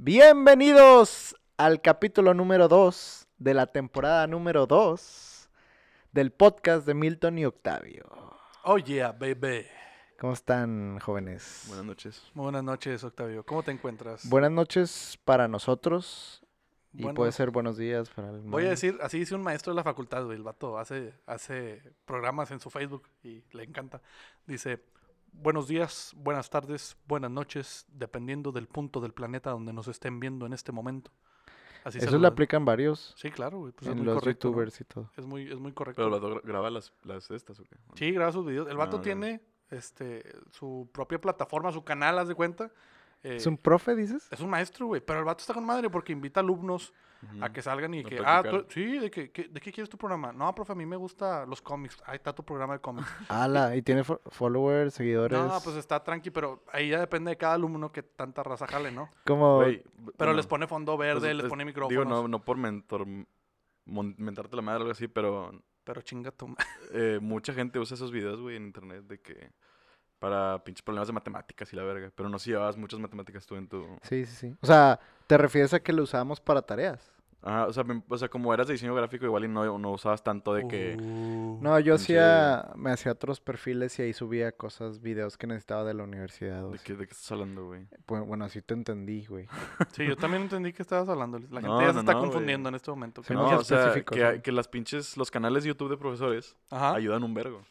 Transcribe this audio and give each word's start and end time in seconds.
Bienvenidos 0.00 1.34
al 1.56 1.82
capítulo 1.82 2.32
número 2.32 2.68
2 2.68 3.26
de 3.38 3.52
la 3.52 3.66
temporada 3.66 4.28
número 4.28 4.68
2 4.68 5.50
del 6.12 6.30
podcast 6.30 6.86
de 6.86 6.94
Milton 6.94 7.36
y 7.36 7.44
Octavio. 7.44 8.04
Oh 8.62 8.78
yeah, 8.78 9.10
baby. 9.10 9.66
¿Cómo 10.20 10.34
están, 10.34 11.00
jóvenes? 11.00 11.64
Buenas 11.66 11.84
noches. 11.84 12.30
Muy 12.34 12.44
buenas 12.44 12.62
noches, 12.62 13.02
Octavio. 13.02 13.44
¿Cómo 13.44 13.64
te 13.64 13.72
encuentras? 13.72 14.28
Buenas 14.28 14.52
noches 14.52 15.18
para 15.24 15.48
nosotros 15.48 16.44
y 16.92 17.02
Bueno, 17.02 17.16
puede 17.16 17.32
ser 17.32 17.50
buenos 17.50 17.76
días 17.76 18.08
para 18.08 18.30
el 18.30 18.38
Voy 18.42 18.66
a 18.66 18.70
decir, 18.70 18.96
así 19.02 19.18
dice 19.18 19.34
un 19.34 19.42
maestro 19.42 19.72
de 19.72 19.78
la 19.78 19.84
facultad, 19.84 20.24
güey. 20.24 20.36
El 20.36 20.44
vato 20.44 20.78
hace, 20.78 21.12
hace 21.26 21.82
programas 22.04 22.52
en 22.52 22.60
su 22.60 22.70
Facebook 22.70 23.02
y 23.24 23.42
le 23.50 23.64
encanta. 23.64 24.00
Dice, 24.46 24.80
buenos 25.40 25.68
días, 25.68 26.12
buenas 26.16 26.50
tardes, 26.50 26.96
buenas 27.06 27.30
noches, 27.30 27.86
dependiendo 27.92 28.52
del 28.52 28.66
punto 28.66 29.00
del 29.00 29.12
planeta 29.12 29.50
donde 29.50 29.72
nos 29.72 29.88
estén 29.88 30.20
viendo 30.20 30.46
en 30.46 30.52
este 30.52 30.72
momento. 30.72 31.10
Así 31.84 32.00
se 32.00 32.06
Eso 32.06 32.18
lo- 32.18 32.26
aplican 32.28 32.64
varios 32.64 33.14
Sí, 33.16 33.30
claro, 33.30 33.58
güey. 33.60 33.72
Pues 33.72 33.86
es 33.86 33.92
en 33.92 33.98
muy 33.98 34.06
los 34.06 34.18
correcto. 34.18 34.48
¿no? 34.48 34.52
youtubers 34.52 34.80
y 34.80 34.84
todo. 34.84 35.10
Es 35.16 35.24
muy, 35.24 35.50
es 35.50 35.58
muy 35.58 35.72
correcto. 35.72 36.02
¿Pero 36.02 36.14
el 36.14 36.20
vato 36.20 36.34
gra- 36.34 36.42
graba 36.44 36.70
las, 36.70 36.92
las 37.04 37.30
estas 37.30 37.58
o 37.60 37.64
qué? 37.64 37.76
Sí, 37.94 38.10
graba 38.12 38.32
sus 38.32 38.44
videos. 38.44 38.68
El 38.68 38.76
vato 38.76 38.96
Ah, 38.96 39.00
ya. 39.00 39.04
tiene 39.04 39.40
este, 39.70 40.24
su 40.50 40.88
propia 40.92 41.20
plataforma, 41.20 41.70
su 41.72 41.84
canal, 41.84 42.18
haz 42.18 42.28
de 42.28 42.34
cuenta. 42.34 42.70
Eh, 43.22 43.36
¿Es 43.36 43.46
un 43.46 43.56
profe, 43.56 43.94
dices? 43.94 44.26
es 44.30 44.40
un 44.40 44.50
maestro, 44.50 44.86
güey. 44.86 45.00
Pero 45.00 45.20
el 45.20 45.24
vato 45.24 45.40
está 45.40 45.54
con 45.54 45.64
madre 45.64 45.88
porque 45.88 46.12
invita 46.12 46.40
alumnos 46.40 46.92
A 47.40 47.52
que 47.52 47.62
salgan 47.62 47.92
y 47.94 48.04
que, 48.04 48.20
ah, 48.24 48.42
tú- 48.48 48.64
sí, 48.68 48.98
de 48.98 49.10
que, 49.10 49.30
que- 49.32 49.48
¿de 49.48 49.60
qué 49.60 49.72
quieres 49.72 49.88
tu 49.90 49.98
programa? 49.98 50.32
No, 50.32 50.54
profe, 50.54 50.72
a 50.72 50.74
mí 50.76 50.86
me 50.86 50.96
gusta 50.96 51.44
los 51.46 51.60
cómics. 51.60 52.00
Ahí 52.06 52.14
está 52.16 52.32
tu 52.32 52.44
programa 52.44 52.74
de 52.74 52.80
cómics. 52.80 53.08
Ala, 53.28 53.74
y 53.74 53.82
tiene 53.82 54.04
fo- 54.04 54.20
followers, 54.30 54.94
seguidores. 54.94 55.36
no, 55.36 55.60
pues 55.64 55.74
está 55.76 56.02
tranqui, 56.04 56.30
pero 56.30 56.62
ahí 56.72 56.90
ya 56.90 57.00
depende 57.00 57.30
de 57.30 57.36
cada 57.36 57.54
alumno 57.54 57.90
que 57.90 58.02
tanta 58.04 58.42
raza 58.44 58.66
jale, 58.68 58.92
¿no? 58.92 59.10
Como 59.26 59.56
Güey, 59.56 59.82
Pero 59.82 60.14
bueno, 60.18 60.32
les 60.34 60.46
pone 60.46 60.66
fondo 60.68 60.96
verde, 60.96 61.20
pues, 61.20 61.34
les 61.36 61.44
es- 61.44 61.50
pone 61.50 61.64
micrófonos. 61.64 61.90
Digo, 61.90 62.04
no, 62.04 62.28
no 62.28 62.44
por 62.44 62.56
mentor, 62.56 63.04
mon- 63.84 64.14
mentarte 64.18 64.54
la 64.54 64.62
madre 64.62 64.78
o 64.78 64.82
algo 64.82 64.92
así, 64.92 65.08
pero 65.08 65.50
Pero 65.84 66.02
chinga 66.02 66.30
tu 66.30 66.54
eh, 66.92 67.18
mucha 67.20 67.52
gente 67.52 67.78
usa 67.78 67.94
esos 67.94 68.12
videos, 68.12 68.40
güey, 68.40 68.56
en 68.56 68.64
internet 68.66 69.04
de 69.04 69.20
que... 69.20 69.50
Para 70.18 70.62
pinches 70.64 70.82
problemas 70.82 71.06
de 71.06 71.12
matemáticas 71.14 71.72
y 71.72 71.76
la 71.76 71.84
verga. 71.84 72.10
Pero 72.14 72.28
no 72.28 72.38
si 72.38 72.50
llevabas 72.50 72.76
muchas 72.76 72.98
matemáticas 73.00 73.46
tú 73.46 73.54
en 73.56 73.68
tu... 73.68 73.84
Sí, 74.02 74.26
sí, 74.26 74.34
sí. 74.34 74.56
O 74.60 74.66
sea, 74.66 74.98
¿te 75.26 75.38
refieres 75.38 75.72
a 75.74 75.80
que 75.80 75.92
lo 75.92 76.02
usamos 76.02 76.40
para 76.40 76.62
tareas? 76.62 77.12
Ajá, 77.40 77.66
o 77.66 77.72
sea, 77.72 77.84
o 78.08 78.18
sea, 78.18 78.28
como 78.28 78.52
eras 78.52 78.66
de 78.66 78.72
diseño 78.72 78.96
gráfico, 78.96 79.24
igual 79.24 79.44
y 79.44 79.48
no, 79.48 79.78
no 79.78 79.92
usabas 79.92 80.24
tanto 80.24 80.52
de 80.54 80.66
que... 80.66 80.96
Uh, 81.00 81.60
No, 81.62 81.78
yo 81.78 81.94
hacía, 81.94 82.72
me 82.74 82.90
hacía 82.90 83.12
otros 83.12 83.40
perfiles 83.40 83.96
y 84.00 84.02
ahí 84.02 84.12
subía 84.12 84.50
cosas, 84.50 85.00
videos 85.00 85.38
que 85.38 85.46
necesitaba 85.46 85.84
de 85.84 85.94
la 85.94 86.02
universidad. 86.02 86.64
o 86.66 86.72
¿De 86.72 86.80
qué, 86.80 86.94
de 86.94 87.06
qué 87.06 87.12
estás 87.12 87.30
hablando, 87.30 87.66
güey? 87.66 87.86
Pues, 88.06 88.26
bueno, 88.26 88.44
así 88.44 88.60
te 88.60 88.74
entendí, 88.74 89.24
güey. 89.26 89.46
Sí, 89.92 90.04
yo 90.04 90.16
también 90.16 90.42
entendí 90.42 90.72
que 90.72 90.82
estabas 90.82 91.08
hablando. 91.08 91.38
La 91.38 91.60
gente 91.60 91.68
No, 91.68 91.80
ya 91.80 91.88
se 91.88 91.92
no, 91.94 92.00
está 92.00 92.14
güey. 92.14 92.24
confundiendo 92.24 92.68
en 92.70 92.74
este 92.74 92.90
momento. 92.90 93.22
Sí, 93.22 93.28
que 93.28 93.34
no, 93.34 93.56
o 93.56 93.62
sea, 93.62 93.94
que, 94.42 94.50
las 94.52 94.66
pinches... 94.66 95.16
Los 95.16 95.30
canales 95.30 95.62
de 95.62 95.68
YouTube 95.68 95.90
de 95.90 95.96
profesores 95.96 96.56
Ajá. 96.70 96.94
ayudan 96.96 97.22
un 97.22 97.34
vergo. 97.34 97.62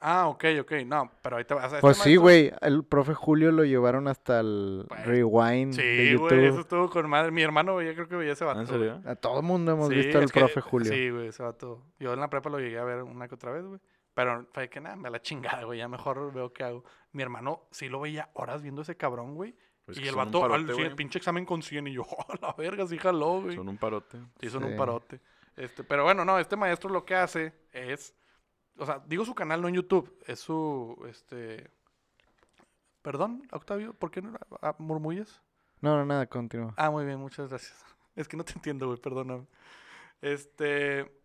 Ah, 0.00 0.28
ok, 0.28 0.44
ok. 0.60 0.72
No, 0.86 1.10
pero 1.22 1.36
ahí 1.36 1.44
te 1.44 1.54
vas 1.54 1.72
a... 1.72 1.80
Pues 1.80 1.96
sí, 1.98 2.16
güey, 2.16 2.52
el 2.60 2.84
profe 2.84 3.14
Julio 3.14 3.50
lo 3.50 3.64
llevaron 3.64 4.08
hasta 4.08 4.40
el 4.40 4.84
Bueno, 4.88 5.04
rewind 5.04 5.74
de 5.74 5.82
Sí, 6.06 6.12
YouTube. 6.12 6.28
güey, 6.28 6.44
eso 6.46 6.60
estuvo 6.60 6.90
con 6.90 7.08
madre. 7.08 7.30
Mi 7.30 7.42
hermano, 7.42 7.80
yo 7.80 7.94
creo 7.94 8.06
que 8.08 8.16
veía 8.16 8.32
ese 8.34 8.44
vato. 8.44 8.58
¿Ah, 8.58 8.62
¿En 8.62 8.68
güey. 8.68 8.78
serio? 8.78 9.02
A 9.10 9.14
todo 9.16 9.40
mundo 9.42 9.72
hemos 9.72 9.88
Sí, 9.88 9.94
visto 9.96 10.18
al 10.18 10.30
que- 10.30 10.40
profe 10.40 10.60
Julio. 10.60 10.92
Sí, 10.92 11.10
güey, 11.10 11.28
ese 11.28 11.42
vato. 11.42 11.82
Yo 11.98 12.12
en 12.12 12.20
la 12.20 12.28
prepa 12.28 12.50
lo 12.50 12.58
llegué 12.60 12.78
a 12.78 12.84
ver 12.84 13.02
una 13.02 13.26
que 13.26 13.34
otra 13.36 13.52
vez, 13.52 13.64
güey. 13.64 13.80
Pero 14.14 14.46
fue 14.52 14.68
que 14.68 14.80
nada, 14.80 14.96
me 14.96 15.10
la 15.10 15.20
chingada, 15.20 15.64
güey. 15.64 15.78
Ya 15.78 15.88
mejor 15.88 16.32
veo 16.32 16.52
qué 16.52 16.64
hago. 16.64 16.84
Mi 17.12 17.22
hermano 17.22 17.62
sí 17.70 17.88
lo 17.88 18.00
veía 18.00 18.28
horas 18.34 18.62
viendo 18.62 18.82
ese 18.82 18.96
cabrón, 18.96 19.34
güey. 19.34 19.54
Pues 19.84 19.98
y 19.98 20.02
el 20.02 20.10
son 20.14 20.18
un 20.18 20.24
vato, 20.32 20.52
al 20.54 20.74
sí, 20.74 20.82
el 20.82 20.94
pinche 20.96 21.18
examen 21.18 21.44
con 21.44 21.62
100. 21.62 21.86
Y 21.86 21.92
yo, 21.92 22.02
a 22.28 22.34
la 22.40 22.52
verga, 22.56 22.86
sí 22.86 22.98
jaló, 22.98 23.40
güey. 23.42 23.56
Son 23.56 23.68
un 23.68 23.76
parote. 23.78 24.18
Sí, 24.40 24.50
son 24.50 24.62
Sí. 24.62 24.68
un 24.70 24.76
parote. 24.76 25.20
Este, 25.56 25.84
pero 25.84 26.04
bueno, 26.04 26.24
no, 26.24 26.38
este 26.38 26.56
maestro 26.56 26.90
lo 26.90 27.04
que 27.04 27.14
hace 27.14 27.52
es. 27.72 28.14
O 28.78 28.86
sea, 28.86 29.02
digo 29.06 29.24
su 29.24 29.34
canal, 29.34 29.60
no 29.62 29.68
en 29.68 29.74
YouTube. 29.74 30.16
Es 30.26 30.40
su. 30.40 30.96
Este. 31.08 31.70
Perdón, 33.02 33.46
Octavio, 33.52 33.94
¿por 33.94 34.10
qué 34.10 34.20
no 34.22 34.36
ah, 34.62 34.74
murmullas? 34.78 35.40
No, 35.80 35.96
no, 35.96 36.04
nada, 36.04 36.26
continúa. 36.26 36.74
Ah, 36.76 36.90
muy 36.90 37.04
bien, 37.04 37.18
muchas 37.18 37.48
gracias. 37.48 37.84
Es 38.16 38.26
que 38.28 38.36
no 38.38 38.44
te 38.44 38.54
entiendo, 38.54 38.86
güey, 38.86 38.98
perdóname. 38.98 39.46
Este, 40.22 41.20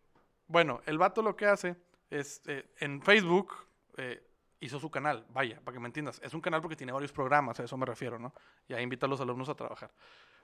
bueno, 0.48 0.82
el 0.86 0.98
vato 0.98 1.22
lo 1.22 1.38
que 1.38 1.46
hace 1.46 1.78
es, 2.10 2.42
eh, 2.48 2.70
en 2.82 3.02
Facebook 3.02 3.54
eh, 3.96 4.22
hizo 4.60 4.78
su 4.78 4.92
canal, 4.92 5.26
vaya, 5.30 5.62
para 5.64 5.74
que 5.76 5.80
me 5.80 5.88
entiendas. 5.88 6.20
Es 6.22 6.34
un 6.34 6.42
canal 6.42 6.60
porque 6.62 6.76
tiene 6.76 6.92
varios 6.92 7.14
programas, 7.14 7.58
a 7.62 7.64
eso 7.64 7.78
me 7.78 7.86
refiero, 7.86 8.20
¿no? 8.20 8.34
Y 8.68 8.74
ahí 8.74 8.84
invita 8.84 9.06
a 9.06 9.10
los 9.10 9.22
alumnos 9.22 9.48
a 9.48 9.56
trabajar. 9.56 9.90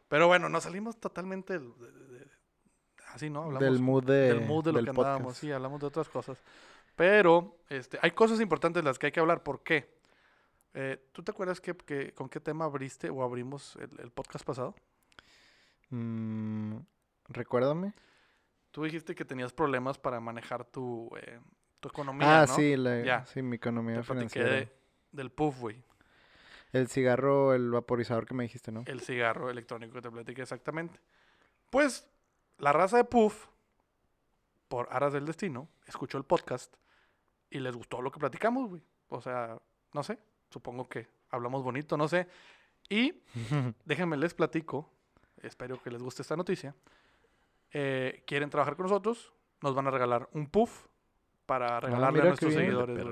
Pero 0.07 0.28
bueno, 0.28 0.47
nos 0.47 0.63
salimos 0.63 0.97
totalmente 1.01 1.59
del- 1.59 1.78
de- 1.78 1.91
de- 1.91 2.19
de- 2.19 2.28
así, 3.09 3.29
¿no? 3.29 3.44
Hablamos 3.44 3.62
del 3.69 3.79
mood 3.81 4.06
de, 4.06 4.13
del 4.34 4.46
mood 4.47 4.63
de 4.63 4.72
lo 4.72 4.78
del 4.78 4.85
que 4.85 4.94
podcast. 4.94 5.07
andábamos, 5.16 5.38
sí, 5.38 5.51
hablamos 5.51 5.81
de 5.81 5.85
otras 5.88 6.07
cosas. 6.07 6.41
Pero 6.97 7.59
este, 7.69 7.97
hay 8.02 8.12
cosas 8.12 8.41
importantes 8.41 8.84
de 8.84 8.90
las 8.90 8.97
que 9.00 9.06
hay 9.06 9.12
que 9.13 9.19
hablar. 9.22 9.44
¿Por 9.44 9.62
qué? 9.63 9.96
Eh, 10.74 11.00
¿Tú 11.13 11.24
te 11.24 11.31
acuerdas 11.31 11.62
que, 11.62 11.74
que- 11.78 12.12
con 12.13 12.28
qué 12.28 12.40
tema 12.41 12.66
abriste 12.66 13.09
o 13.09 13.24
abrimos 13.24 13.75
el- 13.78 14.00
el 14.00 14.12
podcast 14.12 14.44
pasado? 14.44 14.75
Mm, 15.90 16.78
recuérdame. 17.30 17.94
Tú 18.72 18.84
dijiste 18.84 19.16
que 19.16 19.25
tenías 19.25 19.53
problemas 19.53 19.97
para 19.97 20.19
manejar 20.19 20.66
tu, 20.66 21.09
eh, 21.22 21.40
tu 21.80 21.90
economía, 21.90 22.41
ah, 22.41 22.46
¿no? 22.47 22.56
sí, 22.56 22.75
la, 22.75 23.02
Ya. 23.03 23.25
sí, 23.25 23.41
mi 23.41 23.56
economía 23.58 23.97
Te 23.97 24.03
financiera. 24.03 24.50
de- 24.52 24.69
del 25.12 25.31
puff, 25.31 25.59
güey. 25.59 25.84
El 26.74 26.88
cigarro, 26.90 27.53
el 27.53 27.72
vaporizador 27.72 28.25
que 28.25 28.34
me 28.34 28.44
dijiste, 28.44 28.72
¿no? 28.72 28.84
El 28.88 29.00
cigarro 29.02 29.50
electrónico 29.50 29.94
que 29.94 30.02
te 30.02 30.12
platiqué 30.12 30.41
exactamente. 30.41 31.00
Pues, 31.69 32.08
la 32.58 32.74
raza 32.74 32.97
de 32.97 33.03
puff, 33.06 33.47
por 34.68 34.88
aras 34.91 35.14
del 35.14 35.25
destino, 35.25 35.69
escuchó 35.85 36.18
el 36.18 36.25
podcast 36.25 36.75
y 37.50 37.59
les 37.59 37.75
gustó 37.75 38.02
lo 38.02 38.12
que 38.12 38.19
platicamos, 38.19 38.69
güey. 38.69 38.81
O 39.09 39.22
sea, 39.22 39.58
no 39.94 40.03
sé, 40.03 40.18
supongo 40.50 40.88
que 40.88 41.08
hablamos 41.30 41.63
bonito, 41.63 41.97
no 41.97 42.08
sé. 42.08 42.28
Y 42.90 43.13
déjenme 43.85 44.18
les 44.18 44.34
platico, 44.34 44.90
espero 45.41 45.81
que 45.81 45.91
les 45.91 46.02
guste 46.02 46.22
esta 46.22 46.35
noticia. 46.35 46.75
Eh, 47.72 48.24
quieren 48.25 48.50
trabajar 48.50 48.75
con 48.75 48.84
nosotros, 48.85 49.34
nos 49.62 49.75
van 49.75 49.88
a 49.88 49.91
regalar 49.91 50.30
un 50.34 50.47
puff 50.47 50.88
para 51.46 51.80
regalarle 51.80 52.19
a 52.19 52.22
Ah, 52.22 52.24
qué 52.24 52.28
nuestros 52.30 52.53
seguidores. 52.53 53.06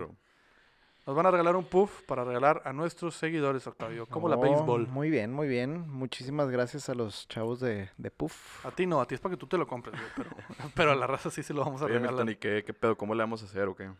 Nos 1.05 1.15
van 1.15 1.27
a 1.27 1.31
regalar 1.31 1.55
un 1.55 1.65
puff 1.65 2.01
para 2.07 2.23
regalar 2.23 2.63
a 2.65 2.73
nuestros 2.73 3.15
seguidores, 3.15 3.67
Octavio. 3.67 4.07
Como 4.07 4.27
la 4.27 4.37
Oh, 4.37 4.41
béisbol. 4.41 4.87
Muy 4.87 5.11
bien, 5.11 5.31
muy 5.31 5.47
bien. 5.47 5.87
Muchísimas 5.87 6.49
gracias 6.49 6.89
a 6.89 6.95
los 6.95 7.27
chavos 7.27 7.59
de, 7.59 7.91
de 7.97 8.09
Puff. 8.09 8.65
A 8.65 8.71
ti 8.71 8.87
no, 8.87 8.99
a 8.99 9.05
ti 9.05 9.13
es 9.13 9.21
para 9.21 9.35
que 9.35 9.37
tú 9.39 9.45
te 9.45 9.55
lo 9.57 9.67
compres, 9.67 9.99
güey, 9.99 10.11
pero, 10.15 10.29
pero 10.75 10.91
a 10.93 10.95
la 10.95 11.05
raza 11.05 11.29
sí 11.29 11.43
se 11.43 11.53
lo 11.53 11.63
vamos 11.63 11.81
a 11.83 11.85
Oye, 11.85 11.99
regalar. 11.99 12.25
Milton, 12.25 12.29
¿y 12.29 12.35
qué, 12.37 12.63
qué 12.65 12.73
pedo? 12.73 12.97
¿Cómo 12.97 13.13
le 13.13 13.21
vamos 13.21 13.43
a 13.43 13.45
hacer 13.45 13.67
o 13.67 13.75
qué? 13.75 13.91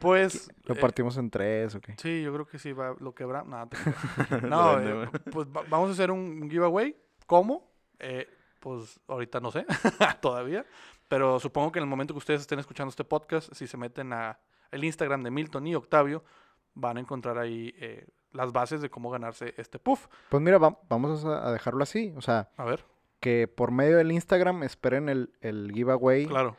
Pues. 0.00 0.50
Lo 0.64 0.74
eh, 0.74 0.78
partimos 0.80 1.16
en 1.16 1.30
tres, 1.30 1.74
¿ok? 1.74 1.90
sí, 1.98 2.22
yo 2.22 2.32
creo 2.32 2.46
que 2.46 2.58
sí, 2.58 2.72
va, 2.72 2.94
lo. 2.98 3.14
No, 3.44 3.68
te 3.68 3.76
creas. 4.28 4.42
no 4.42 4.80
eh, 4.80 5.08
pues 5.30 5.46
va- 5.48 5.64
vamos 5.68 5.90
a 5.90 5.92
hacer 5.92 6.10
un 6.10 6.48
giveaway. 6.50 6.96
¿Cómo? 7.26 7.70
Eh, 7.98 8.28
pues 8.60 9.00
ahorita 9.08 9.40
no 9.40 9.50
sé, 9.50 9.64
todavía. 10.20 10.64
Pero 11.08 11.38
supongo 11.38 11.70
que 11.70 11.78
en 11.78 11.84
el 11.84 11.88
momento 11.88 12.12
que 12.14 12.18
ustedes 12.18 12.40
estén 12.40 12.58
escuchando 12.58 12.90
este 12.90 13.04
podcast, 13.04 13.52
si 13.54 13.66
se 13.66 13.76
meten 13.76 14.12
a 14.12 14.38
el 14.70 14.84
Instagram 14.84 15.22
de 15.22 15.30
Milton 15.30 15.66
y 15.66 15.74
Octavio, 15.74 16.24
van 16.74 16.96
a 16.96 17.00
encontrar 17.00 17.38
ahí 17.38 17.72
eh, 17.78 18.06
las 18.32 18.52
bases 18.52 18.80
de 18.82 18.90
cómo 18.90 19.10
ganarse 19.10 19.54
este 19.58 19.78
puff. 19.78 20.08
Pues 20.28 20.42
mira, 20.42 20.58
va- 20.58 20.78
vamos 20.88 21.24
a 21.24 21.48
a 21.48 21.52
dejarlo 21.52 21.82
así. 21.82 22.12
O 22.16 22.20
sea, 22.22 22.50
A 22.56 22.64
ver, 22.64 22.84
que 23.20 23.46
por 23.48 23.70
medio 23.70 23.96
del 23.96 24.10
Instagram 24.12 24.62
esperen 24.64 25.08
el, 25.08 25.32
el 25.40 25.70
giveaway 25.72 26.26
claro. 26.26 26.56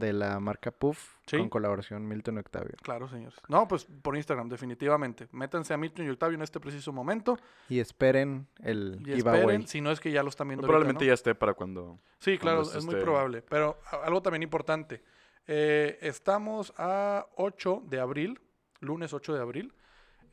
De 0.00 0.12
la 0.12 0.40
marca 0.40 0.72
Puff 0.72 1.14
Sí. 1.26 1.38
con 1.38 1.48
colaboración 1.48 2.08
Milton 2.08 2.36
y 2.36 2.38
Octavio. 2.40 2.74
Claro, 2.82 3.08
señores. 3.08 3.38
No, 3.48 3.68
pues 3.68 3.84
por 3.84 4.16
Instagram, 4.16 4.48
definitivamente. 4.48 5.28
Métanse 5.30 5.72
a 5.72 5.76
Milton 5.76 6.06
y 6.06 6.10
Octavio 6.10 6.34
en 6.34 6.42
este 6.42 6.58
preciso 6.58 6.92
momento. 6.92 7.38
Y 7.68 7.78
esperen 7.78 8.48
el 8.64 8.98
Y 9.06 9.14
giveaway. 9.14 9.40
esperen, 9.40 9.66
si 9.68 9.80
no 9.80 9.92
es 9.92 10.00
que 10.00 10.10
ya 10.10 10.24
lo 10.24 10.28
están 10.30 10.48
viendo. 10.48 10.66
Probablemente 10.66 11.04
¿no? 11.04 11.08
ya 11.08 11.14
esté 11.14 11.36
para 11.36 11.54
cuando... 11.54 12.00
Sí, 12.18 12.36
claro, 12.38 12.62
cuando 12.62 12.78
es 12.80 12.84
muy 12.84 12.96
probable. 12.96 13.42
Pero 13.42 13.78
algo 14.02 14.20
también 14.22 14.42
importante. 14.42 15.04
eh, 15.46 15.98
estamos 16.02 16.72
a 16.76 17.26
8 17.36 17.82
de 17.86 18.00
abril, 18.00 18.40
lunes 18.80 19.12
8 19.12 19.34
de 19.34 19.40
abril. 19.40 19.74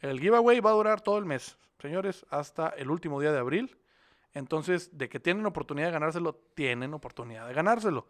El 0.02 0.20
giveaway 0.20 0.60
va 0.60 0.70
a 0.72 0.74
durar 0.74 1.02
todo 1.02 1.18
el 1.18 1.26
mes, 1.26 1.58
señores, 1.80 2.26
hasta 2.30 2.70
el 2.70 2.90
último 2.92 3.20
día 3.22 3.32
de 3.32 3.40
abril. 3.40 3.78
Entonces, 4.34 4.96
de 4.98 5.10
que 5.10 5.20
tienen 5.20 5.46
oportunidad 5.48 5.88
de 5.88 5.94
ganárselo, 5.94 6.36
tienen 6.54 6.94
oportunidad 6.94 7.48
de 7.48 7.54
ganárselo. 7.54 8.08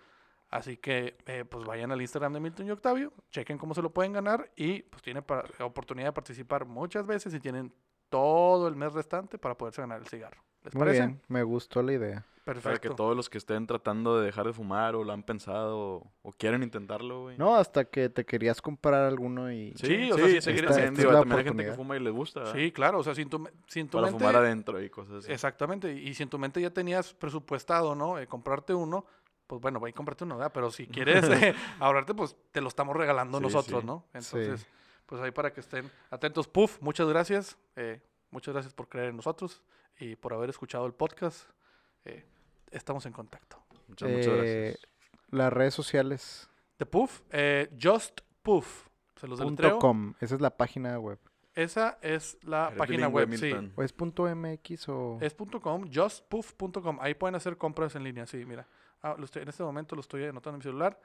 Así 0.49 0.77
que, 0.77 1.17
eh, 1.25 1.43
pues 1.43 1.65
vayan 1.65 1.91
al 1.91 2.01
Instagram 2.01 2.31
de 2.33 2.39
Milton 2.39 2.67
y 2.67 2.71
Octavio, 2.71 3.13
chequen 3.31 3.57
cómo 3.57 3.73
se 3.73 3.81
lo 3.81 3.91
pueden 3.93 4.13
ganar 4.13 4.49
y 4.55 4.81
pues 4.83 5.01
tienen 5.03 5.23
oportunidad 5.59 6.07
de 6.07 6.13
participar 6.13 6.65
muchas 6.65 7.05
veces 7.05 7.33
y 7.33 7.39
tienen 7.39 7.73
todo 8.09 8.67
el 8.69 8.75
mes 8.77 8.93
restante 8.93 9.37
para 9.37 9.57
poderse 9.57 9.81
ganar 9.81 9.99
el 9.99 10.07
cigarro. 10.07 10.41
¿Les 10.63 10.73
Muy 10.73 10.79
parece? 10.79 10.99
bien, 10.99 11.21
me 11.27 11.43
gustó 11.43 11.81
la 11.83 11.93
idea. 11.93 12.25
Para 12.45 12.59
que 12.59 12.63
Perfecto. 12.63 12.95
todos 12.95 13.13
los 13.13 13.29
que 13.29 13.37
estén 13.39 13.67
tratando 13.67 14.17
de 14.21 14.25
dejar 14.27 14.45
de 14.47 14.53
fumar 14.53 14.95
o 14.95 15.03
lo 15.03 15.11
han 15.11 15.21
pensado 15.21 15.77
o, 15.77 16.11
o 16.21 16.31
quieren 16.31 16.63
intentarlo, 16.63 17.23
güey. 17.23 17.37
No, 17.37 17.57
hasta 17.57 17.83
que 17.83 18.07
te 18.07 18.25
querías 18.25 18.61
comprar 18.61 19.03
alguno 19.03 19.51
y... 19.51 19.73
Sí, 19.75 20.09
o 20.09 20.15
sea, 20.17 20.27
es 20.27 20.45
la 20.47 20.53
también 20.53 20.77
hay 20.77 20.83
gente 20.85 21.03
que 21.03 21.11
oportunidad. 21.41 21.75
fuma 21.75 21.97
y 21.97 21.99
le 21.99 22.09
gusta. 22.09 22.39
¿verdad? 22.39 22.55
Sí, 22.55 22.71
claro, 22.71 22.99
o 22.99 23.03
sea, 23.03 23.13
si 23.13 23.23
en 23.23 23.29
tu, 23.29 23.39
me- 23.39 23.49
si 23.67 23.81
en 23.81 23.89
tu 23.89 23.97
Para 23.97 24.07
mente... 24.07 24.19
fumar 24.23 24.37
adentro 24.37 24.81
y 24.81 24.89
cosas 24.89 25.25
así. 25.25 25.31
Exactamente, 25.33 25.91
y 25.93 26.13
si 26.13 26.23
en 26.23 26.29
tu 26.29 26.39
mente 26.39 26.61
ya 26.61 26.69
tenías 26.69 27.13
presupuestado, 27.15 27.95
¿no? 27.95 28.17
Eh, 28.17 28.27
comprarte 28.27 28.73
uno, 28.73 29.05
pues 29.47 29.61
bueno, 29.61 29.79
va 29.79 29.89
y 29.89 29.93
comprarte 29.93 30.23
uno, 30.25 30.37
¿verdad? 30.37 30.51
Pero 30.53 30.69
si 30.71 30.87
quieres 30.87 31.23
eh, 31.29 31.55
ahorrarte, 31.79 32.13
pues 32.13 32.35
te 32.51 32.61
lo 32.61 32.67
estamos 32.67 32.95
regalando 32.95 33.37
Sí, 33.39 33.43
nosotros, 33.43 33.81
sí. 33.81 33.87
¿no? 33.87 34.05
Sí. 34.19 34.35
Entonces, 34.37 34.67
pues 35.05 35.21
ahí 35.21 35.31
para 35.31 35.51
que 35.53 35.61
estén 35.61 35.89
atentos. 36.11 36.47
Puff, 36.47 36.81
muchas 36.81 37.07
gracias. 37.07 37.57
eh, 37.75 38.01
muchas 38.29 38.53
gracias 38.53 38.73
por 38.73 38.89
creer 38.89 39.09
en 39.09 39.15
nosotros 39.15 39.61
y 39.99 40.15
por 40.15 40.33
haber 40.33 40.49
escuchado 40.49 40.85
el 40.85 40.93
podcast. 40.93 41.49
eh, 42.05 42.25
estamos 42.71 43.05
en 43.05 43.13
contacto. 43.13 43.57
Muchas, 43.87 44.09
muchas 44.09 44.27
Eh, 44.27 44.63
gracias. 44.77 44.89
Las 45.29 45.53
redes 45.53 45.73
sociales. 45.73 46.49
De 46.77 46.85
Puff, 46.85 47.21
eh, 47.31 47.69
Just 47.81 48.21
Puff. 48.43 48.87
Se 49.15 49.27
los 49.27 49.39
Punto 49.41 49.79
com. 49.79 50.13
Esa 50.19 50.35
es 50.35 50.41
la 50.41 50.55
página 50.55 50.99
web. 50.99 51.19
Esa 51.55 51.97
es 52.03 52.37
la 52.43 52.67
Eres 52.67 52.77
página 52.77 53.07
web, 53.07 53.35
sí. 53.35 53.51
¿O 53.75 53.81
es 53.81 53.91
punto 53.91 54.23
MX 54.23 54.89
o...? 54.89 55.17
Es 55.21 55.33
punto 55.33 55.59
.com, 55.59 55.89
justpuff.com. 55.91 56.99
Ahí 57.01 57.15
pueden 57.15 57.33
hacer 57.33 57.57
compras 57.57 57.95
en 57.95 58.03
línea, 58.03 58.27
sí, 58.27 58.45
mira. 58.45 58.67
Ah, 59.01 59.15
lo 59.17 59.25
estoy- 59.25 59.43
en 59.43 59.49
este 59.49 59.63
momento 59.63 59.95
lo 59.95 60.01
estoy 60.01 60.23
anotando 60.25 60.55
en 60.55 60.59
mi 60.59 60.63
celular. 60.63 60.99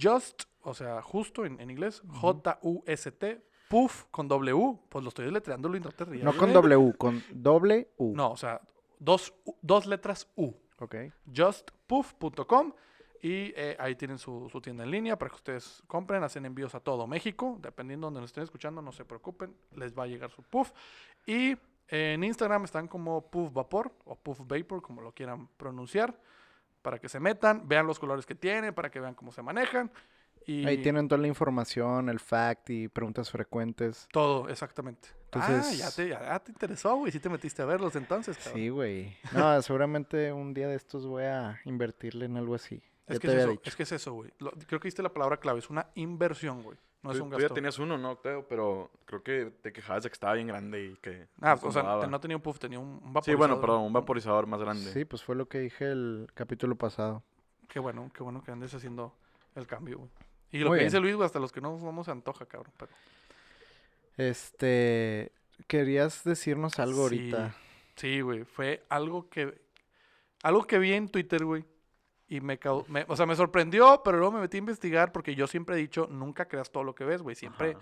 Just, 0.00 0.44
o 0.62 0.74
sea, 0.74 1.00
justo 1.02 1.44
en, 1.44 1.60
en 1.60 1.70
inglés, 1.70 2.02
J-U-S-T, 2.08 3.42
puff 3.68 4.04
con 4.10 4.28
W, 4.28 4.78
pues 4.88 5.02
lo 5.02 5.08
estoy 5.08 5.24
deletreando 5.26 5.74
y 5.76 5.80
no 5.80 5.90
te 5.90 6.04
rías. 6.04 6.24
No 6.24 6.36
con. 6.36 6.52
W, 6.52 6.94
con 6.96 7.22
doble 7.32 7.90
U. 7.96 8.14
No, 8.14 8.30
o 8.32 8.36
sea, 8.36 8.60
dos, 8.98 9.32
dos 9.62 9.86
letras 9.86 10.28
U. 10.36 10.52
Ok. 10.78 10.94
justpuff.com 11.34 12.72
y 13.22 13.52
eh, 13.56 13.76
ahí 13.78 13.96
tienen 13.96 14.18
su, 14.18 14.48
su 14.50 14.60
tienda 14.60 14.84
en 14.84 14.90
línea 14.90 15.18
para 15.18 15.30
que 15.30 15.36
ustedes 15.36 15.82
compren, 15.86 16.22
hacen 16.22 16.44
envíos 16.44 16.74
a 16.74 16.80
todo 16.80 17.06
México, 17.06 17.58
dependiendo 17.60 18.06
de 18.06 18.08
donde 18.08 18.20
nos 18.20 18.28
estén 18.30 18.44
escuchando, 18.44 18.82
no 18.82 18.92
se 18.92 19.04
preocupen, 19.04 19.56
les 19.72 19.96
va 19.98 20.02
a 20.04 20.06
llegar 20.06 20.30
su 20.30 20.42
puff. 20.42 20.70
Y 21.26 21.52
eh, 21.88 22.12
en 22.14 22.22
Instagram 22.24 22.64
están 22.64 22.88
como 22.88 23.30
Puff 23.30 23.52
Vapor 23.52 23.90
o 24.04 24.16
Puff 24.16 24.40
Vapor, 24.46 24.82
como 24.82 25.00
lo 25.00 25.12
quieran 25.12 25.48
pronunciar, 25.56 26.20
para 26.86 27.00
que 27.00 27.08
se 27.08 27.18
metan, 27.18 27.66
vean 27.66 27.84
los 27.84 27.98
colores 27.98 28.24
que 28.24 28.36
tiene, 28.36 28.72
para 28.72 28.92
que 28.92 29.00
vean 29.00 29.12
cómo 29.16 29.32
se 29.32 29.42
manejan. 29.42 29.90
Y 30.46 30.64
Ahí 30.64 30.78
tienen 30.80 31.08
toda 31.08 31.20
la 31.20 31.26
información, 31.26 32.08
el 32.08 32.20
fact 32.20 32.70
y 32.70 32.86
preguntas 32.86 33.28
frecuentes. 33.28 34.06
todo, 34.12 34.48
exactamente. 34.48 35.08
ah, 35.32 35.48
Entonces- 35.48 35.78
ya 35.78 35.90
te, 35.90 36.08
ya 36.10 36.38
te 36.38 36.52
interesó, 36.52 36.94
güey, 36.98 37.10
sí 37.10 37.18
te 37.18 37.28
metiste 37.28 37.60
a 37.60 37.64
verlos 37.64 37.96
entonces. 37.96 38.38
cabrón. 38.38 38.54
Sí, 38.54 38.68
güey. 38.68 39.16
No, 39.32 39.60
seguramente 39.62 40.32
un 40.32 40.54
día 40.54 40.68
de 40.68 40.76
estos 40.76 41.04
voy 41.08 41.24
a 41.24 41.60
invertirle 41.64 42.26
en 42.26 42.36
algo 42.36 42.54
así. 42.54 42.80
Ya 43.08 43.14
Es 43.14 43.18
que 43.18 43.26
te 43.26 43.26
es, 43.26 43.32
había 43.32 43.42
eso, 43.46 43.50
dicho. 43.50 43.68
es 43.70 43.74
que 43.74 43.82
es 43.82 43.90
eso, 43.92 44.12
güey. 44.12 44.30
Creo 44.68 44.78
que 44.78 44.86
diste 44.86 45.02
la 45.02 45.12
palabra 45.12 45.38
clave, 45.38 45.58
es 45.58 45.68
una 45.68 45.88
inversión, 45.96 46.62
güey. 46.62 46.78
No 47.06 47.12
es 47.12 47.18
Tú, 47.18 47.38
ya 47.38 47.48
tenías 47.48 47.78
uno, 47.78 47.96
¿no, 47.96 48.10
Octavio? 48.12 48.46
Pero 48.48 48.90
creo 49.04 49.22
que 49.22 49.52
te 49.62 49.72
quejabas 49.72 50.02
de 50.02 50.10
que 50.10 50.14
estaba 50.14 50.34
bien 50.34 50.46
grande 50.46 50.84
y 50.86 50.96
que... 50.96 51.28
Ah, 51.40 51.58
no 51.62 51.68
o 51.68 51.72
sea, 51.72 52.00
te- 52.00 52.06
no 52.08 52.20
tenía 52.20 52.36
un 52.36 52.42
puff, 52.42 52.58
tenía 52.58 52.78
un, 52.78 52.86
un 52.88 52.98
Sí, 53.00 53.04
vaporizador. 53.12 53.38
bueno, 53.38 53.60
perdón, 53.60 53.82
un 53.82 53.92
vaporizador 53.92 54.46
más 54.46 54.60
grande. 54.60 54.92
Sí, 54.92 55.04
pues 55.04 55.22
fue 55.22 55.34
lo 55.36 55.46
que 55.48 55.58
dije 55.60 55.84
el 55.90 56.28
capítulo 56.34 56.76
pasado. 56.76 57.22
Qué 57.68 57.78
bueno, 57.80 58.10
qué 58.14 58.22
bueno 58.22 58.42
que 58.42 58.50
andes 58.52 58.74
haciendo 58.74 59.14
el 59.54 59.66
cambio, 59.66 59.98
güey. 59.98 60.10
Y 60.52 60.58
lo 60.60 60.68
Muy 60.68 60.78
que 60.78 60.84
bien. 60.84 60.90
dice 60.90 61.00
Luis, 61.00 61.14
güey, 61.16 61.26
hasta 61.26 61.38
los 61.40 61.52
que 61.52 61.60
no 61.60 61.76
fumamos 61.78 62.06
se 62.06 62.12
antoja, 62.12 62.46
cabrón. 62.46 62.72
Pero... 62.78 62.92
Este, 64.16 65.32
querías 65.66 66.24
decirnos 66.24 66.78
algo 66.78 67.08
Sí, 67.08 67.16
ahorita. 67.32 67.54
Sí, 67.96 68.20
güey, 68.20 68.44
fue 68.44 68.84
algo 68.88 69.28
que... 69.28 69.60
Algo 70.42 70.64
que 70.66 70.78
vi 70.78 70.92
en 70.92 71.08
Twitter, 71.08 71.44
güey. 71.44 71.64
Y 72.28 72.40
me, 72.40 72.58
me- 72.88 73.04
O 73.08 73.16
sea, 73.16 73.26
me 73.26 73.36
sorprendió, 73.36 74.02
pero 74.04 74.18
luego 74.18 74.32
me 74.32 74.40
metí 74.40 74.56
a 74.56 74.58
investigar 74.58 75.12
porque 75.12 75.34
yo 75.34 75.46
siempre 75.46 75.76
he 75.76 75.78
dicho, 75.78 76.08
nunca 76.10 76.46
creas 76.48 76.70
todo 76.70 76.82
lo 76.84 76.94
que 76.94 77.04
ves, 77.04 77.22
güey. 77.22 77.36
Siempre 77.36 77.70
Ajá. 77.72 77.80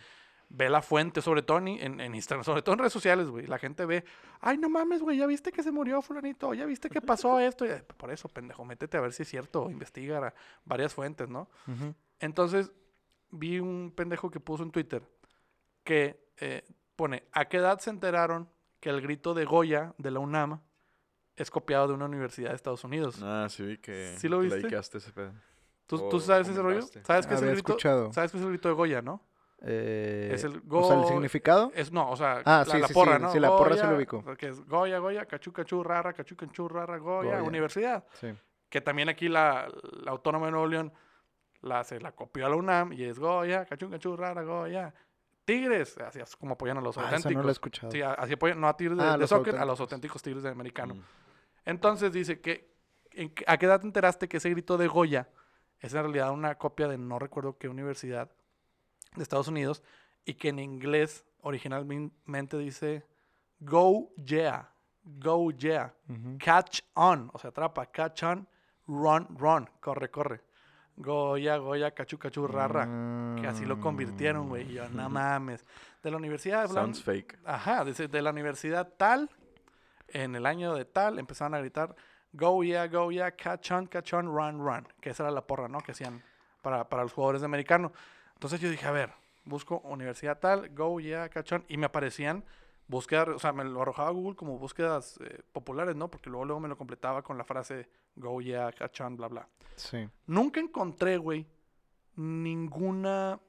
ve 0.50 0.69
la 0.69 0.82
fuente, 0.82 1.23
sobre 1.23 1.41
todo 1.43 1.58
en, 1.58 1.69
en, 2.00 2.14
Instagram, 2.14 2.44
sobre 2.44 2.61
todo 2.61 2.75
en 2.75 2.79
redes 2.81 2.93
sociales, 2.93 3.29
güey. 3.29 3.46
La 3.46 3.58
gente 3.58 3.87
ve, 3.87 4.05
ay, 4.41 4.58
no 4.58 4.69
mames, 4.69 5.00
güey, 5.00 5.17
ya 5.17 5.26
viste 5.26 5.50
que 5.50 5.62
se 5.62 5.73
murió 5.73 6.02
fulanito, 6.02 6.52
ya 6.52 6.67
viste 6.67 6.91
que 6.91 7.00
pasó 7.00 7.41
esto. 7.41 7.64
Y, 7.64 7.70
"Eh, 7.70 7.82
Por 7.96 8.11
eso, 8.11 8.29
pendejo, 8.29 8.64
métete 8.67 8.99
a 8.99 9.00
ver 9.00 9.12
si 9.14 9.23
es 9.23 9.29
cierto, 9.31 9.70
investiga 9.70 10.19
a 10.26 10.35
varias 10.67 10.93
fuentes, 10.93 11.29
¿no? 11.31 11.49
Entonces, 12.20 12.70
vi 13.31 13.61
un 13.61 13.93
pendejo 13.97 14.31
que 14.31 14.40
puso 14.40 14.62
en 14.62 14.70
Twitter 14.70 15.02
que 15.85 16.23
eh, 16.38 16.64
pone, 16.97 17.25
¿a 17.32 17.47
qué 17.47 17.56
edad 17.58 17.79
se 17.81 17.90
enteraron 17.90 18.49
que 18.81 18.90
el 18.90 19.00
grito 19.00 19.32
de 19.35 19.44
Goya 19.44 19.94
de 19.99 20.11
la 20.11 20.19
UNAM 20.20 20.61
es 21.36 21.50
copiado 21.50 21.88
de 21.88 21.94
una 21.94 22.04
universidad 22.06 22.50
de 22.50 22.56
Estados 22.56 22.84
Unidos? 22.84 23.20
Ah, 23.22 23.46
sí 23.50 23.62
vi 23.64 23.78
que... 23.78 24.14
¿Sí 24.19 24.28
lo 24.28 24.40
que 24.40 24.48
viste? 24.48 24.76
ese 24.98 25.12
pedo. 25.12 25.32
¿Tú, 25.86 25.96
o 25.96 26.08
tú 26.08 26.20
sabes 26.20 26.48
ese 26.48 26.62
rollo? 26.62 26.82
¿Sabes 27.02 27.26
qué 27.26 27.34
es 27.34 27.42
el 27.42 27.50
grito? 27.52 27.72
escuchado. 27.72 28.12
¿Sabes 28.12 28.31
qué 28.32 28.38
es 28.38 28.42
el 28.44 28.48
grito 28.50 28.69
de 28.69 28.75
Goya, 28.75 29.02
no? 29.02 29.20
Eh, 29.66 30.31
Es 30.34 30.44
el 30.44 30.62
O 30.70 30.84
sea, 30.88 31.00
el 31.00 31.06
significado. 31.06 31.72
Es, 31.75 31.90
no, 31.92 32.10
o 32.10 32.16
sea, 32.16 32.42
Ah, 32.44 32.64
la, 32.66 32.72
sí, 32.75 32.78
la 32.78 32.88
sí, 32.88 32.94
porra, 32.94 33.16
sí, 33.16 33.22
¿no? 33.22 33.32
sí, 33.32 33.40
la 33.40 33.48
porra 33.48 33.75
sí 33.75 33.81
lo 33.82 33.86
Goya, 33.88 33.96
ubico. 33.96 34.25
Que 34.36 34.48
es 34.48 34.60
Goya, 34.66 34.98
Goya, 34.98 35.26
cachú, 35.26 35.52
cachú, 35.52 35.82
rara, 35.82 36.12
cachú, 36.12 36.36
cachú, 36.36 36.69
rara, 36.69 36.96
Goya, 36.98 37.38
Goya. 37.38 37.42
universidad. 37.42 38.04
Sí. 38.20 38.28
Que 38.69 38.80
también 38.80 39.08
aquí 39.08 39.28
la, 39.28 39.69
la 40.04 40.10
Autónoma 40.10 40.46
de 40.46 40.52
Nuevo 40.52 40.66
León 40.66 40.92
la, 41.62 41.82
se 41.84 41.98
la 42.00 42.12
copió 42.12 42.46
a 42.46 42.48
la 42.50 42.56
UNAM 42.56 42.92
y 42.92 43.04
es 43.04 43.19
Goya, 43.19 43.64
cachú, 43.64 43.88
cachú, 43.90 44.16
rara, 44.16 44.42
Goya. 44.42 44.92
Tigres, 45.46 45.98
así 45.98 46.20
es 46.20 46.37
como 46.37 46.54
apoyan 46.54 46.78
a 46.78 46.80
los 46.80 46.96
Ah, 46.96 47.02
esa 47.02 47.08
auténticos. 47.16 47.37
no 47.37 47.42
la 47.42 47.48
he 47.48 47.52
escuchado. 47.52 47.92
Sí, 47.92 48.00
así 48.02 48.32
apoyan, 48.34 48.60
no 48.60 48.69
a 48.69 48.76
Tigres 48.76 48.96
de, 48.98 49.04
Ah, 49.04 49.16
de 49.19 49.26
soccer, 49.26 49.54
a 49.56 49.64
los 49.64 49.78
auténticos. 49.80 49.80
auténticos 49.82 50.22
Tigres 50.22 50.42
de 50.42 50.48
americano. 50.50 50.94
Mm. 50.94 51.02
Entonces 51.64 52.12
dice 52.12 52.40
que, 52.40 52.72
¿en 53.12 53.31
qué- 53.31 53.44
¿a 53.46 53.56
qué 53.58 53.66
edad 53.66 53.81
te 53.81 53.87
enteraste 53.87 54.28
que 54.28 54.37
ese 54.38 54.50
grito 54.50 54.76
de 54.76 54.87
Goya 54.88 55.28
es 55.81 55.93
en 55.94 56.02
realidad 56.02 56.31
una 56.32 56.56
copia 56.56 56.88
de 56.88 56.99
no 56.99 57.19
recuerdo 57.19 57.58
qué 57.58 57.69
universidad 57.69 58.31
de 59.16 59.22
Estados 59.22 59.49
Unidos 59.49 59.82
y 60.25 60.34
que 60.34 60.49
en 60.49 60.58
inglés 60.58 61.25
originalmente 61.40 62.58
dice 62.58 63.05
Go 63.61 64.11
yeah, 64.16 64.70
Go 65.05 65.50
yeah, 65.52 65.94
catch 66.38 66.81
on, 66.94 67.31
o 67.32 67.38
sea, 67.38 67.50
atrapa, 67.50 67.87
catch 67.87 68.22
on, 68.25 68.49
run, 68.87 69.26
run, 69.38 69.69
corre, 69.81 70.11
corre. 70.11 70.40
Goya, 70.96 71.56
Goya, 71.58 71.90
cachu, 71.90 72.19
cachu, 72.19 72.46
rara. 72.46 72.84
Que 73.40 73.46
así 73.49 73.64
lo 73.66 73.81
convirtieron, 73.81 74.49
güey. 74.49 74.70
Y 74.70 74.75
yo, 74.75 74.88
no 74.90 75.11
mames. 75.11 75.64
De 76.02 76.11
la 76.11 76.16
universidad 76.16 76.64
Blan- 76.69 76.75
Sounds 76.75 77.02
fake. 77.02 77.38
Ajá, 77.44 77.84
de, 77.84 78.08
de 78.08 78.22
la 78.22 78.31
universidad 78.31 78.93
tal, 78.96 79.28
en 80.14 80.34
el 80.34 80.46
año 80.46 80.75
de 80.75 80.87
tal, 80.87 81.19
empezaron 81.19 81.55
a 81.55 81.58
gritar, 81.58 81.94
go 82.32 82.62
yeah, 82.64 82.87
go 82.87 83.11
yeah, 83.11 83.31
catch 83.32 83.72
on, 83.72 83.87
catch 83.87 84.14
on, 84.14 84.26
run, 84.26 84.58
run. 84.58 84.88
Que 85.00 85.11
esa 85.11 85.25
era 85.25 85.32
la 85.32 85.46
porra, 85.46 85.69
¿no? 85.69 85.81
Que 85.81 85.93
hacían 85.93 86.22
para, 86.62 86.88
para 86.88 87.02
los 87.02 87.12
jugadores 87.12 87.43
de 87.43 87.46
americano. 87.46 87.93
Entonces 88.32 88.61
yo 88.61 88.70
dije, 88.70 88.87
a 88.87 88.93
ver, 88.93 89.12
busco 89.44 89.81
universidad 89.81 90.38
tal, 90.38 90.70
go 90.70 90.99
yeah, 91.00 91.28
catch 91.28 91.52
on, 91.52 91.64
y 91.69 91.76
me 91.76 91.87
aparecían 91.87 92.44
búsquedas, 92.87 93.28
o 93.28 93.38
sea, 93.38 93.52
me 93.52 93.64
lo 93.64 93.82
arrojaba 93.82 94.11
Google 94.11 94.37
como 94.37 94.58
búsquedas 94.58 95.19
eh, 95.22 95.43
populares, 95.52 95.96
¿no? 95.96 96.08
Porque 96.11 96.31
luego, 96.31 96.44
luego 96.44 96.61
me 96.61 96.69
lo 96.69 96.76
completaba 96.76 97.22
con 97.22 97.37
la 97.37 97.44
frase 97.44 97.88
go 98.14 98.40
yeah, 98.40 98.71
catch 98.73 99.00
on, 99.00 99.16
bla, 99.16 99.28
bla. 99.28 99.49
Sí. 99.76 100.09
Nunca 100.26 100.61
encontré, 100.61 101.16
güey, 101.16 101.47
ninguna 102.16 103.40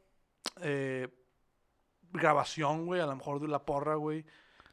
eh, 0.62 1.07
grabación, 2.12 2.86
güey, 2.86 3.01
a 3.01 3.05
lo 3.05 3.15
mejor 3.15 3.39
de 3.39 3.48
la 3.48 3.63
porra, 3.63 3.95
güey. 3.95 4.25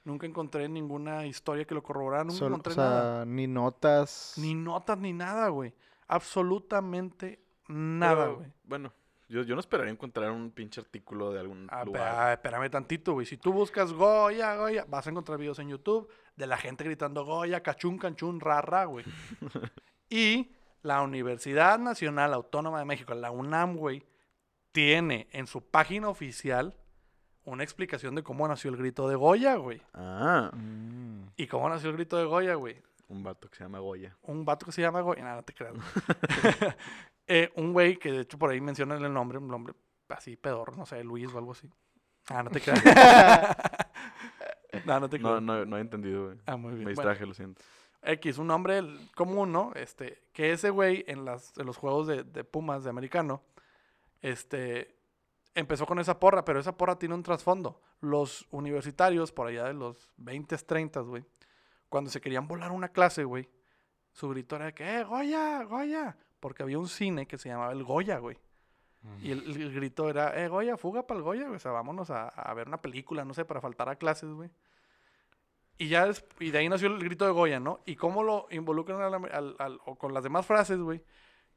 Nunca 0.05 0.27
encontré 0.27 0.69
ninguna 0.69 1.27
historia 1.27 1.65
que 1.65 1.75
lo 1.75 1.83
corroborara, 1.83 2.25
nunca 2.25 2.37
Sol- 2.39 2.47
o 2.53 2.55
encontré 2.57 2.75
sea, 2.75 2.85
nada. 2.85 3.25
ni 3.25 3.47
notas. 3.47 4.35
Ni 4.37 4.55
notas 4.55 4.99
ni 4.99 5.13
nada, 5.13 5.49
güey. 5.49 5.73
Absolutamente 6.09 7.41
nada, 7.69 8.25
Pero, 8.25 8.37
güey. 8.39 8.53
Bueno, 8.65 8.93
yo, 9.29 9.43
yo 9.43 9.55
no 9.55 9.61
esperaría 9.61 9.93
encontrar 9.93 10.31
un 10.33 10.51
pinche 10.51 10.81
artículo 10.81 11.31
de 11.33 11.41
algún 11.41 11.67
Ah, 11.71 11.85
lugar. 11.85 12.15
ah, 12.15 12.33
espérame 12.33 12.69
tantito, 12.71 13.13
güey. 13.13 13.27
Si 13.27 13.37
tú 13.37 13.53
buscas 13.53 13.93
Goya, 13.93 14.57
Goya, 14.57 14.85
vas 14.89 15.07
a 15.07 15.11
encontrar 15.11 15.39
videos 15.39 15.59
en 15.61 15.69
YouTube 15.69 16.09
de 16.37 16.47
la 16.47 16.57
gente 16.57 16.83
gritando 16.85 17.25
Goya, 17.25 17.63
cachún, 17.63 17.99
canchún, 17.99 18.41
rara, 18.41 18.85
güey. 18.87 19.05
y 20.11 20.53
la 20.83 21.03
Universidad 21.03 21.79
Nacional 21.79 22.35
Autónoma 22.35 22.81
de 22.81 22.85
México, 22.87 23.15
la 23.15 23.31
UNAM, 23.31 23.77
güey, 23.77 24.05
tiene 24.73 25.29
en 25.33 25.47
su 25.47 25.63
página 25.65 26.09
oficial 26.09 26.77
una 27.45 27.63
explicación 27.63 28.15
de 28.15 28.23
cómo 28.23 28.47
nació 28.47 28.71
el 28.71 28.77
grito 28.77 29.09
de 29.09 29.17
Goya, 29.17 29.57
güey. 29.57 29.81
Ah, 29.95 30.51
Mm. 30.55 31.25
¿Y 31.37 31.47
cómo 31.47 31.69
nació 31.69 31.91
el 31.91 31.97
grito 31.97 32.17
de 32.17 32.25
Goya, 32.25 32.55
güey? 32.55 32.77
un 33.09 33.23
vato 33.23 33.47
que 33.51 33.57
se 33.57 33.65
llama 33.65 33.79
Goya. 33.79 34.17
un 34.23 34.47
vato 34.47 34.65
que 34.65 34.73
se 34.73 34.81
llama 34.81 35.03
Goya. 35.03 35.23
Nada, 35.23 35.37
no 35.37 35.43
te 35.43 35.53
creas. 35.53 35.75
Eh, 37.29 37.51
un 37.55 37.73
güey 37.73 37.97
que 37.99 38.11
de 38.11 38.21
hecho 38.23 38.37
por 38.37 38.51
ahí 38.51 38.61
mencionan 38.61 39.03
el 39.05 39.13
nombre, 39.13 39.39
un 39.39 39.47
nombre 39.49 39.75
así 40.09 40.37
pedorro, 40.37 40.75
no 40.77 40.85
sé, 40.85 41.03
Luis 41.05 41.33
o 41.33 41.39
algo 41.39 41.53
así. 41.53 41.71
Ah, 42.29 42.43
no 42.43 42.51
te 42.51 42.61
creas. 42.61 42.83
no, 44.85 45.01
no 45.01 45.09
te 45.09 45.19
creas. 45.19 45.35
No, 45.35 45.41
no, 45.41 45.65
no 45.65 45.79
he 45.79 45.81
entendido, 45.81 46.27
güey. 46.27 46.39
Ah, 46.47 46.57
muy 46.57 46.73
bien. 46.73 46.85
Me 46.85 46.95
Bueno, 46.95 47.11
distraje, 47.11 47.27
lo 47.27 47.35
siento. 47.35 47.63
X, 48.03 48.39
un 48.39 48.49
nombre 48.49 48.83
común, 49.15 49.53
¿no? 49.53 49.73
Este, 49.77 50.23
que 50.33 50.53
ese 50.53 50.71
güey 50.71 51.05
en, 51.07 51.25
las, 51.25 51.57
en 51.57 51.67
los 51.67 51.77
juegos 51.77 52.07
de, 52.09 52.25
de 52.25 52.43
Pumas 52.45 52.83
de 52.85 52.91
americano, 52.91 53.43
este, 54.21 54.97
empezó 55.55 55.87
con 55.87 55.99
esa 55.99 56.19
porra, 56.19 56.45
pero 56.45 56.61
esa 56.61 56.77
porra 56.77 56.99
tiene 56.99 57.15
un 57.15 57.23
trasfondo. 57.23 57.81
Los 58.01 58.47
universitarios, 58.51 59.33
por 59.33 59.49
allá 59.49 59.65
de 59.65 59.75
los 59.75 60.13
20, 60.17 60.57
30, 60.57 61.01
güey, 61.01 61.25
cuando 61.89 62.11
se 62.11 62.21
querían 62.21 62.49
volar 62.49 62.73
una 62.73 62.89
clase, 62.89 63.25
güey, 63.25 63.49
su 64.13 64.29
grito 64.29 64.57
era 64.57 64.67
de 64.67 64.75
que, 64.75 64.99
¡eh, 64.99 65.05
Goya, 65.05 65.63
Goya! 65.65 66.17
Porque 66.41 66.63
había 66.63 66.79
un 66.79 66.89
cine 66.89 67.27
que 67.27 67.39
se 67.39 67.49
llamaba 67.49 67.73
el 67.73 67.85
Goya, 67.85 68.19
güey. 68.19 68.39
Y 69.21 69.33
el, 69.33 69.61
el 69.61 69.75
grito 69.75 70.09
era, 70.09 70.41
¡eh, 70.41 70.49
Goya, 70.49 70.77
fuga 70.77 71.07
para 71.07 71.19
el 71.19 71.25
Goya! 71.25 71.45
güey, 71.45 71.57
O 71.57 71.59
sea, 71.59 71.73
vámonos 71.73 72.11
a, 72.11 72.29
a 72.29 72.55
ver 72.55 72.69
una 72.69 72.81
película, 72.81 73.25
no 73.25 73.35
sé, 73.35 73.45
para 73.45 73.61
faltar 73.61 73.89
a 73.89 73.97
clases, 73.97 74.31
güey. 74.31 74.51
Y 75.79 75.89
ya 75.89 76.09
y 76.39 76.51
de 76.51 76.59
ahí 76.59 76.69
nació 76.69 76.89
el 76.89 77.03
grito 77.03 77.25
de 77.25 77.33
Goya, 77.33 77.59
¿no? 77.59 77.81
Y 77.87 77.97
cómo 77.97 78.23
lo 78.23 78.47
involucran 78.51 79.23
con 79.99 80.15
las 80.15 80.23
demás 80.23 80.47
frases, 80.47 80.79
güey, 80.79 81.03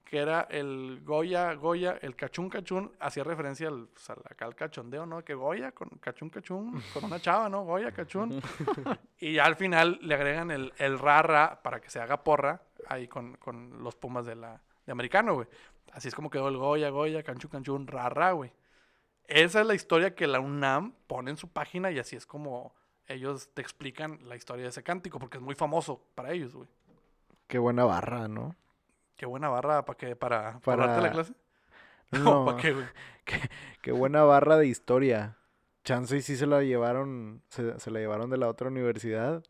que 0.06 0.20
era 0.20 0.42
el 0.52 1.02
Goya, 1.04 1.54
Goya, 1.56 1.98
el 2.02 2.16
cachún, 2.16 2.50
cachún, 2.50 2.92
hacía 3.00 3.24
referencia 3.24 3.68
al, 3.68 3.88
pues, 3.88 4.10
al- 4.10 4.22
al 4.40 4.56
cachondeo, 4.56 5.06
¿no? 5.06 5.24
Que 5.26 5.34
Goya 5.34 5.72
con 5.72 5.90
cachún, 6.00 6.30
cachún, 6.30 6.82
con 6.94 7.06
una 7.06 7.20
chava, 7.20 7.50
¿no? 7.50 7.64
Goya, 7.64 7.92
cachún. 7.92 8.40
y 9.20 9.34
ya 9.34 9.46
al 9.46 9.56
final 9.56 9.98
le 10.02 10.14
agregan 10.16 10.52
el, 10.52 10.72
el 10.78 11.00
ra, 11.00 11.22
ra 11.24 11.62
para 11.64 11.82
que 11.82 11.90
se 11.90 12.00
haga 12.00 12.24
porra 12.24 12.62
ahí 12.88 13.08
con, 13.08 13.36
con 13.38 13.84
los 13.84 13.96
pumas 13.96 14.26
de 14.26 14.36
la 14.36 14.62
de 14.86 14.92
americano, 14.92 15.34
güey. 15.34 15.48
Así 15.94 16.08
es 16.10 16.16
como 16.16 16.30
quedó 16.30 16.50
el 16.50 16.58
Goya, 16.58 16.90
Goya, 16.92 17.24
canchún, 17.24 17.50
canchún, 17.50 17.88
ra, 17.88 18.08
ra, 18.10 18.32
güey. 18.34 18.52
Esa 19.28 19.62
es 19.62 19.66
la 19.66 19.74
historia 19.74 20.14
que 20.14 20.28
la 20.28 20.40
UNAM 20.40 20.94
pone 21.08 21.32
en 21.32 21.38
su 21.38 21.48
página 21.48 21.90
y 21.90 21.98
así 21.98 22.16
es 22.16 22.28
como 22.28 22.76
ellos 23.08 23.50
te 23.56 23.62
explican 23.64 24.20
la 24.28 24.36
historia 24.36 24.64
de 24.64 24.70
ese 24.70 24.84
cántico, 24.84 25.18
porque 25.18 25.38
es 25.38 25.44
muy 25.44 25.56
famoso 25.56 26.00
para 26.14 26.32
ellos, 26.32 26.54
güey. 26.56 26.68
Qué 27.48 27.58
buena 27.58 27.86
barra, 27.86 28.28
¿no? 28.28 28.56
Qué 29.16 29.26
buena 29.26 29.50
barra 29.50 29.86
para 29.86 29.98
que 29.98 30.16
para, 30.16 30.60
para 30.60 30.78
Para- 30.78 30.88
darte 30.88 31.02
la 31.04 31.12
clase. 31.12 31.34
No, 32.12 32.46
¿Para 32.46 32.58
qué, 32.62 32.72
güey? 32.74 32.86
Qué 33.82 33.92
buena 33.92 34.24
barra 34.24 34.58
de 34.58 34.68
historia. 34.68 35.38
Chance 35.84 36.18
y 36.18 36.22
sí 36.22 36.38
se 36.38 36.46
la 36.48 36.62
llevaron, 36.62 37.42
se, 37.50 37.80
se 37.80 37.92
la 37.92 38.00
llevaron 38.00 38.30
de 38.30 38.38
la 38.38 38.48
otra 38.48 38.68
universidad 38.70 39.44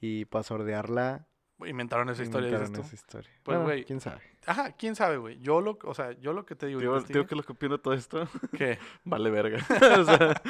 y 0.00 0.24
para 0.26 0.42
sordearla 0.44 1.26
Inventaron 1.64 2.08
esa 2.10 2.22
historia, 2.22 2.48
dices 2.50 2.68
inventaron 2.68 2.82
tú. 2.90 2.94
esa 2.94 2.94
historia. 2.94 3.30
Pues, 3.42 3.44
Bueno, 3.56 3.62
güey, 3.64 3.84
quién 3.84 4.00
sabe. 4.00 4.20
Ajá, 4.44 4.72
quién 4.72 4.94
sabe, 4.94 5.16
güey. 5.16 5.38
Yo 5.40 5.60
lo, 5.60 5.78
o 5.84 5.94
sea, 5.94 6.12
yo 6.20 6.32
lo 6.32 6.44
que 6.44 6.54
te 6.54 6.66
digo, 6.66 6.78
Digo, 6.80 7.00
digo 7.00 7.26
que 7.26 7.34
lo 7.34 7.42
que 7.42 7.52
opino 7.52 7.78
todo 7.78 7.94
esto 7.94 8.28
que 8.56 8.78
vale 9.04 9.30
verga. 9.30 9.58
o 9.98 10.04
sea, 10.04 10.40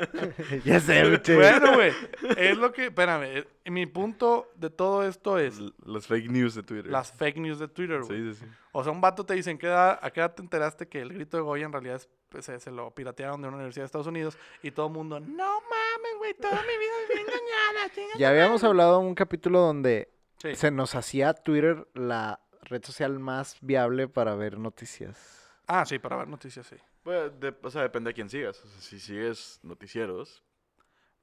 ya 0.64 0.80
sé, 0.80 1.08
biche. 1.08 1.34
bueno, 1.36 1.74
güey, 1.74 1.92
es 2.36 2.56
lo 2.58 2.72
que, 2.72 2.86
espérame, 2.86 3.22
eh, 3.24 3.70
mi 3.70 3.86
punto 3.86 4.50
de 4.56 4.68
todo 4.70 5.06
esto 5.06 5.38
es 5.38 5.58
l- 5.58 5.72
las 5.84 6.06
fake 6.06 6.30
news 6.30 6.54
de 6.54 6.62
Twitter. 6.62 6.90
las 6.90 7.12
fake 7.12 7.38
news 7.38 7.58
de 7.58 7.68
Twitter, 7.68 8.02
güey. 8.02 8.18
Sí, 8.32 8.34
sí, 8.34 8.44
sí. 8.44 8.50
O 8.72 8.82
sea, 8.82 8.92
un 8.92 9.00
vato 9.00 9.24
te 9.24 9.34
dicen, 9.34 9.56
¿qué 9.58 9.68
edad- 9.68 9.98
¿a 10.02 10.10
qué 10.10 10.20
edad 10.20 10.34
te 10.34 10.42
enteraste 10.42 10.88
que 10.88 11.00
el 11.00 11.12
grito 11.14 11.36
de 11.36 11.42
Goya 11.42 11.64
en 11.66 11.72
realidad 11.72 11.96
es- 11.96 12.08
pues, 12.28 12.44
se, 12.44 12.58
se 12.60 12.70
lo 12.70 12.90
piratearon 12.90 13.40
de 13.40 13.48
una 13.48 13.56
universidad 13.56 13.84
de 13.84 13.86
Estados 13.86 14.06
Unidos? 14.08 14.36
Y 14.62 14.70
todo 14.72 14.88
el 14.88 14.92
mundo, 14.92 15.20
no 15.20 15.26
mames, 15.60 16.18
güey, 16.18 16.34
toda 16.34 16.52
mi 16.60 16.76
vida 16.78 16.92
viví 17.08 17.20
engañada, 17.22 18.18
Ya 18.18 18.28
habíamos 18.30 18.62
madre". 18.62 18.70
hablado 18.70 19.00
en 19.00 19.06
un 19.06 19.14
capítulo 19.14 19.60
donde 19.60 20.10
Sí. 20.38 20.54
se 20.54 20.70
nos 20.70 20.94
hacía 20.94 21.32
Twitter 21.34 21.88
la 21.94 22.40
red 22.62 22.84
social 22.84 23.18
más 23.18 23.56
viable 23.60 24.08
para 24.08 24.34
ver 24.34 24.58
noticias. 24.58 25.48
Ah, 25.66 25.84
sí, 25.86 25.98
para 25.98 26.16
ver 26.16 26.28
noticias, 26.28 26.66
sí. 26.66 26.76
Bueno, 27.04 27.30
de- 27.30 27.56
o 27.62 27.70
sea, 27.70 27.82
depende 27.82 28.10
de 28.10 28.14
quién 28.14 28.28
sigas. 28.28 28.62
O 28.64 28.68
sea, 28.68 28.80
si 28.80 29.00
sigues 29.00 29.60
noticieros, 29.62 30.42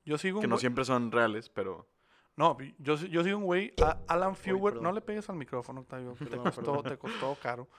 Yo 0.06 0.18
sigo 0.18 0.40
un 0.40 0.42
que 0.42 0.48
no 0.48 0.58
siempre 0.58 0.84
son 0.86 1.12
reales, 1.12 1.50
pero... 1.50 1.88
No, 2.36 2.58
yo, 2.80 2.96
yo 2.96 3.24
sigo 3.24 3.38
un 3.38 3.44
güey, 3.46 3.74
Alan 4.08 4.36
Fewer, 4.36 4.82
no 4.82 4.92
le 4.92 5.02
pegues 5.02 5.30
al 5.30 5.36
micrófono, 5.36 5.82
Octavio, 5.82 6.14
te, 6.20 6.26
Perdón, 6.26 6.44
costó, 6.46 6.62
perdón. 6.62 6.84
te 6.84 6.98
costó 6.98 7.38
caro. 7.42 7.70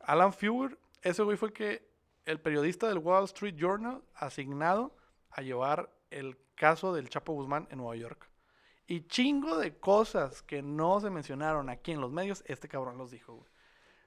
Alan 0.00 0.32
Fewer, 0.32 0.78
ese 1.02 1.22
güey 1.24 1.36
fue 1.36 1.48
el 1.48 1.52
que, 1.54 1.90
el 2.24 2.40
periodista 2.40 2.88
del 2.88 2.98
Wall 2.98 3.24
Street 3.24 3.56
Journal, 3.56 4.02
asignado 4.14 4.94
a 5.30 5.42
llevar 5.42 5.90
el 6.10 6.38
caso 6.54 6.94
del 6.94 7.08
Chapo 7.08 7.32
Guzmán 7.32 7.66
en 7.70 7.78
Nueva 7.78 7.96
York. 7.96 8.30
Y 8.90 9.02
chingo 9.06 9.58
de 9.58 9.76
cosas 9.76 10.42
que 10.42 10.62
no 10.62 10.98
se 10.98 11.10
mencionaron 11.10 11.68
aquí 11.68 11.92
en 11.92 12.00
los 12.00 12.10
medios, 12.10 12.42
este 12.46 12.68
cabrón 12.68 12.96
los 12.96 13.10
dijo, 13.10 13.34
güey. 13.34 13.48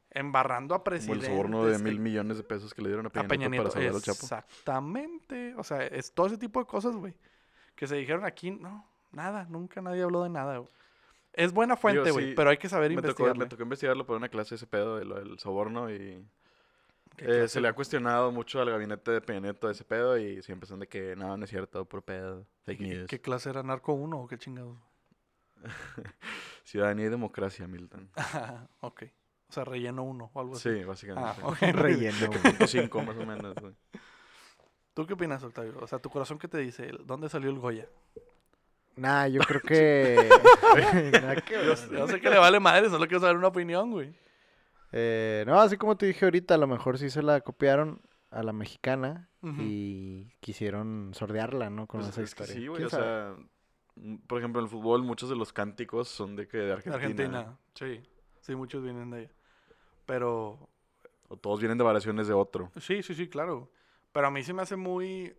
Embarrando 0.09 0.75
a 0.75 0.83
Como 0.83 1.13
el 1.13 1.21
soborno 1.21 1.65
de 1.65 1.77
mil 1.77 1.99
millones 1.99 2.35
de 2.35 2.43
pesos 2.43 2.73
que 2.73 2.81
le 2.81 2.89
dieron 2.89 3.05
a 3.05 3.09
a 3.09 3.27
Peña, 3.27 3.47
Nieto 3.47 3.49
Nieto. 3.49 3.63
para 3.63 3.71
salvar 3.71 3.95
al 3.95 4.01
Chapo. 4.01 4.23
Exactamente. 4.23 5.53
O 5.55 5.63
sea, 5.63 5.85
es 5.85 6.11
todo 6.11 6.27
ese 6.27 6.37
tipo 6.37 6.59
de 6.59 6.65
cosas, 6.65 6.95
güey. 6.95 7.13
Que 7.75 7.85
se 7.87 7.95
dijeron 7.95 8.25
aquí, 8.25 8.51
no, 8.51 8.85
nada, 9.11 9.45
nunca 9.49 9.81
nadie 9.81 10.01
habló 10.01 10.23
de 10.23 10.29
nada, 10.29 10.57
güey. 10.57 10.69
Es 11.33 11.53
buena 11.53 11.77
fuente, 11.77 12.11
güey, 12.11 12.29
sí, 12.29 12.33
pero 12.35 12.49
hay 12.49 12.57
que 12.57 12.67
saber 12.67 12.91
investigarle. 12.91 13.39
me 13.39 13.45
tocó 13.45 13.63
investigarlo 13.63 14.05
por 14.05 14.17
una 14.17 14.29
clase 14.29 14.55
ese 14.55 14.67
pedo 14.67 14.97
de 14.97 15.05
lo 15.05 15.15
del 15.15 15.39
soborno 15.39 15.89
y 15.89 15.95
¿Qué 15.95 16.25
eh, 17.17 17.47
se 17.47 17.61
le 17.61 17.67
ha 17.67 17.73
cuestionado 17.73 18.31
mucho 18.31 18.61
al 18.61 18.69
gabinete 18.69 19.11
de 19.11 19.21
Peña 19.21 19.39
Nieto 19.41 19.69
ese 19.69 19.83
pedo 19.83 20.17
y 20.17 20.41
siempre 20.41 20.67
son 20.67 20.79
de 20.79 20.87
que 20.87 21.15
no, 21.15 21.37
no 21.37 21.43
es 21.43 21.49
cierto, 21.49 21.85
por 21.85 22.03
pedo, 22.03 22.45
fake 22.63 22.79
¿Qué, 22.79 22.87
news. 22.87 23.07
qué 23.07 23.21
clase 23.21 23.49
era 23.49 23.63
narco 23.63 23.93
1 23.93 24.17
o 24.19 24.27
qué 24.27 24.37
chingados? 24.37 24.77
Ciudadanía 26.63 27.07
y 27.07 27.09
democracia, 27.09 27.67
Milton. 27.67 28.09
ok. 28.81 29.03
O 29.49 29.53
sea, 29.53 29.65
relleno 29.65 30.03
1 30.03 30.31
o 30.33 30.39
algo 30.39 30.55
así. 30.55 30.69
Sí, 30.69 30.83
básicamente. 30.83 31.41
Ah, 31.43 31.47
ok. 31.47 31.57
Relleno. 31.73 32.27
güey. 32.27 32.39
Punto 32.39 32.67
cinco 32.67 33.01
más 33.01 33.17
o 33.17 33.25
menos, 33.25 33.53
güey. 33.55 33.75
¿Tú 34.93 35.05
qué 35.05 35.13
opinas, 35.13 35.43
Octavio? 35.43 35.77
O 35.79 35.87
sea, 35.87 35.99
tu 35.99 36.09
corazón 36.09 36.39
qué 36.39 36.47
te 36.47 36.57
dice, 36.57 36.91
¿dónde 37.05 37.29
salió 37.29 37.49
el 37.49 37.59
Goya? 37.59 37.87
Nah, 38.95 39.27
yo 39.27 39.41
creo 39.41 39.61
que... 39.61 40.29
Nada 41.11 41.35
que 41.37 41.57
ver. 41.57 41.65
Yo 41.91 42.07
sé 42.07 42.19
que 42.19 42.29
le 42.29 42.37
vale 42.37 42.59
madre, 42.59 42.89
solo 42.89 43.05
quiero 43.07 43.21
saber 43.21 43.37
una 43.37 43.47
opinión, 43.47 43.91
güey. 43.91 44.13
Eh, 44.91 45.43
no, 45.47 45.59
así 45.59 45.77
como 45.77 45.95
te 45.97 46.05
dije 46.05 46.25
ahorita, 46.25 46.55
a 46.55 46.57
lo 46.57 46.67
mejor 46.67 46.97
sí 46.97 47.09
se 47.09 47.21
la 47.23 47.41
copiaron 47.41 48.01
a 48.29 48.43
la 48.43 48.53
mexicana 48.53 49.29
y 49.59 50.29
quisieron 50.39 51.11
sordearla, 51.15 51.69
¿no? 51.69 51.87
Con 51.87 52.01
Pues 52.01 52.11
esa 52.11 52.21
es 52.21 52.29
historia. 52.29 52.53
sí, 52.55 52.67
güey. 52.67 52.77
¿Quién 52.77 52.87
O 52.87 52.89
sabe? 52.89 53.03
sea, 53.03 53.35
por 54.27 54.37
ejemplo, 54.37 54.61
en 54.61 54.65
el 54.65 54.69
fútbol 54.69 55.03
muchos 55.03 55.29
de 55.29 55.35
los 55.35 55.51
cánticos 55.51 56.07
son 56.09 56.35
de 56.35 56.47
que 56.47 56.57
de 56.57 56.65
De 56.65 56.71
Argentina. 56.73 56.95
Argentina, 57.39 57.59
sí. 57.73 58.01
Sí, 58.41 58.55
muchos 58.55 58.83
vienen 58.83 59.09
de 59.11 59.17
allá. 59.17 59.29
Pero 60.05 60.69
O 61.27 61.37
todos 61.37 61.59
vienen 61.59 61.77
de 61.77 61.83
variaciones 61.83 62.27
de 62.27 62.33
otro. 62.33 62.71
Sí, 62.79 63.01
sí, 63.03 63.15
sí, 63.15 63.27
claro. 63.29 63.71
Pero 64.11 64.27
a 64.27 64.31
mí 64.31 64.43
se 64.43 64.53
me 64.53 64.61
hace 64.61 64.75
muy... 64.75 65.33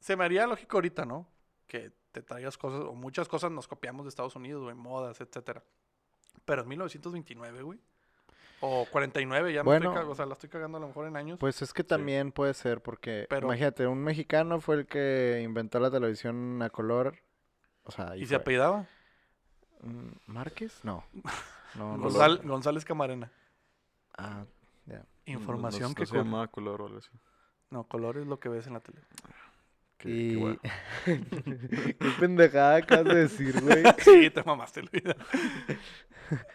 Se 0.00 0.16
me 0.16 0.24
haría 0.24 0.46
lógico 0.46 0.76
ahorita, 0.78 1.04
¿no? 1.04 1.28
Que 1.66 1.92
te 2.12 2.22
traigas 2.22 2.56
cosas, 2.58 2.80
o 2.84 2.94
muchas 2.94 3.28
cosas 3.28 3.50
nos 3.50 3.68
copiamos 3.68 4.04
de 4.06 4.08
Estados 4.08 4.34
Unidos, 4.36 4.62
güey, 4.62 4.74
modas, 4.74 5.20
etcétera. 5.20 5.62
Pero 6.44 6.62
en 6.62 6.68
1929, 6.68 7.62
güey. 7.62 7.78
O 8.60 8.86
49, 8.90 9.52
ya 9.52 9.62
me 9.62 9.64
Bueno. 9.66 9.90
estoy 9.90 10.04
cag- 10.04 10.10
o 10.10 10.14
sea, 10.14 10.26
la 10.26 10.32
estoy 10.34 10.48
cagando 10.48 10.78
a 10.78 10.80
lo 10.80 10.88
mejor 10.88 11.06
en 11.06 11.16
años. 11.16 11.38
Pues 11.38 11.60
es 11.62 11.72
que 11.74 11.84
también 11.84 12.32
puede 12.32 12.54
ser 12.54 12.80
porque, 12.82 13.26
Pero- 13.28 13.46
imagínate, 13.48 13.86
un 13.86 14.02
mexicano 14.02 14.60
fue 14.60 14.76
el 14.76 14.86
que 14.86 15.42
inventó 15.44 15.78
la 15.80 15.90
televisión 15.90 16.62
a 16.62 16.70
color. 16.70 17.16
O 17.84 17.90
sea, 17.90 18.16
¿Y 18.16 18.26
se 18.26 18.34
apellidaba? 18.34 18.86
Mm, 19.82 20.12
¿Márquez? 20.26 20.80
No. 20.84 21.04
No, 21.74 21.94
no. 21.98 22.08
Gonzal- 22.08 22.40
González 22.42 22.86
Camarena. 22.86 23.30
Ah, 24.16 24.44
ya. 24.86 25.04
Información 25.26 25.82
No- 25.82 25.88
no 25.90 25.94
que... 25.94 26.06
se 26.06 26.16
llama 26.16 26.46
color 26.48 26.80
o 26.80 26.86
algo 26.86 26.98
así. 26.98 27.10
No, 27.68 27.84
color 27.84 28.16
es 28.16 28.26
lo 28.26 28.40
que 28.40 28.48
ves 28.48 28.66
en 28.66 28.72
la 28.72 28.80
tele. 28.80 29.02
Qué- 30.06 30.58
qué 31.04 31.12
y... 31.12 31.94
Qué 31.98 32.10
pendejada 32.20 32.76
acabas 32.76 33.04
de 33.06 33.14
decir, 33.14 33.60
güey. 33.62 33.82
sí, 33.98 34.30
te 34.30 34.42
mamaste 34.42 34.80
el 34.80 34.88
video. 34.90 35.14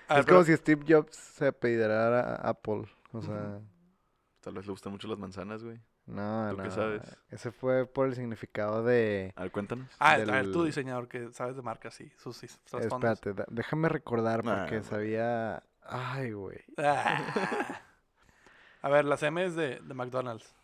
Ah, 0.07 0.19
es 0.19 0.25
como 0.25 0.43
si 0.43 0.55
Steve 0.57 0.83
Jobs 0.87 1.15
se 1.15 1.47
apellidara 1.47 2.35
a 2.35 2.49
Apple. 2.49 2.85
O 3.13 3.21
sea, 3.21 3.59
Tal 4.41 4.53
vez 4.55 4.65
le 4.65 4.71
gustan 4.71 4.91
mucho 4.91 5.07
las 5.07 5.17
manzanas, 5.19 5.63
güey. 5.63 5.79
no, 6.07 6.47
¿Tú 6.51 6.57
qué 6.57 6.63
no. 6.63 6.71
sabes? 6.71 7.01
Ese 7.29 7.51
fue 7.51 7.85
por 7.85 8.07
el 8.07 8.15
significado 8.15 8.83
de... 8.83 9.31
A 9.35 9.43
ver, 9.43 9.51
cuéntanos. 9.51 9.87
Ah, 9.99 10.13
a 10.13 10.17
ver, 10.17 10.51
tú 10.51 10.59
del- 10.59 10.65
diseñador 10.67 11.07
que 11.07 11.31
sabes 11.31 11.55
de 11.55 11.61
marcas, 11.61 11.93
sí. 11.93 12.11
Sus 12.17 12.37
sus 12.37 12.59
trasfondos. 12.65 13.11
Espérate, 13.13 13.33
da- 13.43 13.47
déjame 13.49 13.87
recordar 13.89 14.43
Nah, 14.43 14.61
porque 14.61 14.81
sabía... 14.83 15.63
Ay, 15.83 16.31
güey. 16.31 16.59
Ah. 16.77 17.81
A 18.81 18.89
ver, 18.89 19.05
las 19.05 19.21
M 19.23 19.43
es 19.43 19.55
de, 19.55 19.79
de 19.79 19.93
McDonald's. 19.93 20.55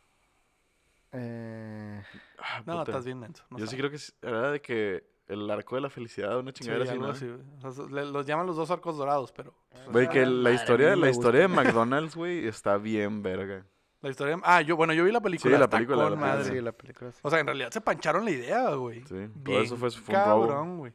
Eh... 1.19 2.03
Ah, 2.39 2.62
No, 2.65 2.83
estás 2.83 3.05
bien 3.05 3.19
menso. 3.19 3.43
no 3.50 3.57
Yo 3.57 3.67
sí 3.67 3.75
creo 3.77 3.89
que 3.89 3.95
es- 3.97 4.15
era 4.21 4.51
de 4.51 4.62
que 4.62 5.03
el 5.27 5.50
arco 5.50 5.75
de 5.75 5.81
la 5.81 5.89
felicidad, 5.89 6.39
una 6.39 6.51
Sí, 6.51 6.59
chingadera 6.63 6.89
así, 6.91 7.00
¿no? 7.00 7.07
así, 7.09 7.27
güey. 7.27 7.41
O 7.63 7.71
sea, 7.71 7.86
le- 7.88 8.05
los 8.05 8.25
llaman 8.25 8.45
los 8.47 8.55
dos 8.55 8.71
arcos 8.71 8.97
dorados, 8.97 9.31
pero... 9.31 9.53
Güey, 9.91 10.07
que 10.09 10.25
la 10.25 10.43
madre, 10.43 10.55
historia, 10.55 10.95
la 10.95 11.09
historia 11.09 11.41
de. 11.41 11.47
McDonald's, 11.83 12.15
güey, 12.15 12.47
está 12.47 12.77
bien 12.77 13.21
verga. 13.24 13.65
La 14.01 14.09
historia... 14.09 14.39
Ah, 14.43 14.62
yo, 14.62 14.75
bueno, 14.77 14.93
yo 14.93 15.03
vi 15.03 15.12
la 15.12 15.19
película. 15.21 15.57
la 15.57 15.67
película, 15.69 15.97
la 15.97 16.09
película. 16.12 16.27
madre. 16.36 16.43
Sí, 16.45 16.62
la 16.62 16.71
película 16.71 17.12
sí. 17.12 17.19
O 17.24 17.29
sea, 17.29 17.39
en 17.39 17.47
realidad 17.47 17.71
se 17.71 17.81
pancharon 17.81 18.24
la 18.24 18.31
idea, 18.31 18.69
güey. 18.75 19.00
Sí, 19.01 19.07
todo 19.07 19.27
Bien 19.36 19.63
eso 19.63 19.75
fue, 19.75 19.89
fue 19.91 20.13
cabrón, 20.13 20.77
güey. 20.77 20.93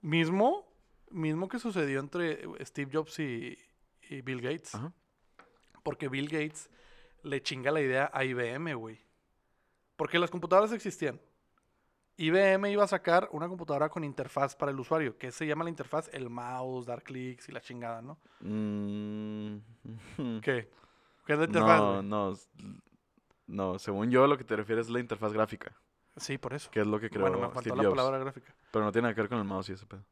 Mismo, 0.00 0.66
mismo 1.10 1.48
que 1.48 1.58
sucedió 1.58 1.98
entre 2.00 2.40
Steve 2.64 2.90
Jobs 2.92 3.18
y, 3.18 3.58
y 4.08 4.22
Bill 4.22 4.40
Gates. 4.40 4.74
Ajá. 4.76 4.92
Porque 5.82 6.08
Bill 6.08 6.28
Gates 6.28 6.70
le 7.22 7.42
chinga 7.42 7.70
la 7.72 7.80
idea 7.80 8.10
a 8.14 8.24
IBM, 8.24 8.74
güey. 8.74 9.00
Porque 9.98 10.20
las 10.20 10.30
computadoras 10.30 10.70
existían. 10.72 11.20
IBM 12.16 12.70
iba 12.70 12.84
a 12.84 12.88
sacar 12.88 13.28
una 13.32 13.48
computadora 13.48 13.88
con 13.88 14.04
interfaz 14.04 14.54
para 14.54 14.70
el 14.70 14.78
usuario, 14.78 15.18
que 15.18 15.32
se 15.32 15.44
llama 15.44 15.64
la 15.64 15.70
interfaz 15.70 16.08
el 16.12 16.30
mouse, 16.30 16.86
dar 16.86 17.02
clics 17.02 17.48
y 17.48 17.52
la 17.52 17.60
chingada, 17.60 18.00
¿no? 18.00 18.16
Mm, 18.40 19.56
¿Qué? 20.40 20.70
¿Qué 21.26 21.32
es 21.32 21.38
la 21.38 21.44
interfaz? 21.46 21.80
no, 21.80 22.02
no. 22.02 22.34
No, 23.48 23.78
según 23.80 24.10
yo, 24.10 24.26
lo 24.28 24.38
que 24.38 24.44
te 24.44 24.54
refieres 24.54 24.86
es 24.86 24.92
la 24.92 25.00
interfaz 25.00 25.32
gráfica, 25.32 25.72
Sí, 26.16 26.38
por 26.38 26.54
eso. 26.54 26.70
que 26.70 26.80
es 26.80 26.86
lo 26.86 27.00
que 27.00 27.10
creó 27.10 27.22
Bueno, 27.22 27.38
me 27.38 27.46
faltó 27.48 27.60
Steve 27.70 27.76
la 27.76 27.82
Jobs. 27.84 27.96
palabra 27.96 28.18
gráfica. 28.18 28.54
Pero 28.70 28.84
no 28.84 28.92
tiene 28.92 29.04
nada 29.06 29.14
que 29.16 29.22
ver 29.22 29.30
con 29.30 29.38
el 29.38 29.44
mouse 29.44 29.70
y 29.70 29.72
ese 29.72 29.86
pedo. 29.86 30.04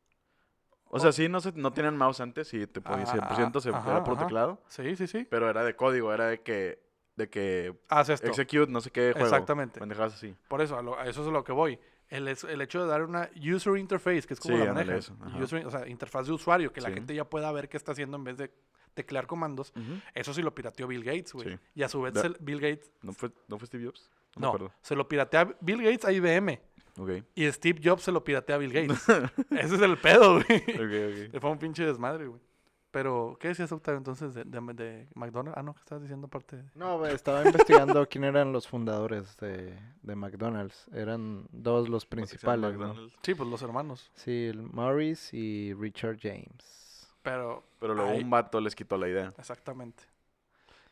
O 0.89 0.99
sea, 0.99 1.13
sí, 1.13 1.29
no, 1.29 1.41
se, 1.41 1.53
no 1.53 1.73
tenían 1.73 1.97
mouse 1.97 2.21
antes 2.21 2.53
y 2.55 2.67
te 2.67 2.81
podía 2.81 3.05
Ah, 3.05 3.37
100% 3.37 3.61
se, 3.61 3.69
ajá, 3.71 3.91
era 3.91 4.05
por 4.05 4.15
ajá. 4.15 4.25
teclado. 4.25 4.61
Sí, 4.69 4.97
sí, 4.97 5.07
sí. 5.07 5.27
Pero 5.31 5.49
era 5.49 5.63
de 5.65 5.77
código, 5.77 6.13
era 6.13 6.27
de 6.27 6.41
que, 6.43 6.83
de 7.17 7.29
que 7.29 7.75
Haz 7.89 8.09
esto. 8.11 8.29
execute 8.29 8.67
no 8.71 8.81
sé 8.81 8.91
qué 8.91 9.13
juego. 9.13 9.27
Exactamente. 9.27 9.81
Pendejadas 9.81 10.15
así. 10.15 10.35
Por 10.49 10.61
eso, 10.61 10.79
a, 10.79 10.83
lo- 10.83 10.99
a 10.99 11.07
eso 11.09 11.23
es 11.23 11.29
a 11.29 11.31
lo 11.31 11.43
que 11.45 11.53
voy. 11.53 11.79
El, 12.09 12.29
el 12.29 12.61
hecho 12.61 12.83
de 12.83 12.87
dar 12.89 13.03
una 13.03 13.29
user 13.35 13.77
interface, 13.79 14.23
que 14.23 14.35
es 14.35 14.41
como 14.41 14.57
Sí, 14.59 14.65
la 14.65 14.73
manejas. 14.73 15.11
User- 15.41 15.67
o 15.67 15.71
sea, 15.71 15.89
interfaz 15.89 16.27
de 16.27 16.33
usuario, 16.35 16.73
que 16.73 16.81
la 16.81 16.91
gente 16.91 17.15
ya 17.15 17.25
pueda 17.29 17.51
ver 17.53 17.69
qué 17.69 17.77
está 17.77 17.93
haciendo 17.93 18.17
en 18.17 18.25
vez 18.25 18.37
de 18.37 18.53
teclear 18.95 19.27
comandos. 19.27 19.73
Eso 20.15 20.33
sí 20.33 20.41
lo 20.43 20.55
pirateó 20.55 20.87
Bill 20.87 21.03
Gates, 21.03 21.33
güey. 21.33 21.49
Sí. 21.51 21.59
Y 21.75 21.83
a 21.83 21.89
su 21.89 22.01
vez 22.03 22.15
Da- 22.15 22.31
Bill 22.41 22.61
Gates... 22.61 22.91
¿No 23.03 23.13
fue, 23.13 23.31
¿No 23.49 23.59
fue 23.59 23.67
Steve 23.67 23.87
Jobs? 23.87 24.09
No, 24.37 24.53
No, 24.57 24.73
se 24.83 24.95
lo 24.95 25.09
piratea 25.09 25.57
Bill 25.61 25.83
Gates 25.83 26.05
a 26.05 26.13
IBM. 26.13 26.61
Ok. 26.99 27.11
Y 27.35 27.51
Steve 27.53 27.81
Jobs 27.83 28.03
se 28.03 28.13
lo 28.13 28.23
piratea 28.23 28.57
a 28.57 28.59
Bill 28.59 28.73
Gates. 28.73 29.03
Ese 29.51 29.75
es 29.75 29.83
el 29.83 29.97
pedo, 29.99 30.35
güey. 30.35 30.45
Ok, 30.47 31.33
ok. 31.35 31.41
Fue 31.41 31.51
un 31.51 31.59
pinche 31.59 31.85
desmadre, 31.85 32.27
güey. 32.27 32.41
Pero, 32.97 33.37
¿qué 33.39 33.49
decías, 33.49 33.71
Octavio, 33.73 33.99
entonces 33.99 34.33
de, 34.33 34.45
de, 34.45 34.59
de 34.73 35.07
McDonald's? 35.15 35.59
Ah, 35.59 35.63
no, 35.63 35.75
¿qué 35.75 35.81
estabas 35.81 36.01
diciendo 36.01 36.29
aparte? 36.29 36.57
de- 36.57 36.65
No, 36.77 37.05
estaba 37.05 37.45
investigando 37.45 38.09
quién 38.09 38.25
eran 38.25 38.55
los 38.55 38.67
fundadores 38.67 39.37
de, 39.37 39.79
de 40.01 40.17
McDonald's. 40.17 40.89
Eran 40.95 41.47
dos 41.53 41.91
los 41.91 42.07
que 42.07 42.17
principales, 42.17 42.75
¿no? 42.79 42.95
Sí, 43.23 43.35
pues 43.35 43.51
los 43.51 43.61
hermanos. 43.61 44.11
Sí, 44.15 44.47
el 44.47 44.63
Morris 44.63 45.35
y 45.35 45.75
Richard 45.75 46.17
James. 46.23 47.07
Pero, 47.21 47.65
Pero 47.81 47.95
luego 47.95 48.15
un 48.17 48.31
vato 48.31 48.63
les 48.63 48.75
quitó 48.75 48.97
la 48.97 49.09
idea. 49.09 49.35
exactamente. 49.37 50.03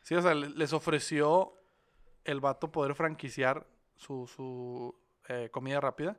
Sí, 0.03 0.13
o 0.13 0.21
sea, 0.21 0.35
le- 0.35 0.49
les 0.51 0.73
ofreció 0.73 1.53
el 2.23 2.39
vato 2.39 2.71
poder 2.71 2.93
franquiciar 2.93 3.65
su, 3.95 4.27
su 4.27 4.93
eh, 5.27 5.49
comida 5.51 5.81
rápida. 5.81 6.15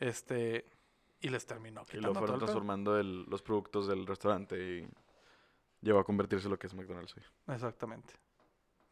Este, 0.00 0.64
y 1.20 1.28
les 1.28 1.46
terminó 1.46 1.82
Y 1.82 1.84
quitando 1.86 2.08
lo 2.08 2.12
todo 2.14 2.20
fueron 2.20 2.38
transformando 2.40 2.98
el- 2.98 3.24
los 3.24 3.42
productos 3.42 3.86
del 3.88 4.06
restaurante 4.06 4.56
y 4.58 4.88
llegó 5.80 5.98
a 5.98 6.04
convertirse 6.04 6.46
en 6.46 6.52
lo 6.52 6.58
que 6.58 6.66
es 6.66 6.74
McDonald's 6.74 7.14
hoy. 7.16 7.22
Exactamente. 7.54 8.14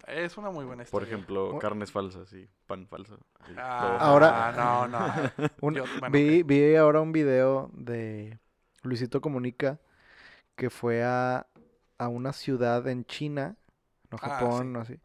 Es 0.07 0.37
una 0.37 0.51
muy 0.51 0.65
buena 0.65 0.85
Por 0.85 1.03
historia. 1.03 1.07
ejemplo, 1.09 1.57
O- 1.57 1.59
carnes 1.59 1.91
falsas 1.91 2.31
y 2.33 2.49
pan 2.67 2.87
falso. 2.87 3.19
y 3.49 3.55
Ah. 3.57 3.97
Ahora- 4.01 4.53
no, 4.53 4.89
no. 4.89 4.99
Un- 5.63 5.75
Yo- 5.75 5.85
bueno, 6.01 6.13
vi, 6.13 6.43
vi 6.43 6.75
ahora 6.77 7.01
un 7.01 7.13
video 7.13 7.71
de 7.73 8.39
Luisito 8.83 9.21
Comunica 9.21 9.79
que 10.57 10.69
fue 10.71 11.03
a, 11.05 11.47
a 11.99 12.09
una 12.09 12.33
ciudad 12.33 12.87
en 12.89 13.05
China, 13.07 13.57
no 14.11 14.19
Ah, 14.21 14.29
Japón, 14.29 14.63
sí. 14.67 14.69
no 14.73 14.81
así. 14.81 15.01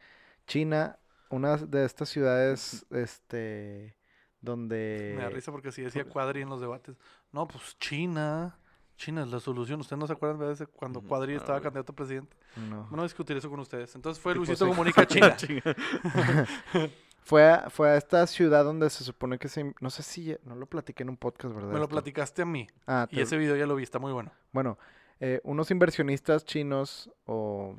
China, 0.46 0.98
una 1.30 1.56
de 1.56 1.84
estas 1.84 2.08
ciudades, 2.08 2.84
este, 2.90 3.96
donde... 4.40 5.14
Me 5.16 5.22
da 5.22 5.28
risa 5.30 5.52
porque 5.52 5.72
si 5.72 5.82
decía 5.82 6.04
Cuadri 6.04 6.42
en 6.42 6.48
los 6.48 6.60
debates. 6.60 6.96
No, 7.32 7.46
pues 7.46 7.76
China. 7.78 8.56
China 8.96 9.22
es 9.22 9.28
la 9.30 9.40
solución. 9.40 9.80
¿Ustedes 9.80 9.98
no 9.98 10.06
se 10.06 10.12
acuerdan 10.12 10.54
de 10.54 10.66
cuando. 10.66 11.00
Cuadri 11.00 11.34
estaba 11.34 11.60
candidato 11.60 11.92
a 11.92 11.96
presidente? 11.96 12.36
No. 12.68 12.86
No 12.90 13.02
discutir 13.02 13.36
eso 13.36 13.48
con 13.48 13.60
ustedes. 13.60 13.94
Entonces 13.94 14.22
fue 14.22 14.34
Luisito 14.34 14.64
sí. 14.64 14.70
Comunica 14.70 15.06
China. 15.06 15.34
Fue 17.22 17.48
a, 17.48 17.70
fue 17.70 17.90
a 17.90 17.96
esta 17.96 18.26
ciudad 18.26 18.64
donde 18.64 18.90
se 18.90 19.04
supone 19.04 19.38
que 19.38 19.48
se... 19.48 19.72
No 19.80 19.90
sé 19.90 20.02
si... 20.02 20.34
No 20.42 20.56
lo 20.56 20.66
platiqué 20.66 21.02
en 21.02 21.10
un 21.10 21.16
podcast, 21.16 21.54
¿verdad? 21.54 21.68
Me 21.70 21.76
lo 21.78 21.84
esto? 21.84 21.90
platicaste 21.94 22.42
a 22.42 22.46
mí. 22.46 22.66
Ah, 22.86 23.06
Y 23.10 23.16
te- 23.16 23.22
ese 23.22 23.36
video 23.36 23.54
ya 23.56 23.66
lo 23.66 23.76
vi. 23.76 23.84
Está 23.84 23.98
muy 23.98 24.10
bueno. 24.12 24.32
Bueno, 24.52 24.78
eh, 25.20 25.40
unos 25.44 25.70
inversionistas 25.70 26.44
chinos, 26.44 27.10
o 27.26 27.76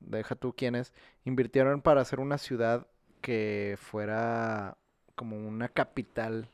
deja 0.00 0.34
tú 0.34 0.52
quiénes, 0.54 0.92
invirtieron 1.24 1.80
para 1.80 2.00
hacer 2.02 2.20
una 2.20 2.36
ciudad 2.36 2.88
que 3.22 3.78
fuera 3.80 4.76
como 5.20 5.36
una 5.36 5.68
capital, 5.68 6.48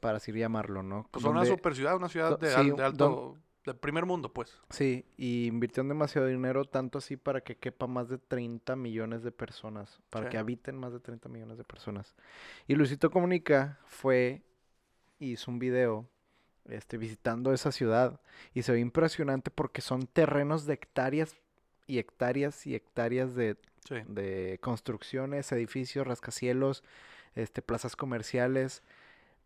para 0.00 0.16
así 0.16 0.32
llamarlo, 0.32 0.82
¿no? 0.82 1.06
Pues 1.12 1.24
una 1.24 1.44
super 1.44 1.76
ciudad, 1.76 1.94
una 1.94 2.08
ciudad 2.08 2.36
de, 2.40 2.48
sí, 2.50 2.56
al- 2.56 2.74
de 2.74 2.82
alto. 2.82 3.36
del 3.64 3.76
primer 3.76 4.04
mundo, 4.04 4.32
pues. 4.32 4.60
Sí, 4.70 5.04
y 5.16 5.46
invirtieron 5.46 5.88
demasiado 5.88 6.26
dinero, 6.26 6.64
tanto 6.64 6.98
así 6.98 7.16
para 7.16 7.40
que 7.42 7.56
quepa 7.56 7.86
más 7.86 8.08
de 8.08 8.18
30 8.18 8.74
millones 8.74 9.22
de 9.22 9.30
personas, 9.30 10.00
para 10.10 10.26
Sí. 10.26 10.30
que 10.32 10.38
habiten 10.38 10.76
más 10.76 10.92
de 10.92 10.98
30 10.98 11.28
millones 11.28 11.56
de 11.56 11.62
personas. 11.62 12.16
Y 12.66 12.74
Luisito 12.74 13.10
Comunica 13.12 13.78
fue, 13.86 14.42
hizo 15.20 15.48
un 15.52 15.60
video 15.60 16.08
este, 16.64 16.98
visitando 16.98 17.52
esa 17.52 17.70
ciudad 17.70 18.20
y 18.54 18.62
se 18.62 18.72
ve 18.72 18.80
impresionante 18.80 19.52
porque 19.52 19.80
son 19.82 20.02
terrenos 20.08 20.66
de 20.66 20.74
hectáreas 20.74 21.36
y 21.86 21.98
hectáreas 21.98 22.66
y 22.66 22.74
hectáreas 22.74 23.36
de, 23.36 23.56
Sí. 23.88 23.94
de 24.08 24.58
construcciones, 24.60 25.52
edificios, 25.52 26.04
rascacielos, 26.08 26.82
este, 27.36 27.62
plazas 27.62 27.94
comerciales. 27.94 28.82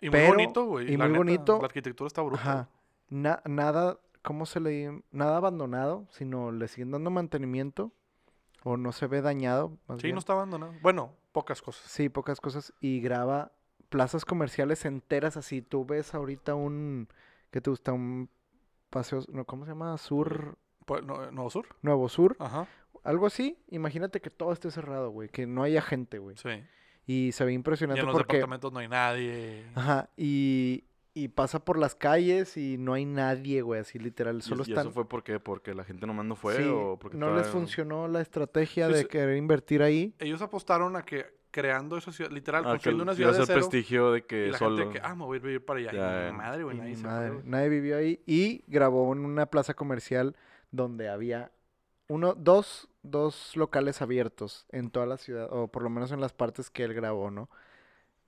Y 0.00 0.06
muy 0.06 0.12
Pero- 0.20 0.28
bonito, 0.30 0.64
güey. 0.64 0.90
y 0.92 0.96
la 0.96 1.04
muy 1.04 1.12
neta, 1.12 1.18
bonito. 1.18 1.58
La 1.58 1.66
arquitectura 1.66 2.06
está 2.06 2.22
brutal. 2.22 2.40
Ajá. 2.40 2.68
Na- 3.10 3.42
nada, 3.44 3.98
¿cómo 4.22 4.46
se 4.46 4.60
le 4.60 5.02
Nada 5.10 5.36
abandonado, 5.36 6.06
sino 6.10 6.50
le 6.52 6.68
siguen 6.68 6.90
dando 6.92 7.10
mantenimiento 7.10 7.92
o 8.64 8.76
no 8.78 8.92
se 8.92 9.06
ve 9.06 9.20
dañado. 9.20 9.76
más 9.88 9.98
Sí, 9.98 10.04
bien. 10.04 10.14
no 10.14 10.20
está 10.20 10.32
abandonado. 10.32 10.72
Bueno, 10.80 11.12
pocas 11.32 11.60
cosas. 11.60 11.90
Sí, 11.90 12.08
pocas 12.08 12.40
cosas. 12.40 12.72
Y 12.80 13.00
graba 13.00 13.52
plazas 13.90 14.24
comerciales 14.24 14.84
enteras 14.84 15.36
así. 15.36 15.60
Tú 15.62 15.84
ves 15.84 16.14
ahorita 16.14 16.54
un, 16.54 17.08
¿qué 17.50 17.60
te 17.60 17.68
gusta? 17.70 17.92
Un 17.92 18.30
paseo, 18.90 19.20
no, 19.32 19.44
¿cómo 19.44 19.64
se 19.64 19.72
llama? 19.72 19.96
Sur, 19.98 20.56
Pues, 20.86 21.04
no- 21.04 21.30
Nuevo 21.30 21.50
Sur. 21.50 21.66
Nuevo 21.82 22.08
Sur. 22.08 22.36
Ajá. 22.38 22.66
Algo 23.04 23.26
así. 23.26 23.58
Imagínate 23.68 24.20
que 24.20 24.30
todo 24.30 24.52
esté 24.52 24.70
cerrado, 24.70 25.10
güey. 25.10 25.28
Que 25.28 25.46
no 25.46 25.62
haya 25.62 25.80
gente, 25.82 26.18
güey. 26.18 26.36
Sí. 26.36 26.62
Y 27.06 27.32
se 27.32 27.44
ve 27.44 27.52
Y 27.52 27.54
impresionante 27.56 28.00
en 28.00 28.06
los 28.06 28.14
porque... 28.14 28.36
departamentos 28.36 28.72
no 28.72 28.78
hay 28.78 28.88
nadie. 28.88 29.64
Ajá. 29.74 30.08
Y, 30.16 30.84
y 31.12 31.28
pasa 31.28 31.64
por 31.64 31.76
las 31.78 31.94
calles 31.94 32.56
y 32.56 32.76
no 32.78 32.92
hay 32.94 33.04
nadie, 33.04 33.62
güey. 33.62 33.80
Así 33.80 33.98
literal. 33.98 34.38
¿Y, 34.38 34.42
Solo 34.42 34.62
y 34.66 34.70
están... 34.70 34.86
eso 34.86 34.92
fue 34.94 35.08
porque, 35.08 35.40
porque 35.40 35.74
la 35.74 35.82
gente 35.84 36.06
nomás 36.06 36.26
no 36.26 36.36
fue 36.36 36.56
Sí, 36.56 36.62
o 36.68 36.98
porque 37.00 37.16
no 37.16 37.34
les 37.34 37.48
funcionó 37.48 38.06
la 38.06 38.20
estrategia 38.20 38.86
Pues, 38.88 38.98
de 39.02 39.08
querer 39.08 39.36
invertir 39.36 39.82
ahí. 39.82 40.14
Ellos 40.20 40.40
apostaron 40.42 40.94
a 40.96 41.02
que 41.04 41.26
creando 41.50 41.96
esa 41.96 42.12
ciudad, 42.12 42.30
literal, 42.30 42.62
Ah, 42.64 42.70
construyendo 42.70 43.02
una 43.02 43.14
ciudad 43.16 43.32
de 43.36 43.44
cero. 43.44 43.58
prestigio 43.58 44.12
de 44.12 44.20
Y 44.20 44.22
que 44.22 44.46
la 44.52 44.58
solo... 44.58 44.76
gente 44.78 45.00
que, 45.00 45.04
ah, 45.04 45.16
me 45.16 45.24
voy 45.24 45.38
a 45.38 45.40
vivir 45.40 45.64
para 45.64 45.80
allá. 45.80 45.92
Ya, 45.92 46.28
y 46.28 46.32
madre, 46.32 46.62
güey, 46.62 46.76
Y 46.76 46.78
nadie 46.78 46.90
ni 46.92 46.96
se 46.96 47.02
fue, 47.02 47.10
madre, 47.10 47.30
güey. 47.30 47.42
nadie 47.44 47.68
vivió 47.70 47.96
ahí 47.96 48.20
y 48.24 48.62
grabó 48.68 49.12
en 49.12 49.24
una 49.24 49.46
plaza 49.46 49.74
comercial 49.74 50.36
donde 50.70 51.08
había 51.08 51.50
uno, 52.06 52.34
dos, 52.34 52.88
dos 53.02 53.56
locales 53.56 54.02
abiertos 54.02 54.66
en 54.70 54.90
toda 54.90 55.06
la 55.06 55.16
ciudad, 55.16 55.48
o 55.52 55.68
por 55.68 55.82
lo 55.82 55.90
menos 55.90 56.12
en 56.12 56.20
las 56.20 56.32
partes 56.32 56.70
que 56.70 56.84
él 56.84 56.94
grabó, 56.94 57.30
¿no? 57.30 57.48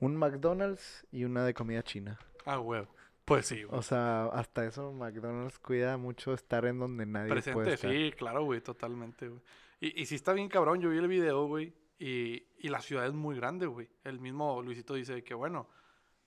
Un 0.01 0.17
McDonald's 0.17 1.07
y 1.13 1.25
una 1.25 1.45
de 1.45 1.55
comida 1.55 1.83
china. 1.83 2.19
Ah, 2.45 2.57
güey. 2.57 2.87
Pues 3.25 3.47
sí, 3.47 3.63
güey. 3.63 3.79
O 3.79 3.83
sea, 3.83 4.27
hasta 4.27 4.65
eso 4.67 4.93
McDonald's 4.93 5.59
cuida 5.61 5.97
mucho 5.97 6.33
estar 6.35 6.65
en 6.67 6.79
donde 6.81 7.07
nadie 7.07 7.29
puede 7.29 7.43
Presente, 7.43 7.73
estar. 7.75 7.91
sí, 7.91 8.13
claro, 8.17 8.45
güey, 8.45 8.61
totalmente, 8.61 9.29
güey. 9.29 9.41
Y, 9.81 10.03
y 10.03 10.07
sí 10.07 10.17
está 10.17 10.33
bien 10.33 10.49
cabrón, 10.49 10.81
yo 10.81 10.91
vi 10.91 10.99
el 10.99 11.09
video, 11.09 11.47
güey, 11.47 11.73
y, 11.99 12.45
y 12.59 12.69
la 12.69 12.81
ciudad 12.81 13.07
es 13.07 13.13
muy 13.13 13.37
grande, 13.37 13.67
güey. 13.67 13.89
El 14.05 14.19
mismo 14.21 14.61
Luisito 14.63 14.95
dice 14.95 15.23
que, 15.23 15.35
bueno, 15.35 15.69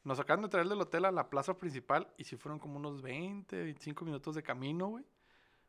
nos 0.04 0.20
acaban 0.20 0.44
de 0.44 0.50
traer 0.50 0.68
del 0.70 0.80
hotel 0.80 1.04
a 1.06 1.12
la 1.12 1.30
plaza 1.30 1.58
principal 1.58 2.08
y 2.18 2.24
sí 2.24 2.38
fueron 2.38 2.60
como 2.60 2.78
unos 2.78 3.02
20, 3.02 3.56
25 3.64 4.06
minutos 4.06 4.36
de 4.36 4.44
camino, 4.44 4.88
güey. 4.88 5.04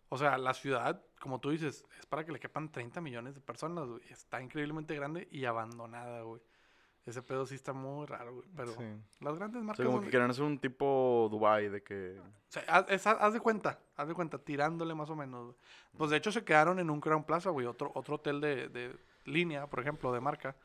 O 0.08 0.16
sea, 0.18 0.38
la 0.38 0.54
ciudad, 0.54 1.02
como 1.20 1.40
tú 1.40 1.50
dices, 1.50 1.84
es 1.98 2.06
para 2.06 2.24
que 2.24 2.32
le 2.32 2.38
quepan 2.40 2.70
30 2.70 3.00
millones 3.00 3.34
de 3.34 3.40
personas, 3.40 3.88
güey. 3.88 4.02
Está 4.10 4.40
increíblemente 4.40 4.94
grande 4.94 5.26
y 5.30 5.44
abandonada, 5.46 6.22
güey. 6.22 6.40
Ese 7.04 7.22
pedo 7.22 7.46
sí 7.46 7.54
está 7.54 7.72
muy 7.72 8.04
raro, 8.06 8.34
güey. 8.34 8.48
Pero 8.56 8.72
Sí. 8.72 8.84
las 9.20 9.36
grandes 9.36 9.62
O 9.62 9.64
marcas... 9.64 9.76
sea, 9.76 9.84
como 9.86 9.96
donde- 9.98 10.06
que 10.08 10.10
querían 10.12 10.30
hacer 10.30 10.44
un 10.44 10.58
tipo 10.58 11.28
Dubai 11.30 11.68
de 11.68 11.82
que... 11.82 12.18
o 12.20 12.24
sea, 12.48 12.62
haz, 12.68 12.86
es- 12.88 13.06
haz 13.06 13.32
de 13.32 13.40
cuenta, 13.40 13.78
haz 13.96 14.08
de 14.08 14.14
cuenta, 14.14 14.38
tirándole 14.38 14.94
más 14.94 15.08
o 15.10 15.14
menos. 15.16 15.44
güey. 15.46 15.56
Pues 15.96 16.10
de 16.10 16.16
hecho 16.16 16.32
se 16.32 16.44
quedaron 16.44 16.78
en 16.80 16.90
un 16.90 17.00
Crown 17.00 17.24
Plaza, 17.24 17.50
güey, 17.50 17.66
otro, 17.66 17.92
otro 17.94 18.16
hotel 18.16 18.40
de, 18.40 18.68
de 18.68 18.96
línea, 19.24 19.66
por 19.68 19.80
ejemplo, 19.80 20.12
de 20.12 20.20
marca. 20.20 20.56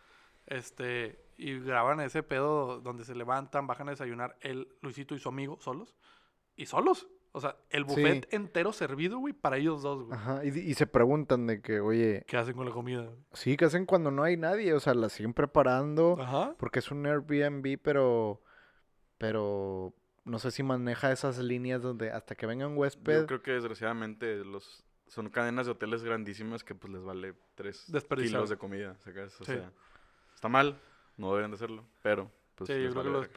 Este, 0.48 1.24
y 1.38 1.60
graban 1.60 2.00
ese 2.02 2.24
pedo 2.24 2.80
donde 2.82 3.06
se 3.06 3.16
levantan, 3.16 3.68
bajan 3.68 3.88
a 3.88 3.92
desayunar 3.92 4.36
él, 4.42 4.68
Luisito 4.82 5.14
y 5.16 5.20
su 5.20 5.30
amigo 5.30 5.58
solos. 5.62 5.96
Y 6.56 6.66
solos. 6.66 7.08
O 7.34 7.40
sea, 7.40 7.56
el 7.70 7.86
buffet 7.86 8.28
entero 8.34 8.74
servido, 8.74 9.18
güey, 9.20 9.34
para 9.34 9.56
ellos 9.58 9.82
dos, 9.84 10.04
güey. 10.04 10.18
Ajá, 10.20 10.44
y, 10.44 10.50
y 10.50 10.74
se 10.74 10.86
preguntan 10.86 11.48
de 11.48 11.62
que, 11.62 11.80
oye, 11.80 12.26
¿Qué 12.28 12.36
hacen 12.38 12.56
con 12.56 12.66
la 12.66 12.72
comida? 12.74 13.10
sí, 13.32 13.56
¿qué 13.56 13.66
hacen 13.66 13.86
cuando 13.86 14.12
no 14.12 14.24
hay 14.24 14.36
nadie? 14.36 14.74
O 14.74 14.80
sea, 14.82 14.94
la 14.94 15.08
siguen 15.10 15.34
preparando. 15.34 16.18
Ajá. 16.20 16.56
Porque 16.60 16.80
es 16.80 16.92
un 16.92 17.06
Airbnb, 17.06 17.80
pero. 17.82 18.42
Pero. 19.18 19.94
No 20.24 20.38
sé 20.40 20.52
si 20.52 20.62
maneja 20.62 21.12
esas 21.12 21.40
líneas 21.40 21.82
donde 21.82 22.12
hasta 22.12 22.36
que 22.36 22.46
venga 22.46 22.68
un 22.68 22.78
huésped. 22.78 23.22
Yo 23.22 23.28
creo 23.28 23.42
que 23.42 23.52
desgraciadamente 23.52 24.44
los... 24.46 24.84
Son 25.08 25.30
cadenas 25.30 25.66
de 25.66 25.72
hoteles 25.74 26.04
grandísimas 26.04 26.64
que 26.64 26.74
pues 26.76 26.94
les 26.94 27.02
vale 27.04 27.34
3 27.56 27.86
Desperdiciar. 27.92 28.38
kilos 28.38 28.50
de 28.50 28.58
comida, 28.58 28.96
¿sacas? 29.00 29.42
O 29.42 29.46
Sí. 29.46 29.54
sea, 29.54 29.72
está 30.36 30.48
mal, 30.48 30.80
no 31.18 31.30
deberían 31.30 31.52
de 31.52 31.56
hacerlo, 31.56 31.86
pero 32.04 32.32
pues 32.56 32.68
sí, 32.68 32.74
yo 32.76 32.80
les 32.80 32.92
creo 32.92 33.04
que 33.04 33.10
vale 33.10 33.10
lo 33.10 33.20
verga. 33.20 33.34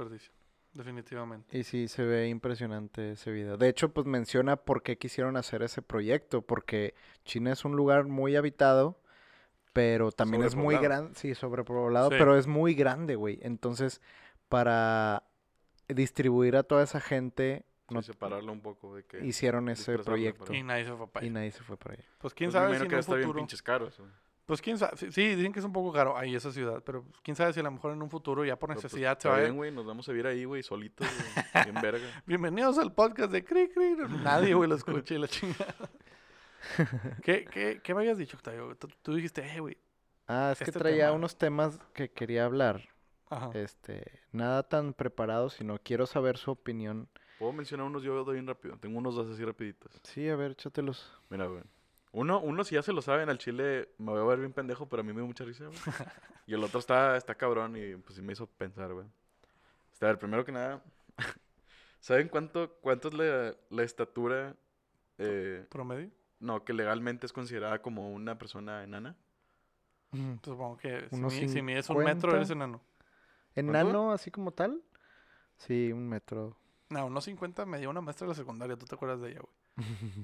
Definitivamente. 0.75 1.57
Y 1.57 1.63
sí, 1.65 1.89
se 1.89 2.05
ve 2.05 2.29
impresionante 2.29 3.13
ese 3.13 3.31
video. 3.31 3.57
De 3.57 3.69
hecho, 3.69 3.91
pues 3.91 4.07
menciona 4.07 4.57
por 4.57 4.83
qué 4.83 4.99
quisieron 4.99 5.37
hacer 5.37 5.63
ese 5.63 5.83
proyecto. 5.83 6.43
Porque 6.43 6.95
China 7.25 7.53
es 7.53 7.65
un 7.65 7.77
lugar 7.77 8.05
muy 8.07 8.35
habitado, 8.37 9.01
pero 9.73 10.11
también 10.13 10.43
es 10.43 10.55
muy 10.57 10.77
grande. 10.79 11.15
Sí, 11.15 11.35
sobrepoblado, 11.35 12.11
Sí. 12.11 12.17
pero 12.19 12.37
es 12.37 12.47
muy 12.47 12.75
grande, 12.75 13.15
güey. 13.15 13.39
Entonces, 13.43 14.01
para 14.49 15.23
distribuir 15.89 16.57
a 16.57 16.63
toda 16.65 16.83
esa 16.83 17.01
gente 17.01 17.65
No- 17.91 18.03
separarlo 18.03 18.51
un 18.53 18.61
poco 18.63 18.97
de 18.97 19.05
que... 19.05 19.25
hicieron 19.25 19.69
ese 19.69 19.99
proyecto 19.99 20.53
Y 20.55 20.63
nadie 20.63 20.87
se 20.87 20.93
fue 20.97 21.07
para 21.07 21.25
y 21.25 21.29
allá. 21.29 21.35
nadie 21.35 21.53
se 21.53 21.63
fue 21.63 21.77
para 21.77 21.95
allá. 21.95 22.05
Pues 22.19 22.35
quién 22.35 22.49
Pues 22.49 22.55
sabe 22.55 22.67
si 22.67 22.71
imagino 22.77 22.85
en 22.85 22.89
que 22.91 22.95
un 22.97 23.01
está 23.01 23.15
bien 23.15 23.27
futuro... 23.27 23.41
pinches 23.43 23.63
caros. 23.63 23.99
güey. 23.99 24.11
Pues 24.46 24.61
quién 24.61 24.76
sabe. 24.76 24.96
Sí, 25.11 25.35
dicen 25.35 25.52
que 25.52 25.59
es 25.59 25.64
un 25.64 25.72
poco 25.72 25.90
caro 25.92 26.18
ahí 26.18 26.35
esa 26.35 26.52
ciudad, 26.52 26.83
pero 26.85 27.02
pues, 27.02 27.18
quién 27.22 27.35
sabe 27.35 27.52
si 27.54 27.61
a 27.61 27.62
lo 27.62 27.70
mejor 27.70 27.92
en 27.92 28.02
un 28.02 28.11
futuro 28.11 28.44
ya 28.44 28.59
por 28.59 28.68
pues, 28.72 28.85
necesidad 28.85 29.18
se 29.18 29.28
va 29.28 29.37
a... 29.37 29.40
bien, 29.40 29.57
güey, 29.57 29.70
nos 29.70 29.87
vamos 29.87 30.07
a 30.09 30.12
vivir 30.12 30.26
ahí, 30.26 30.44
güey, 30.44 30.62
solitos, 30.62 31.07
bien 31.64 31.74
verga. 31.80 32.07
Bienvenidos 32.26 32.76
al 32.78 32.92
podcast 32.92 33.33
de 33.33 33.42
Cri 33.42 33.70
Cri. 33.70 33.96
Nadie, 34.22 34.52
güey, 34.54 34.68
lo 34.68 34.74
escucha 34.76 35.14
y 35.14 35.18
la 35.18 35.28
chingada. 35.28 35.74
¿Qué, 37.22 37.46
qué, 37.46 37.80
¿Qué 37.83 37.94
me 37.94 38.00
habías 38.00 38.18
dicho, 38.18 38.37
Octavio? 38.37 38.74
Tú, 38.76 38.88
tú 39.02 39.14
dijiste, 39.14 39.42
eh, 39.46 39.61
güey. 39.61 39.78
Ah, 40.26 40.50
es 40.52 40.59
que 40.59 40.64
Este 40.64 40.78
traía 40.78 41.07
tema- 41.07 41.12
unos 41.16 41.37
temas 41.38 41.78
que 41.94 42.11
quería 42.11 42.44
hablar. 42.44 42.83
Ajá. 43.30 43.50
Este, 43.54 44.20
nada 44.33 44.62
tan 44.62 44.92
preparado, 44.92 45.48
sino 45.50 45.78
quiero 45.78 46.07
saber 46.07 46.37
su 46.37 46.50
opinión. 46.50 47.09
Puedo 47.38 47.52
mencionar 47.52 47.87
unos 47.87 48.02
yo 48.02 48.22
doy 48.24 48.35
bien 48.35 48.46
rápido. 48.46 48.76
Tengo 48.78 48.98
unos 48.98 49.14
dos 49.14 49.30
así 49.30 49.44
rapiditos. 49.44 49.92
Sí, 50.04 50.28
a 50.28 50.37
ver, 50.37 50.52
échatelos. 50.52 51.12
Mira, 51.30 51.46
güey. 51.46 51.62
Uno, 52.14 52.38
uno 52.40 52.62
si 52.62 52.77
ya 52.77 52.83
se 52.83 52.92
lo 52.92 53.03
saben, 53.03 53.29
al 53.29 53.38
chile 53.38 53.88
me 53.98 54.12
voy 54.12 54.20
a 54.20 54.24
ver 54.24 54.38
bien 54.38 54.53
pendejo, 54.53 54.88
pero 54.88 55.00
a 55.00 55.03
mí 55.03 55.12
me 55.12 55.16
dio 55.18 55.27
mucha 55.27 55.44
risa, 55.44 55.64
güey. 55.66 55.77
y 56.46 56.55
el 56.55 56.62
otro 56.62 56.79
está, 56.79 57.16
está 57.16 57.35
cabrón 57.35 57.77
y 57.77 57.96
pues 57.96 58.14
sí 58.14 58.22
me 58.22 58.33
hizo 58.33 58.46
pensar, 58.46 58.92
güey. 58.92 59.07
Este, 59.92 60.07
a 60.07 60.11
ver, 60.11 60.18
primero 60.20 60.44
que 60.44 60.53
nada, 60.53 60.81
¿saben 62.00 62.29
cuánto, 62.29 62.72
cuánto 62.81 63.09
es 63.09 63.14
la, 63.14 63.57
la 63.68 63.83
estatura, 63.83 64.55
eh, 65.18 65.66
¿Promedio? 65.68 66.09
no, 66.38 66.64
que 66.64 66.72
legalmente 66.72 67.27
es 67.27 67.33
considerada 67.33 67.83
como 67.83 68.12
una 68.12 68.38
persona 68.38 68.85
enana? 68.85 69.16
Pues 70.11 70.22
Supongo 70.44 70.77
que 70.77 71.09
si, 71.11 71.16
Unos 71.16 71.35
mi- 71.35 71.48
si 71.48 71.62
mides 71.62 71.90
un 71.90 71.96
metro 71.98 72.31
50. 72.31 72.37
eres 72.37 72.50
enano. 72.50 72.81
¿Enano 73.57 74.12
así 74.12 74.31
como 74.31 74.53
tal? 74.53 74.83
Sí, 75.57 75.90
un 75.92 76.09
metro. 76.09 76.57
No, 76.90 77.07
unos 77.07 77.24
50 77.24 77.66
me 77.66 77.81
dio 77.81 77.90
una 77.90 78.00
maestra 78.00 78.27
de 78.27 78.31
la 78.31 78.37
secundaria. 78.37 78.77
¿Tú 78.77 78.87
te 78.87 78.94
acuerdas 78.94 79.20
de 79.20 79.31
ella, 79.31 79.40
güey? 79.40 79.63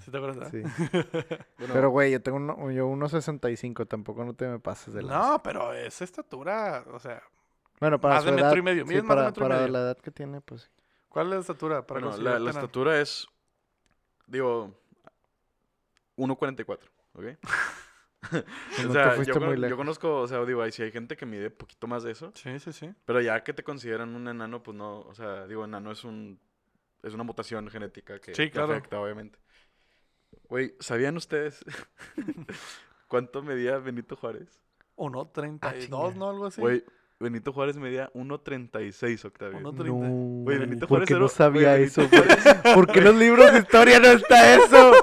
¿Sí 0.05 0.11
te 0.11 0.17
acuerdas? 0.17 0.51
Sí. 0.51 0.63
Bueno, 1.59 1.75
Pero, 1.75 1.91
güey, 1.91 2.11
yo 2.13 2.23
tengo 2.23 2.39
uno, 2.39 2.71
yo 2.71 2.89
1.65, 2.89 3.87
tampoco 3.87 4.25
no 4.25 4.35
te 4.35 4.47
me 4.49 4.59
pases 4.59 4.95
de 4.95 5.03
la. 5.03 5.13
No, 5.19 5.43
pero 5.43 5.73
es 5.75 6.01
estatura, 6.01 6.85
o 6.93 6.99
sea, 6.99 7.23
Bueno, 7.81 8.01
para 8.01 8.15
más 8.17 8.25
su 8.25 8.31
de 8.31 8.37
metro 8.37 8.49
edad, 8.51 8.57
y 8.57 8.63
medio. 8.63 8.85
sí, 8.85 8.89
Mides 8.91 9.05
más 9.05 9.09
de 9.09 9.15
para, 9.17 9.27
metro 9.29 9.45
y 9.45 9.49
para 9.49 9.61
medio. 9.61 9.73
la 9.73 9.79
edad 9.81 9.99
que 9.99 10.11
tiene, 10.11 10.41
pues 10.41 10.63
sí. 10.63 10.69
¿cuál 11.09 11.27
es 11.29 11.33
la 11.35 11.41
estatura? 11.41 11.87
Para 11.87 12.01
bueno, 12.01 12.17
la, 12.23 12.39
la 12.39 12.51
estatura 12.51 13.01
es, 13.01 13.27
digo, 14.27 14.75
1.44, 16.17 16.79
¿ok? 17.15 17.25
O 18.89 18.93
sea, 18.93 19.23
yo, 19.23 19.35
con- 19.35 19.77
conozco, 19.77 20.21
o 20.21 20.29
sea, 20.29 20.45
digo, 20.45 20.63
ahí 20.63 20.73
si 20.73 20.83
hay 20.83 20.93
gente 20.93 21.17
que 21.17 21.25
mide 21.27 21.51
poquito 21.51 21.87
más 21.87 22.03
de 22.03 22.13
eso, 22.13 22.33
Sí, 22.35 22.59
sí, 22.61 22.73
sí. 22.73 22.93
pero 23.05 23.21
ya 23.21 23.43
que 23.43 23.53
te 23.55 23.65
consideran 23.65 24.15
un 24.15 24.29
enano, 24.29 24.63
pues 24.63 24.77
no, 24.77 25.01
o 25.01 25.15
sea, 25.15 25.47
digo, 25.47 25.65
enano 25.65 25.91
es 25.91 26.05
un, 26.05 26.39
es 27.03 27.15
una 27.15 27.25
mutación 27.25 27.69
genética 27.69 28.19
que, 28.19 28.35
Sí, 28.35 28.45
que 28.45 28.51
claro. 28.53 28.73
afecta, 28.73 29.01
obviamente. 29.01 29.39
Güey, 30.49 30.75
¿sabían 30.81 31.17
ustedes 31.17 31.65
cuánto 33.09 33.43
medía 33.43 33.79
Benito 33.79 34.17
Juárez? 34.17 34.63
1.32, 34.97 35.79
chinga. 35.81 36.15
¿no? 36.17 36.31
Algo 36.31 36.47
así. 36.47 36.61
Güey, 36.61 36.85
Benito 37.19 37.53
Juárez 37.53 37.77
medía 37.77 38.11
1.36, 38.15 39.25
Octavio. 39.27 39.59
Uno- 39.59 39.73
No, 39.73 39.79
30. 39.79 40.09
Güey, 40.45 40.59
Benito 40.59 40.81
¿por 40.81 40.89
Juárez 40.89 41.09
qué 41.09 41.15
era- 41.15 41.21
no 41.23 41.29
sabía 41.29 41.73
Benito 41.75 42.03
eso? 42.03 42.11
¿Por 42.75 42.87
qué 42.91 42.99
en 42.99 43.05
los 43.05 43.15
libros 43.17 43.53
de 43.53 43.59
historia 43.61 43.99
no 44.01 44.09
está 44.09 44.55
eso? 44.57 44.93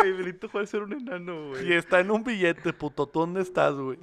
Güey, 0.00 0.12
Benito 0.12 0.48
Juárez 0.48 0.72
era 0.72 0.84
un 0.84 0.92
enano, 0.94 1.48
güey. 1.48 1.68
Y 1.68 1.72
está 1.74 2.00
en 2.00 2.10
un 2.10 2.24
billete, 2.24 2.72
puto. 2.72 3.06
¿Tú 3.06 3.20
dónde 3.20 3.42
estás, 3.42 3.74
güey? 3.74 3.98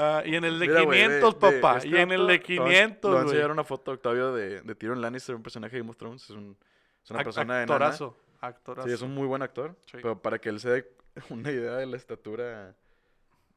Ah, 0.00 0.22
y 0.24 0.36
en 0.36 0.44
el 0.44 0.58
de 0.60 0.68
Mira, 0.68 0.82
güey, 0.82 1.02
500, 1.02 1.40
de- 1.40 1.50
de 1.50 1.60
papá. 1.60 1.76
este 1.78 1.88
y 1.88 1.96
en 1.96 2.12
el 2.12 2.18
vato, 2.20 2.26
de 2.32 2.38
te 2.38 2.58
voy 2.58 2.68
a- 2.68 2.70
500, 2.70 3.00
Te 3.00 3.06
voy 3.08 3.16
a 3.16 3.22
güey. 3.22 3.32
enseñar 3.34 3.50
una 3.50 3.64
foto, 3.64 3.90
Octavio, 3.92 4.32
de, 4.32 4.60
de 4.62 4.74
Tyrion 4.76 5.00
Lannister, 5.00 5.34
un 5.34 5.42
personaje 5.42 5.74
de 5.76 5.80
Game 5.80 5.90
of 5.90 5.96
Thrones. 5.96 6.22
Es, 6.24 6.30
un, 6.30 6.56
es 7.02 7.10
una 7.10 7.20
Ac- 7.20 7.24
persona 7.24 7.42
enana. 7.62 7.62
actorazo. 7.62 8.16
Actorazo. 8.40 8.86
Sí, 8.88 8.94
es 8.94 9.02
un 9.02 9.12
muy 9.14 9.26
buen 9.26 9.42
actor. 9.42 9.74
Sí. 9.86 9.98
Pero 10.00 10.20
para 10.22 10.38
que 10.38 10.48
él 10.50 10.60
se 10.60 10.70
dé 10.70 10.92
una 11.30 11.50
idea 11.50 11.72
de 11.76 11.86
la 11.86 11.96
estatura 11.96 12.76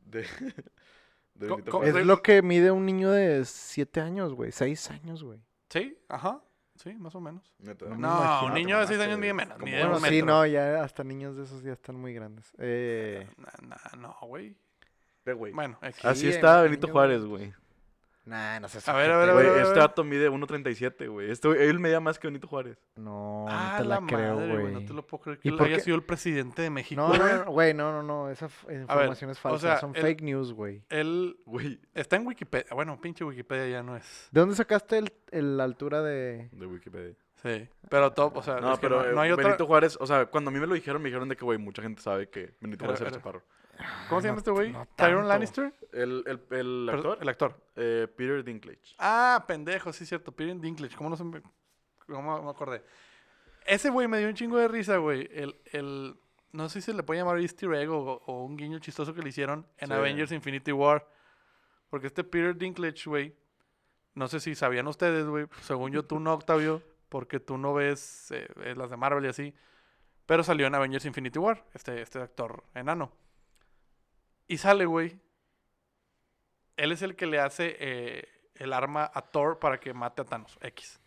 de, 0.05 0.21
de 1.35 1.47
Co- 1.47 1.55
Benito 1.57 1.71
co- 1.71 1.77
Juárez. 1.77 1.95
Es 1.95 2.05
lo 2.07 2.21
que 2.23 2.41
mide 2.41 2.71
un 2.71 2.85
niño 2.85 3.11
de 3.11 3.45
7 3.45 4.01
años, 4.01 4.33
güey. 4.33 4.51
6 4.51 4.89
años, 4.91 5.23
güey. 5.23 5.39
Sí, 5.69 5.97
ajá. 6.09 6.41
Sí, 6.75 6.93
más 6.95 7.13
o 7.13 7.21
menos. 7.21 7.53
Neta. 7.59 7.85
No 7.85 7.91
me 7.95 8.01
No, 8.01 8.07
imagino. 8.07 8.47
un 8.47 8.53
te 8.53 8.59
niño 8.59 8.79
de 8.79 8.87
6 8.87 8.97
mamaste, 8.97 9.11
años 9.11 9.19
mide 9.19 9.33
menos. 9.35 9.53
Como 9.53 9.65
Mide 9.65 9.77
Bueno, 9.81 9.95
un 9.97 10.01
sí, 10.03 10.09
metro. 10.09 10.25
no, 10.25 10.45
ya 10.47 10.83
hasta 10.83 11.03
niños 11.03 11.35
de 11.37 11.43
esos 11.43 11.61
ya 11.61 11.73
están 11.73 11.95
muy 11.97 12.13
grandes. 12.15 12.51
Eh, 12.57 13.27
no, 13.99 14.17
güey. 14.23 14.55
Güey. 15.25 15.53
Bueno. 15.53 15.77
Así 16.03 16.21
Sí, 16.21 16.29
está 16.29 16.59
en 16.59 16.63
Benito 16.71 16.87
Juárez, 16.87 17.23
güey. 17.23 17.53
nah, 18.25 18.59
no 18.59 18.67
sé. 18.69 18.79
A 18.89 18.95
ver, 18.95 19.11
a 19.11 19.17
ver, 19.17 19.29
a 19.29 19.33
ver, 19.33 19.45
a 19.47 19.51
ver. 19.53 19.61
este 19.63 19.79
dato 19.79 20.03
mide 20.03 20.29
1.37, 20.29 21.07
güey. 21.09 21.29
Este, 21.31 21.47
güey, 21.47 21.61
él 21.67 21.79
medía 21.79 21.99
más 21.99 22.17
que 22.19 22.27
Benito 22.27 22.47
Juárez. 22.47 22.77
No, 22.95 23.45
ah, 23.49 23.73
no 23.77 23.83
te 23.83 23.89
la, 23.89 24.01
creo, 24.07 24.35
madre, 24.35 24.57
güey. 24.59 24.73
No 24.73 24.85
te 24.85 24.93
lo 24.93 25.05
puedo 25.05 25.21
creer 25.23 25.39
¿Y 25.39 25.41
que 25.41 25.49
él 25.49 25.57
por 25.57 25.67
haya 25.67 25.79
sido 25.79 25.95
el 25.95 26.03
presidente 26.03 26.61
de 26.63 26.69
México. 26.69 27.01
No, 27.01 27.07
güey. 27.09 27.19
no, 27.19 27.45
no, 27.45 27.51
güey, 27.51 27.73
no, 27.73 27.91
no, 27.91 28.03
no. 28.03 28.29
Esa 28.29 28.49
información 28.71 29.29
es 29.31 29.37
o 29.37 29.41
falsa. 29.41 29.67
sea, 29.67 29.77
Son 29.79 29.95
el- 29.95 30.01
fake 30.01 30.21
news, 30.21 30.53
güey. 30.53 30.83
Él 30.89 31.37
Güey, 31.45 31.79
está 31.93 32.15
en 32.15 32.25
Wikipedia. 32.27 32.67
Bueno, 32.73 32.99
pinche 33.01 33.23
Wikipedia 33.23 33.67
ya 33.67 33.83
no 33.83 33.95
es. 33.97 34.27
¿De 34.31 34.39
dónde 34.39 34.55
sacaste 34.55 34.97
el, 34.97 35.13
el- 35.31 35.57
la 35.57 35.63
altura 35.65 36.01
de...? 36.01 36.49
de 36.51 36.65
Wikipedia. 36.65 37.15
Sí. 37.43 37.67
Pero 37.89 38.11
todo, 38.13 38.31
o 38.35 38.43
sea, 38.43 38.59
No, 38.59 38.73
es 38.73 38.79
que 38.79 38.83
pero 38.87 39.01
no, 39.03 39.09
eh, 39.09 39.13
no 39.13 39.21
hay 39.21 39.31
otra. 39.31 39.45
Benito 39.45 39.65
Juárez, 39.65 39.97
o 39.99 40.05
sea, 40.05 40.27
cuando 40.27 40.51
a 40.51 40.53
mí 40.53 40.59
me 40.59 40.67
lo 40.67 40.75
dijeron, 40.75 41.01
me 41.01 41.09
dijeron 41.09 41.27
de 41.27 41.35
que, 41.35 41.43
güey, 41.43 41.57
mucha 41.57 41.81
gente 41.81 41.99
sabe 42.01 42.29
que 42.29 42.53
Benito 42.61 42.85
Juárez 42.85 43.01
era 43.01 43.09
era- 43.09 43.17
chaparro. 43.17 43.41
¿Cómo 44.09 44.21
se 44.21 44.27
llama 44.27 44.35
no- 44.35 44.39
este 44.39 44.51
güey? 44.51 44.71
no 44.71 44.85
¿Tyron 44.95 45.15
tanto. 45.21 45.27
Lannister? 45.29 45.73
El, 45.91 46.23
el, 46.25 46.57
el 46.57 46.89
actor, 46.89 47.17
El 47.21 47.29
actor. 47.29 47.61
eh, 47.75 48.07
Peter 48.15 48.43
Dinklage. 48.43 48.95
Ah, 48.99 49.43
pendejo, 49.47 49.91
sí 49.93 50.03
es 50.03 50.09
cierto. 50.09 50.31
Peter 50.31 50.59
Dinklage. 50.59 50.95
¿Cómo 50.95 51.09
no 51.09 51.17
se 51.17 51.23
me... 51.23 51.41
¿Cómo 52.07 52.41
me 52.41 52.49
acordé? 52.49 52.83
Ese 53.65 53.89
güey 53.89 54.07
me 54.07 54.17
dio 54.19 54.27
un 54.27 54.33
chingo 54.33 54.57
de 54.57 54.67
risa, 54.67 54.97
güey. 54.97 55.29
El, 55.31 55.55
el... 55.71 56.15
No 56.51 56.67
sé 56.67 56.81
si 56.81 56.87
se 56.87 56.93
le 56.93 57.03
puede 57.03 57.19
llamar 57.21 57.39
easter 57.39 57.71
egg 57.73 57.89
o, 57.89 58.21
o 58.25 58.43
un 58.43 58.57
guiño 58.57 58.79
chistoso 58.79 59.13
que 59.13 59.21
le 59.21 59.29
hicieron 59.29 59.65
en 59.77 59.87
Sí. 59.87 59.93
Avengers 59.93 60.31
Infinity 60.31 60.71
War. 60.71 61.07
Porque 61.89 62.07
este 62.07 62.23
Peter 62.23 62.55
Dinklage, 62.55 63.03
güey... 63.09 63.35
No 64.13 64.27
sé 64.27 64.41
si 64.41 64.55
sabían 64.55 64.87
ustedes, 64.87 65.25
güey. 65.25 65.45
Según 65.61 65.91
yo, 65.93 66.03
tú 66.03 66.19
no, 66.19 66.33
Octavio. 66.33 66.81
Porque 67.07 67.39
tú 67.39 67.57
no 67.57 67.73
ves 67.73 68.31
eh, 68.31 68.47
eh, 68.63 68.73
las 68.75 68.89
de 68.89 68.97
Marvel 68.97 69.23
y 69.25 69.29
así. 69.29 69.53
Pero 70.25 70.43
salió 70.43 70.67
en 70.67 70.75
Avengers 70.75 71.05
Infinity 71.05 71.39
War. 71.39 71.63
Este, 71.73 72.01
este 72.01 72.19
actor 72.19 72.63
enano. 72.73 73.11
Y 74.51 74.57
sale, 74.57 74.85
güey. 74.85 75.17
Él 76.77 76.91
es 76.91 77.01
el 77.01 77.15
que 77.15 77.25
le 77.25 77.39
hace 77.39 77.75
eh, 77.79 78.27
el 78.55 78.73
arma 78.73 79.09
a 79.13 79.21
Thor 79.21 79.59
para 79.59 79.79
que 79.79 79.93
mate 79.93 80.21
a 80.21 80.25
Thanos. 80.25 80.57
X. 80.61 80.99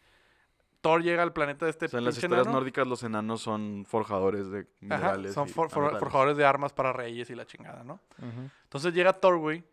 Thor 0.80 1.02
llega 1.02 1.22
al 1.22 1.33
planeta 1.33 1.64
de 1.64 1.70
este 1.70 1.87
O 1.87 1.88
sea, 1.88 1.98
en 1.98 2.04
las 2.04 2.16
historias 2.16 2.42
enano. 2.42 2.59
nórdicas 2.61 2.87
los 2.87 3.02
enanos 3.02 3.40
son 3.40 3.85
forjadores 3.88 4.50
de 4.50 4.61
Ajá, 4.61 4.68
minerales. 4.80 5.33
son 5.35 5.48
for- 5.48 5.70
for- 5.70 5.98
forjadores 5.98 6.37
de 6.37 6.44
armas 6.44 6.72
para 6.72 6.92
reyes 6.92 7.30
y 7.30 7.35
la 7.35 7.46
chingada, 7.46 7.83
¿no? 7.85 8.00
Entonces 8.64 8.92
llega 8.94 9.12
Thor, 9.14 9.38
güey. 9.38 9.64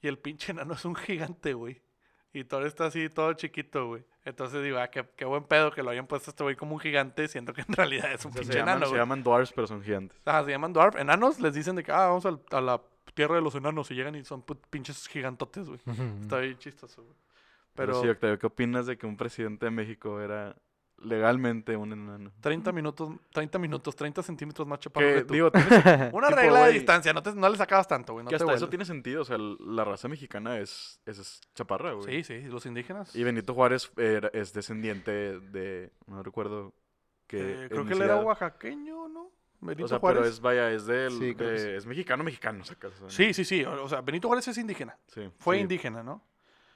Y 0.00 0.08
el 0.08 0.18
pinche 0.18 0.50
enano 0.52 0.74
es 0.74 0.84
un 0.84 0.96
gigante, 0.96 1.54
güey. 1.54 1.80
Y 2.32 2.44
Thor 2.44 2.64
está 2.66 2.86
así 2.86 3.08
todo 3.08 3.32
chiquito, 3.34 3.86
güey. 3.86 4.04
Entonces 4.24 4.62
digo, 4.64 4.78
ah, 4.78 4.88
qué, 4.88 5.06
qué 5.16 5.24
buen 5.24 5.44
pedo 5.44 5.70
que 5.70 5.82
lo 5.82 5.90
hayan 5.90 6.06
puesto 6.06 6.30
a 6.30 6.32
este 6.32 6.42
güey 6.42 6.56
como 6.56 6.74
un 6.74 6.80
gigante, 6.80 7.28
siendo 7.28 7.52
que 7.52 7.60
en 7.62 7.72
realidad 7.74 8.12
es 8.12 8.24
un 8.24 8.30
O 8.30 8.34
sea, 8.34 8.40
pinche 8.40 8.52
se, 8.54 8.58
llaman, 8.58 8.72
enano, 8.74 8.86
se 8.86 8.90
güey. 8.90 9.00
llaman 9.00 9.22
dwarfs, 9.22 9.52
pero 9.52 9.66
son 9.66 9.82
gigantes. 9.82 10.20
Ajá, 10.24 10.44
se 10.44 10.50
llaman 10.50 10.72
dwarf. 10.72 10.96
Enanos 10.96 11.38
les 11.40 11.54
dicen 11.54 11.76
de 11.76 11.84
que, 11.84 11.92
ah, 11.92 12.06
vamos 12.08 12.24
al- 12.26 12.40
a 12.50 12.60
la 12.60 12.82
tierra 13.14 13.36
de 13.36 13.42
los 13.42 13.54
enanos 13.54 13.90
y 13.90 13.94
llegan 13.94 14.14
y 14.14 14.24
son 14.24 14.42
pinches 14.70 15.06
gigantotes, 15.08 15.68
güey. 15.68 15.80
Está 16.22 16.38
bien 16.38 16.58
chistoso, 16.58 17.02
güey. 17.02 17.14
Pero, 17.74 17.92
Pero 17.94 18.02
sí, 18.02 18.08
Octavio, 18.08 18.38
¿qué 18.38 18.46
opinas 18.46 18.86
de 18.86 18.96
que 18.98 19.06
un 19.06 19.16
presidente 19.16 19.66
de 19.66 19.70
México 19.70 20.20
era 20.20 20.54
legalmente 20.98 21.76
un 21.76 21.92
enano? 21.92 22.30
30 22.40 22.70
minutos, 22.72 23.10
30 23.32 23.58
minutos, 23.58 23.96
30 23.96 24.22
centímetros 24.22 24.68
más 24.68 24.78
chaparro 24.78 25.06
Que, 25.06 25.14
que 25.14 25.24
tú. 25.24 25.34
digo, 25.34 25.50
Una 26.12 26.28
tipo, 26.28 26.40
regla 26.40 26.66
de 26.66 26.72
distancia, 26.74 27.12
no, 27.12 27.22
te- 27.22 27.34
no 27.34 27.48
le 27.48 27.56
sacabas 27.56 27.88
tanto, 27.88 28.12
güey. 28.12 28.24
No 28.24 28.30
que 28.30 28.36
te 28.36 28.44
hasta 28.44 28.54
eso 28.56 28.68
tiene 28.68 28.84
sentido. 28.84 29.22
O 29.22 29.24
sea, 29.24 29.38
la 29.38 29.84
raza 29.84 30.06
mexicana 30.08 30.58
es, 30.58 31.00
es, 31.06 31.18
es 31.18 31.40
chaparra, 31.54 31.92
güey. 31.92 32.22
Sí, 32.22 32.24
sí, 32.24 32.48
los 32.48 32.66
indígenas. 32.66 33.14
Y 33.16 33.24
Benito 33.24 33.54
Juárez 33.54 33.90
era- 33.96 34.28
es 34.32 34.52
descendiente 34.52 35.40
de. 35.40 35.92
No 36.06 36.22
recuerdo. 36.22 36.74
Que 37.26 37.64
Eh, 37.64 37.68
creo 37.70 37.86
que 37.86 37.94
él 37.94 38.02
era 38.02 38.20
oaxaqueño, 38.20 39.08
¿no? 39.08 39.30
Benito 39.62 39.84
O 39.84 39.88
sea, 39.88 39.98
Juárez. 40.00 40.18
pero 40.20 40.30
es, 40.30 40.40
vaya, 40.40 40.70
es 40.72 40.86
del. 40.86 41.12
Sí, 41.12 41.32
de- 41.34 41.76
es 41.76 41.86
mexicano, 41.86 42.22
mexicano, 42.24 42.64
sacas. 42.64 42.92
o 43.00 43.08
sea, 43.08 43.10
Sí, 43.10 43.32
sí, 43.32 43.44
sí. 43.44 43.64
O 43.64 43.84
o 43.84 43.88
sea, 43.88 44.00
Benito 44.02 44.28
Juárez 44.28 44.48
es 44.48 44.58
indígena. 44.58 44.98
sí, 45.06 45.30
Fue 45.38 45.56
sí. 45.56 45.62
indígena, 45.62 46.02
¿no? 46.02 46.20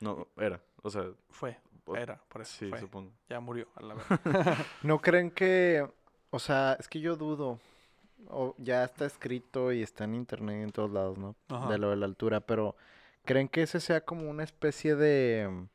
No, 0.01 0.29
era. 0.37 0.61
O 0.83 0.89
sea, 0.91 1.05
Fue. 1.31 1.59
Era, 1.97 2.21
por 2.29 2.41
eso. 2.43 2.57
sí, 2.59 2.69
fue. 2.69 2.81
supongo. 2.81 3.13
Ya 3.29 3.39
murió, 3.41 3.69
a 3.77 3.83
la 3.83 3.95
verdad. 3.95 4.19
¿No 4.83 5.01
creen 5.01 5.31
que, 5.31 5.87
o 6.31 6.39
sea, 6.41 6.77
es 6.81 6.89
que 6.89 6.99
yo 7.01 7.15
dudo, 7.17 7.61
o 8.29 8.55
ya 8.59 8.83
está 8.85 9.05
escrito 9.07 9.71
y 9.73 9.83
está 9.83 10.03
en 10.05 10.15
internet 10.17 10.65
en 10.65 10.71
todos 10.73 10.91
lados, 10.91 11.17
¿no? 11.17 11.37
Ajá. 11.49 11.69
De 11.71 11.79
lo 11.79 11.91
de 11.91 11.97
la 11.97 12.07
altura, 12.07 12.41
pero 12.41 12.75
¿creen 13.25 13.49
que 13.49 13.63
ese 13.63 13.79
sea 13.79 14.01
como 14.01 14.29
una 14.29 14.43
especie 14.43 14.97
de, 14.97 15.67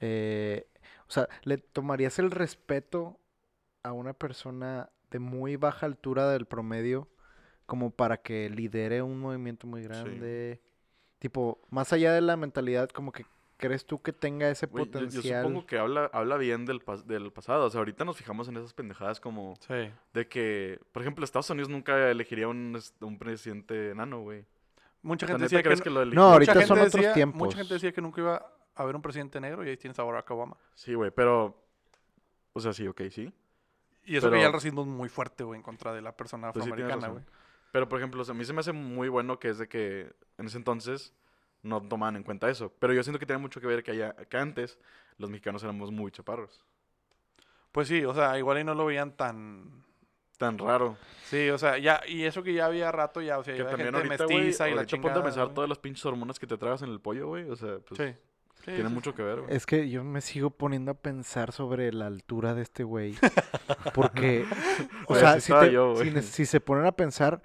eh, 0.00 0.66
o 1.08 1.10
sea, 1.12 1.28
¿le 1.42 1.58
tomarías 1.58 2.18
el 2.18 2.30
respeto 2.30 3.18
a 3.82 3.92
una 3.92 4.14
persona 4.14 4.88
de 5.14 5.20
muy 5.20 5.54
baja 5.54 5.86
altura 5.86 6.28
del 6.30 6.44
promedio 6.44 7.06
como 7.66 7.92
para 7.92 8.16
que 8.16 8.50
lidere 8.50 9.00
un 9.00 9.20
movimiento 9.20 9.66
muy 9.68 9.82
grande? 9.84 10.60
Tipo, 11.20 11.60
más 11.70 11.92
allá 11.92 12.12
de 12.12 12.20
la 12.20 12.36
mentalidad, 12.36 12.88
como 12.90 13.12
que 13.12 13.24
¿crees 13.56 13.86
tú 13.86 14.02
que 14.02 14.12
tenga 14.12 14.50
ese 14.50 14.66
Güey, 14.66 14.84
yo- 14.86 14.90
yo, 14.90 14.98
potencial? 15.06 15.42
supongo 15.44 15.66
que 15.66 15.78
habla, 15.78 16.10
habla 16.12 16.36
bien 16.36 16.66
del, 16.66 16.84
pas- 16.84 17.04
del 17.04 17.30
pasado. 17.32 17.66
O 17.66 17.70
sea, 17.70 17.78
ahorita 17.78 18.04
nos 18.04 18.16
fijamos 18.16 18.48
en 18.48 18.56
esas 18.56 18.74
pendejadas 18.74 19.20
como 19.20 19.54
Sí. 19.60 19.88
de 20.12 20.28
que, 20.28 20.80
por 20.90 21.02
ejemplo, 21.02 21.24
Estados 21.24 21.48
Unidos 21.50 21.68
nunca 21.70 22.10
elegiría 22.10 22.48
un, 22.48 22.76
un 23.00 23.18
presidente 23.18 23.90
enano, 23.90 24.20
güey. 24.22 24.44
Mucha 25.02 25.28
gente 25.28 25.44
decía 25.44 25.58
que, 25.60 25.64
¿crees 25.68 25.78
no- 25.78 25.84
que 25.84 25.90
lo? 25.90 26.04
No, 26.06 26.22
ahorita 26.32 26.60
son 26.66 26.78
otros 26.78 26.92
decía- 26.94 27.14
tiempos. 27.14 27.38
Mucha 27.38 27.56
gente 27.58 27.74
decía 27.74 27.92
que 27.92 28.00
nunca 28.02 28.20
iba 28.20 28.34
a 28.74 28.82
haber 28.82 28.96
un 28.96 29.02
presidente 29.02 29.40
negro 29.40 29.64
y 29.64 29.68
ahí 29.68 29.76
tienes 29.76 29.96
a 30.00 30.02
Barack 30.02 30.28
Obama. 30.32 30.56
Sí, 30.74 30.92
güey, 30.94 31.12
pero... 31.12 31.56
O 32.52 32.60
sea, 32.60 32.72
sí, 32.72 32.86
ok, 32.88 33.02
sí. 33.10 33.32
Y 34.04 34.16
eso 34.16 34.26
que 34.26 34.30
Pero- 34.32 34.42
ya 34.42 34.46
el 34.48 34.52
racismo 34.52 34.82
es 34.82 34.86
muy 34.88 35.08
fuerte, 35.08 35.44
güey, 35.44 35.58
en 35.58 35.62
contra 35.62 35.92
de 35.92 36.02
la 36.02 36.16
persona 36.16 36.52
Pues 36.52 36.64
sí, 36.64 36.70
afroamericana, 36.70 37.08
güey. 37.08 37.24
Pero, 37.72 37.88
por 37.88 37.98
ejemplo, 37.98 38.22
o 38.22 38.24
sea, 38.24 38.34
a 38.34 38.38
mí 38.38 38.44
se 38.44 38.52
me 38.52 38.60
hace 38.60 38.72
muy 38.72 39.08
bueno 39.08 39.38
que 39.38 39.48
es 39.48 39.58
de 39.58 39.68
que 39.68 40.12
en 40.38 40.46
ese 40.46 40.58
entonces 40.58 41.12
no 41.62 41.80
tomaban 41.82 42.16
en 42.16 42.22
cuenta 42.22 42.48
eso. 42.48 42.72
Pero 42.78 42.92
yo 42.92 43.02
siento 43.02 43.18
que 43.18 43.26
tiene 43.26 43.40
mucho 43.40 43.60
que 43.60 43.66
ver 43.66 43.82
que, 43.82 43.90
haya, 43.92 44.14
que 44.14 44.36
antes 44.36 44.78
los 45.18 45.30
mexicanos 45.30 45.62
éramos 45.64 45.90
muy 45.90 46.10
chaparros. 46.12 46.64
Pues 47.72 47.88
sí, 47.88 48.04
o 48.04 48.14
sea, 48.14 48.38
igual 48.38 48.58
y 48.60 48.64
no 48.64 48.74
lo 48.74 48.86
veían 48.86 49.16
tan... 49.16 49.82
Tan 50.38 50.58
raro. 50.58 50.96
Sí, 51.24 51.48
o 51.50 51.58
sea, 51.58 51.78
ya, 51.78 52.00
y 52.06 52.24
eso 52.24 52.42
que 52.42 52.52
ya 52.52 52.66
había 52.66 52.90
rato, 52.92 53.20
ya, 53.22 53.38
o 53.38 53.44
sea, 53.44 53.54
Que 53.54 53.62
ya 53.62 53.68
también 53.70 53.94
gente 53.94 54.08
ahorita, 54.22 54.26
mestiza 54.26 54.68
y 54.68 54.72
la 54.72 54.80
ahorita 54.82 54.96
ponte 54.96 55.08
chingada, 55.08 55.20
a 55.20 55.24
pensar 55.24 55.54
todas 55.54 55.68
las 55.68 55.78
pinches 55.78 56.04
hormonas 56.06 56.38
que 56.40 56.46
te 56.48 56.58
tragas 56.58 56.82
en 56.82 56.90
el 56.90 57.00
pollo, 57.00 57.28
güey. 57.28 57.48
O 57.48 57.56
sea, 57.56 57.78
pues 57.78 57.98
Sí. 57.98 58.16
Sí, 58.64 58.72
tiene 58.72 58.88
sí, 58.88 58.94
mucho 58.94 59.10
sí. 59.10 59.16
que 59.16 59.22
ver, 59.22 59.40
güey. 59.42 59.54
Es 59.54 59.66
que 59.66 59.88
yo 59.90 60.02
me 60.04 60.20
sigo 60.20 60.50
poniendo 60.50 60.92
a 60.92 60.94
pensar 60.94 61.52
sobre 61.52 61.92
la 61.92 62.06
altura 62.06 62.54
de 62.54 62.62
este 62.62 62.82
güey. 62.84 63.14
Porque, 63.94 64.44
o 65.08 65.14
sea, 65.14 65.40
si, 65.40 65.52
te- 65.52 65.72
yo, 65.72 65.94
si 66.22 66.46
se 66.46 66.60
ponen 66.60 66.86
a 66.86 66.92
pensar, 66.92 67.42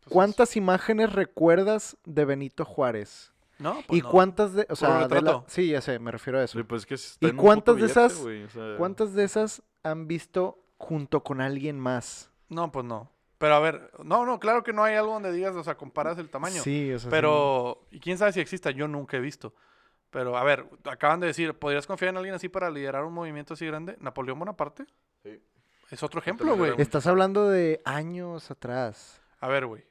Pues, 0.00 0.12
¿cuántas 0.12 0.56
imágenes 0.56 1.12
recuerdas 1.12 1.96
de 2.04 2.24
Benito 2.24 2.64
Juárez? 2.64 3.32
No, 3.58 3.74
pues 3.86 4.00
¿Y 4.00 4.02
no. 4.02 4.10
cuántas 4.10 4.54
de, 4.54 4.66
o 4.70 4.76
sea, 4.76 5.06
de 5.06 5.20
la- 5.22 5.44
sí, 5.46 5.68
ya 5.68 5.80
sé, 5.80 5.98
me 5.98 6.10
refiero 6.10 6.38
a 6.38 6.44
eso. 6.44 6.58
Sí, 6.58 6.64
pues 6.64 6.82
es 6.82 6.86
que 6.86 6.94
está 6.94 7.26
¿Y 7.28 7.32
cuántas 7.32 7.76
de 7.76 7.82
billete, 7.82 8.00
esas- 8.06 8.18
güey, 8.22 8.44
o 8.44 8.48
sea, 8.50 8.76
¿Cuántas 8.78 9.14
de 9.14 9.24
esas 9.24 9.62
han 9.82 10.06
visto 10.08 10.64
junto 10.78 11.22
con 11.22 11.40
alguien 11.40 11.78
más? 11.78 12.30
No, 12.48 12.72
pues 12.72 12.84
no. 12.86 13.10
Pero 13.38 13.54
a 13.54 13.60
ver, 13.60 13.90
no, 14.04 14.26
no, 14.26 14.38
claro 14.38 14.62
que 14.62 14.72
no 14.74 14.82
hay 14.84 14.94
algo 14.96 15.12
donde 15.14 15.32
digas, 15.32 15.54
o 15.56 15.64
sea, 15.64 15.76
comparas 15.76 16.18
el 16.18 16.28
tamaño. 16.30 16.62
Sí, 16.62 16.92
o 16.92 16.98
sea, 16.98 17.04
sí. 17.04 17.10
Pero, 17.10 17.86
y 17.90 17.98
quién 18.00 18.18
sabe 18.18 18.32
si 18.32 18.40
exista, 18.40 18.70
yo 18.70 18.86
nunca 18.88 19.16
he 19.16 19.20
visto. 19.20 19.54
Pero, 20.10 20.36
a 20.36 20.44
ver, 20.44 20.66
acaban 20.84 21.20
de 21.20 21.28
decir, 21.28 21.54
¿podrías 21.54 21.86
confiar 21.86 22.10
en 22.10 22.16
alguien 22.16 22.34
así 22.34 22.48
para 22.48 22.70
liderar 22.70 23.04
un 23.04 23.12
movimiento 23.14 23.54
así 23.54 23.66
grande? 23.66 23.96
Napoleón 24.00 24.38
Bonaparte 24.38 24.84
Sí. 25.22 25.40
es 25.90 26.02
otro 26.02 26.20
ejemplo, 26.20 26.56
güey. 26.56 26.74
Estás 26.78 27.06
hablando 27.06 27.48
de 27.48 27.80
años 27.84 28.50
atrás. 28.50 29.22
A 29.38 29.48
ver, 29.48 29.66
güey. 29.66 29.84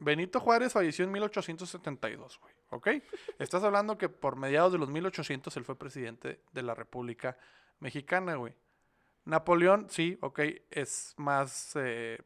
Benito 0.00 0.40
Juárez 0.40 0.72
falleció 0.72 1.04
en 1.04 1.12
1872, 1.12 2.38
güey. 2.40 2.54
¿Ok? 2.70 2.88
Estás 3.38 3.62
hablando 3.64 3.98
que 3.98 4.08
por 4.08 4.36
mediados 4.36 4.72
de 4.72 4.78
los 4.78 4.88
1800 4.88 5.54
él 5.58 5.64
fue 5.64 5.78
presidente 5.78 6.40
de 6.52 6.62
la 6.62 6.74
República 6.74 7.36
Mexicana, 7.80 8.36
güey. 8.36 8.54
Napoleón, 9.24 9.86
sí, 9.90 10.18
ok, 10.20 10.40
es 10.70 11.14
más 11.16 11.72
eh, 11.76 12.18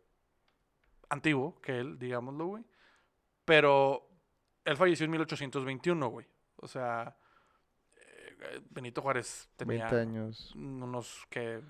antiguo 1.08 1.60
que 1.60 1.78
él, 1.78 1.98
digámoslo, 1.98 2.46
güey. 2.46 2.64
Pero 3.44 4.08
él 4.64 4.76
falleció 4.76 5.04
en 5.04 5.10
1821, 5.12 6.08
güey. 6.08 6.26
O 6.56 6.68
sea, 6.68 7.16
eh, 7.96 8.60
Benito 8.70 9.02
Juárez 9.02 9.48
tenía 9.56 9.84
20 9.90 10.00
años. 10.00 10.52
unos 10.54 11.26
que, 11.30 11.60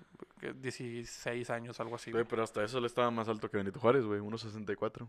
que 0.40 0.52
16 0.52 1.50
años, 1.50 1.78
algo 1.80 1.96
así. 1.96 2.10
Güey, 2.12 2.24
pero 2.24 2.42
hasta 2.42 2.62
eso 2.64 2.80
le 2.80 2.86
estaba 2.86 3.10
más 3.10 3.28
alto 3.28 3.50
que 3.50 3.56
Benito 3.56 3.80
Juárez, 3.80 4.04
güey. 4.04 4.20
1.64. 4.20 5.08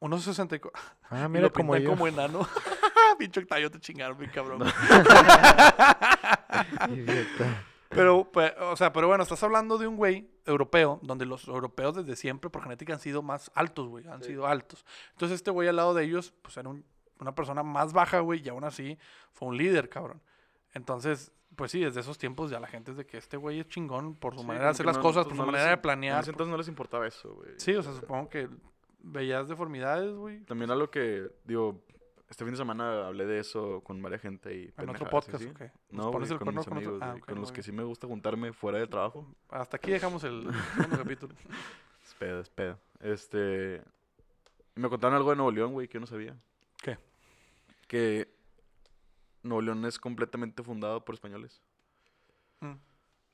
Unos 0.00 0.22
64. 0.24 0.72
Ah, 1.10 1.24
Y 1.26 1.28
mira 1.28 1.42
lo 1.42 1.52
como 1.52 1.76
yo. 1.76 1.90
como 1.90 2.06
enano. 2.06 2.40
Pinche 3.18 3.40
Octavio, 3.40 3.70
te 3.70 3.78
chingaron, 3.80 4.18
mi 4.18 4.26
cabrón. 4.28 4.62
Pero, 7.90 8.28
pues, 8.32 8.52
o 8.60 8.76
sea, 8.76 8.92
pero 8.92 9.06
bueno, 9.06 9.22
estás 9.22 9.42
hablando 9.44 9.78
de 9.78 9.86
un 9.86 9.96
güey 9.96 10.28
europeo, 10.46 10.98
donde 11.02 11.26
los 11.26 11.46
europeos 11.46 11.94
desde 11.94 12.16
siempre 12.16 12.50
por 12.50 12.62
genética 12.62 12.92
han 12.92 12.98
sido 12.98 13.22
más 13.22 13.52
altos, 13.54 13.86
güey, 13.88 14.06
han 14.08 14.20
Sí. 14.22 14.30
sido 14.30 14.46
altos. 14.48 14.84
Entonces 15.12 15.36
este 15.36 15.52
güey 15.52 15.68
al 15.68 15.76
lado 15.76 15.94
de 15.94 16.02
ellos, 16.04 16.34
pues 16.42 16.56
era 16.56 16.68
un- 16.68 16.84
una 17.20 17.34
persona 17.34 17.62
más 17.62 17.92
baja, 17.92 18.20
güey, 18.20 18.42
y 18.44 18.48
aún 18.48 18.64
así 18.64 18.98
fue 19.32 19.48
un 19.48 19.56
líder, 19.56 19.88
cabrón. 19.88 20.20
Entonces, 20.72 21.32
pues 21.56 21.70
sí, 21.70 21.80
desde 21.80 22.00
esos 22.00 22.18
tiempos 22.18 22.50
ya 22.50 22.58
la 22.60 22.66
gente 22.66 22.90
es 22.90 22.96
de 22.96 23.06
que 23.06 23.16
este 23.16 23.36
güey 23.36 23.60
es 23.60 23.68
chingón 23.68 24.16
por 24.16 24.34
su 24.34 24.40
Sí, 24.40 24.46
manera 24.46 24.64
de 24.66 24.70
hacer 24.72 24.86
las 24.86 24.96
no- 24.96 25.02
cosas, 25.02 25.24
pues 25.26 25.36
por 25.36 25.38
no 25.38 25.44
su 25.44 25.52
les 25.52 25.60
manera 25.60 25.76
de 25.76 25.82
planear. 25.82 26.20
ese 26.22 26.30
entonces 26.32 26.50
no 26.50 26.56
les 26.58 26.68
importaba 26.68 27.06
eso, 27.06 27.32
güey. 27.34 27.50
Sí, 27.58 27.74
o 27.74 27.82
sea, 27.82 27.92
supongo 27.92 28.28
que 28.28 28.48
veías 29.00 29.48
deformidades, 29.48 30.12
güey. 30.14 30.40
También 30.44 30.70
algo 30.70 30.90
que, 30.90 31.30
digo, 31.44 31.80
este 32.28 32.44
fin 32.44 32.52
de 32.54 32.58
semana 32.58 33.06
hablé 33.06 33.26
de 33.26 33.38
eso 33.38 33.82
con 33.84 34.02
varias 34.02 34.22
gente 34.22 34.52
y 34.56 34.72
En 34.76 34.88
otro 34.88 35.08
podcast, 35.08 35.34
así. 35.36 35.46
¿o 35.46 35.54
qué? 35.54 35.70
¿Nos 35.90 36.06
No, 36.06 36.10
pones 36.10 36.30
el 36.30 36.38
con 36.38 36.48
mis 36.54 36.64
con 36.66 36.78
otro- 36.78 36.94
amigos, 36.94 36.98
Ah, 37.02 37.14
con 37.24 37.38
los 37.40 37.52
que 37.52 37.62
sí 37.62 37.70
me 37.70 37.84
gusta 37.84 38.08
juntarme 38.08 38.52
fuera 38.52 38.78
del 38.78 38.88
trabajo. 38.88 39.26
Hasta 39.50 39.76
aquí 39.76 39.92
dejamos 39.92 40.24
el 40.24 40.42
segundo 40.74 40.98
capítulo. 40.98 41.34
Es 42.04 42.14
pedo, 42.14 42.40
es 42.40 42.48
pedo. 42.50 42.78
Este. 43.00 43.82
Me 44.74 44.88
contaron 44.88 45.14
algo 45.16 45.30
de 45.30 45.36
Nuevo 45.36 45.52
León, 45.52 45.72
güey, 45.72 45.86
que 45.86 45.94
yo 45.94 46.00
no 46.00 46.06
sabía. 46.06 46.36
¿Qué? 46.84 46.98
Que 47.88 48.28
Nuevo 49.42 49.62
León 49.62 49.84
es 49.86 49.98
completamente 49.98 50.62
fundado 50.62 51.02
por 51.04 51.14
españoles. 51.14 51.62
Mm, 52.60 52.74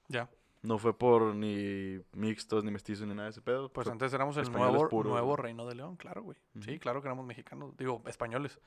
Ya, 0.08 0.28
No 0.62 0.76
fue 0.78 0.96
por 0.96 1.34
ni 1.34 1.98
mixtos, 2.12 2.62
ni 2.64 2.70
mestizos, 2.70 3.06
ni 3.08 3.14
nada 3.14 3.24
de 3.24 3.30
ese 3.30 3.40
pedo. 3.42 3.72
pues 3.72 3.84
Fue- 3.86 3.92
antes 3.92 4.12
éramos 4.12 4.36
el 4.36 4.42
españoles 4.44 4.80
nuevo, 4.82 5.02
nuevo 5.04 5.26
güey. 5.28 5.42
reino 5.42 5.66
de 5.66 5.74
León, 5.74 5.96
claro, 5.96 6.22
güey. 6.22 6.36
Sí, 6.60 6.78
claro 6.78 7.00
que 7.00 7.08
éramos 7.08 7.24
mexicanos, 7.26 7.76
digo, 7.76 8.02
españoles. 8.06 8.60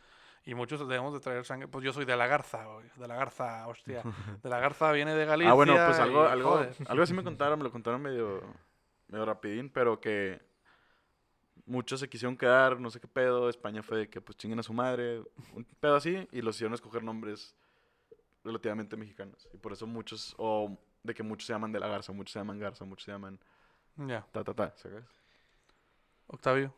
Y 0.46 0.56
muchos 0.56 0.80
debemos 0.88 1.13
de 1.13 1.19
traer 1.22 1.46
sangre. 1.46 1.67
Pues 1.69 1.86
yo 1.86 1.93
soy 1.93 2.04
de 2.06 2.17
la 2.17 2.28
Garza, 2.28 2.65
güey. 2.65 2.88
De 2.98 3.08
la 3.08 3.15
Garza, 3.15 3.65
hostia. 3.67 4.04
De 4.41 4.50
la 4.50 4.60
Garza 4.60 4.91
viene 4.91 5.13
de 5.15 5.26
Galicia. 5.26 5.52
Ah, 5.52 5.54
bueno, 5.54 5.74
pues 5.74 6.00
algo, 6.00 6.24
y, 6.26 6.28
algo, 6.28 6.50
joder. 6.52 6.76
algo 6.88 7.04
así 7.04 7.13
me 7.13 7.24
contaron, 7.24 7.60
me 7.60 7.63
lo 7.63 7.72
contaron 7.72 8.02
medio, 8.02 8.41
medio 9.08 9.26
rapidín, 9.26 9.69
pero 9.69 10.02
que 10.02 10.41
muchos 11.65 11.99
se 11.99 12.10
quisieron 12.10 12.38
quedar, 12.38 12.80
no 12.80 12.89
sé 12.89 12.99
qué 12.99 13.08
pedo, 13.08 13.49
España 13.49 13.84
fue 13.84 13.99
de 13.99 14.10
que 14.10 14.21
pues 14.21 14.38
chinguen 14.38 14.60
a 14.60 14.63
su 14.63 14.73
madre, 14.73 15.21
un 15.54 15.65
pedo 15.80 15.95
así, 15.95 16.28
y 16.32 16.41
los 16.41 16.56
hicieron 16.56 16.73
escoger 16.73 17.04
nombres 17.04 17.56
relativamente 18.43 18.97
mexicanos. 18.97 19.47
Y 19.54 19.58
por 19.58 19.73
eso 19.73 19.88
muchos, 19.88 20.36
o 20.38 20.78
de 21.04 21.13
que 21.13 21.23
muchos 21.23 21.47
se 21.47 21.54
llaman 21.54 21.71
de 21.71 21.80
la 21.80 21.88
Garza, 21.88 22.12
muchos 22.12 22.34
se 22.34 22.39
llaman 22.39 22.60
Garza, 22.60 22.86
muchos 22.86 23.06
se 23.06 23.12
llaman 23.12 23.39
Ya, 23.97 24.26
ta, 24.32 24.43
ta, 24.43 24.54
ta, 24.54 24.73
¿sabes? 24.76 25.04
Octavio. 26.28 26.73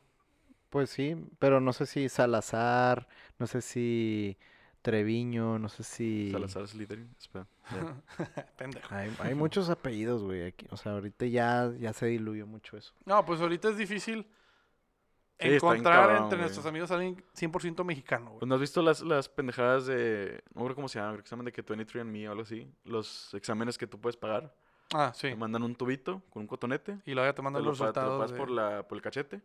Pues 0.70 0.90
sí, 0.90 1.16
pero 1.40 1.62
no 1.62 1.74
sé 1.74 1.86
si 1.86 2.10
Salazar, 2.10 3.08
no 3.40 3.48
sé 3.48 3.62
si 3.62 4.38
Treviño, 4.82 5.58
no 5.58 5.70
sé 5.70 5.84
si... 5.84 6.32
Salazar 6.32 6.68
Slytherin, 6.68 7.10
espera. 7.18 7.48
ya. 7.72 8.46
Pendejo. 8.58 8.94
Hay, 8.94 9.16
hay 9.20 9.36
muchos 9.36 9.70
apellidos, 9.70 10.22
güey, 10.24 10.46
aquí. 10.46 10.68
O 10.70 10.78
sea, 10.78 10.92
ahorita 10.94 11.26
ya, 11.28 11.72
ya 11.80 11.94
se 11.94 12.08
diluyó 12.08 12.46
mucho 12.46 12.78
eso. 12.78 12.94
No, 13.06 13.26
pues 13.26 13.40
ahorita 13.40 13.70
es 13.70 13.78
difícil 13.78 14.28
Sí, 15.40 15.48
encontrar 15.56 15.96
cabrón, 16.02 16.16
entre 16.24 16.38
güey. 16.38 16.42
nuestros 16.42 16.66
amigos 16.66 16.92
a 16.92 16.96
alguien 16.96 17.24
100% 17.36 17.84
mexicano, 17.84 18.28
güey. 18.28 18.40
Pues 18.40 18.48
no 18.50 18.56
has 18.56 18.62
visto 18.62 18.82
las, 18.82 19.02
las 19.02 19.28
pendejadas 19.28 19.86
de, 19.86 20.42
no 20.54 20.62
recuerdo 20.62 20.76
cómo 20.76 20.88
se 20.90 21.00
llama, 21.00 21.12
creo 21.14 21.24
que 21.24 21.30
se 21.30 21.34
llaman 21.36 21.46
de 21.46 21.52
que 21.52 21.66
23andMe 21.66 22.28
o 22.28 22.32
algo 22.32 22.44
así, 22.44 22.72
los 22.86 23.34
exámenes 23.34 23.78
que 23.78 23.86
tú 23.88 24.00
puedes 24.00 24.16
pagar. 24.16 24.54
Ah, 24.94 25.12
sí. 25.14 25.30
Te 25.30 25.36
mandan 25.36 25.64
un 25.64 25.76
tubito 25.76 26.22
con 26.30 26.42
un 26.44 26.48
cotonete. 26.48 27.00
Y 27.06 27.14
luego 27.14 27.28
ya 27.28 27.34
te 27.34 27.38
Te 27.38 27.42
mandan 27.42 27.64
lo, 27.64 27.70
los 27.72 27.80
pa- 27.80 27.92
te 27.92 28.00
lo 28.00 28.06
resultados. 28.06 28.22
pasas 28.22 28.32
de- 28.34 28.38
por, 28.38 28.50
la, 28.52 28.88
por 28.88 28.98
el 28.98 29.02
cachete. 29.02 29.42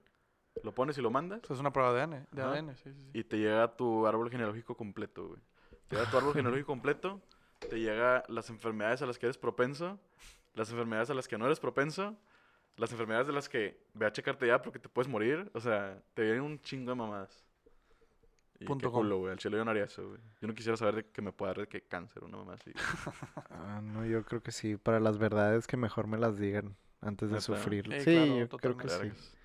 Lo 0.62 0.72
pones 0.74 0.98
y 0.98 1.00
lo 1.00 1.10
mandas. 1.10 1.40
Pues 1.40 1.52
es 1.52 1.60
una 1.60 1.72
prueba 1.72 1.92
de 1.94 2.02
ADN, 2.02 2.26
de 2.30 2.42
Ajá. 2.42 2.52
ADN, 2.52 2.76
sí, 2.76 2.82
sí, 2.84 2.92
sí. 2.92 3.10
Y 3.18 3.24
te 3.24 3.38
llega 3.38 3.74
tu 3.76 4.06
árbol 4.06 4.30
genealógico 4.30 4.76
completo, 4.76 5.28
güey. 5.28 5.40
Te 5.88 5.96
llega 5.96 6.10
tu 6.10 6.18
árbol 6.18 6.34
genealógico 6.34 6.66
completo. 6.66 7.20
Te 7.68 7.80
llega 7.80 8.22
las 8.28 8.50
enfermedades 8.50 9.00
a 9.02 9.06
las 9.06 9.18
que 9.18 9.26
eres 9.26 9.38
propenso. 9.38 9.98
Las 10.54 10.70
enfermedades 10.70 11.08
a 11.10 11.14
las 11.14 11.26
que 11.26 11.38
no 11.38 11.46
eres 11.46 11.58
propenso. 11.58 12.16
Las 12.76 12.90
enfermedades 12.92 13.26
de 13.26 13.32
las 13.32 13.48
que 13.48 13.78
ve 13.94 14.06
a 14.06 14.12
checarte 14.12 14.46
ya 14.46 14.60
porque 14.62 14.78
te 14.78 14.88
puedes 14.88 15.08
morir. 15.08 15.50
O 15.54 15.60
sea, 15.60 16.00
te 16.14 16.22
vienen 16.22 16.42
un 16.42 16.60
chingo 16.60 16.90
de 16.90 16.94
mamadas. 16.96 17.44
Y 18.58 18.64
Punto 18.66 18.88
qué 18.88 18.92
com. 18.92 19.00
culo, 19.02 19.18
güey. 19.18 19.32
Al 19.32 19.38
chile 19.38 19.56
yo 19.56 19.64
no 19.64 19.70
haría 19.70 19.84
eso, 19.84 20.06
güey. 20.06 20.20
Yo 20.40 20.48
no 20.48 20.54
quisiera 20.54 20.76
saber 20.76 20.94
de 20.96 21.04
que 21.06 21.22
me 21.22 21.32
pueda 21.32 21.52
dar 21.52 21.60
de 21.62 21.66
que 21.66 21.82
cáncer 21.82 22.22
o 22.22 22.26
una 22.26 22.38
mamá 22.38 22.54
así. 22.54 22.72
Ah, 23.50 23.80
no, 23.82 24.04
yo 24.06 24.24
creo 24.24 24.42
que 24.42 24.52
sí. 24.52 24.76
Para 24.76 25.00
las 25.00 25.18
verdades 25.18 25.66
que 25.66 25.76
mejor 25.76 26.06
me 26.06 26.18
las 26.18 26.38
digan 26.38 26.76
antes 27.00 27.30
de 27.30 27.40
sufrir. 27.40 27.86
Sí, 27.86 28.00
Sí, 28.00 28.04
claro, 28.14 28.26
yo 28.38 28.48
creo 28.48 28.76
que 28.76 28.86
totalmente. 28.88 29.16
sí. 29.18 29.28
Vergas. 29.28 29.36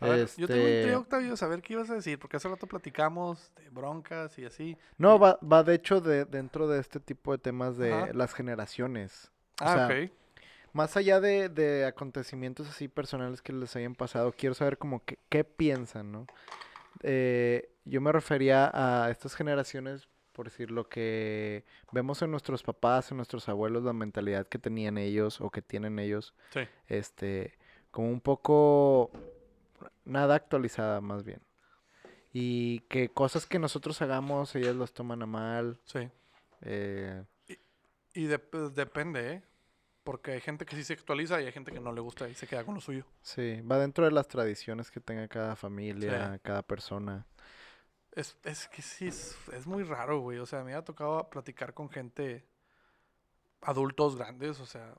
A 0.00 0.08
ver, 0.08 0.26
Yo 0.36 0.46
tengo 0.48 0.60
Este- 0.62 0.76
intriga, 0.78 0.98
Octavio, 0.98 1.36
saber 1.36 1.62
qué 1.62 1.72
ibas 1.74 1.88
a 1.90 1.94
decir, 1.94 2.18
porque 2.18 2.36
hace 2.36 2.48
rato 2.48 2.66
platicamos 2.66 3.52
de 3.54 3.68
broncas 3.70 4.36
y 4.38 4.44
así. 4.44 4.76
No, 4.98 5.18
va, 5.18 5.38
va 5.40 5.62
de 5.62 5.74
hecho 5.74 6.00
de, 6.00 6.24
dentro 6.24 6.66
de 6.66 6.80
este 6.80 6.98
tipo 7.00 7.30
de 7.32 7.38
temas 7.38 7.76
de 7.76 7.92
Ajá. 7.92 8.12
las 8.12 8.34
generaciones. 8.34 9.30
O 9.60 9.64
Ah, 9.64 9.74
sea, 9.74 9.86
ok. 9.86 10.10
Más 10.72 10.96
allá 10.96 11.20
de, 11.20 11.48
de 11.48 11.84
acontecimientos 11.84 12.68
así 12.68 12.88
personales 12.88 13.42
que 13.42 13.52
les 13.52 13.74
hayan 13.76 13.94
pasado, 13.94 14.32
quiero 14.32 14.54
saber 14.54 14.78
como 14.78 15.04
que, 15.04 15.18
qué 15.28 15.44
piensan, 15.44 16.10
¿no? 16.12 16.26
Eh, 17.02 17.70
yo 17.84 18.00
me 18.00 18.12
refería 18.12 18.70
a 18.72 19.10
estas 19.10 19.34
generaciones, 19.34 20.08
por 20.32 20.46
decir 20.46 20.70
lo 20.70 20.88
que 20.88 21.64
vemos 21.90 22.22
en 22.22 22.30
nuestros 22.30 22.62
papás, 22.62 23.10
en 23.10 23.18
nuestros 23.18 23.48
abuelos, 23.50 23.82
la 23.82 23.92
mentalidad 23.92 24.46
que 24.46 24.58
tenían 24.58 24.96
ellos 24.96 25.40
o 25.42 25.50
que 25.50 25.60
tienen 25.60 25.98
ellos, 25.98 26.34
Sí. 26.54 26.60
este, 26.88 27.58
como 27.90 28.08
un 28.08 28.20
poco 28.20 29.10
nada 30.06 30.36
actualizada 30.36 31.00
más 31.02 31.22
bien. 31.24 31.42
Y 32.32 32.80
que 32.88 33.10
cosas 33.10 33.44
que 33.44 33.58
nosotros 33.58 34.00
hagamos, 34.00 34.54
ellas 34.56 34.74
las 34.74 34.92
toman 34.94 35.20
a 35.22 35.26
mal. 35.26 35.78
Sí. 35.84 36.08
Eh, 36.62 37.24
Y 38.14 38.24
de- 38.24 38.38
pues, 38.38 38.74
depende, 38.74 39.32
¿eh? 39.34 39.42
Porque 40.04 40.32
hay 40.32 40.40
gente 40.40 40.66
que 40.66 40.74
sí 40.74 40.82
se 40.82 40.94
actualiza 40.94 41.40
y 41.40 41.46
hay 41.46 41.52
gente 41.52 41.70
que 41.70 41.80
no 41.80 41.92
le 41.92 42.00
gusta 42.00 42.28
y 42.28 42.34
se 42.34 42.46
queda 42.46 42.64
con 42.64 42.74
lo 42.74 42.80
suyo. 42.80 43.04
sí, 43.22 43.60
va 43.60 43.78
dentro 43.78 44.04
de 44.04 44.10
las 44.10 44.26
tradiciones 44.26 44.90
que 44.90 45.00
tenga 45.00 45.28
cada 45.28 45.54
familia, 45.54 46.40
cada 46.42 46.62
persona. 46.62 47.26
Es, 48.12 48.36
es 48.44 48.68
que 48.68 48.82
sí, 48.82 49.08
es, 49.08 49.36
es 49.52 49.66
muy 49.66 49.84
raro, 49.84 50.20
güey. 50.20 50.38
O 50.38 50.46
sea, 50.46 50.64
me 50.64 50.74
ha 50.74 50.82
tocado 50.82 51.30
platicar 51.30 51.72
con 51.72 51.88
gente, 51.88 52.44
adultos 53.62 54.16
grandes, 54.16 54.60
o 54.60 54.66
sea. 54.66 54.94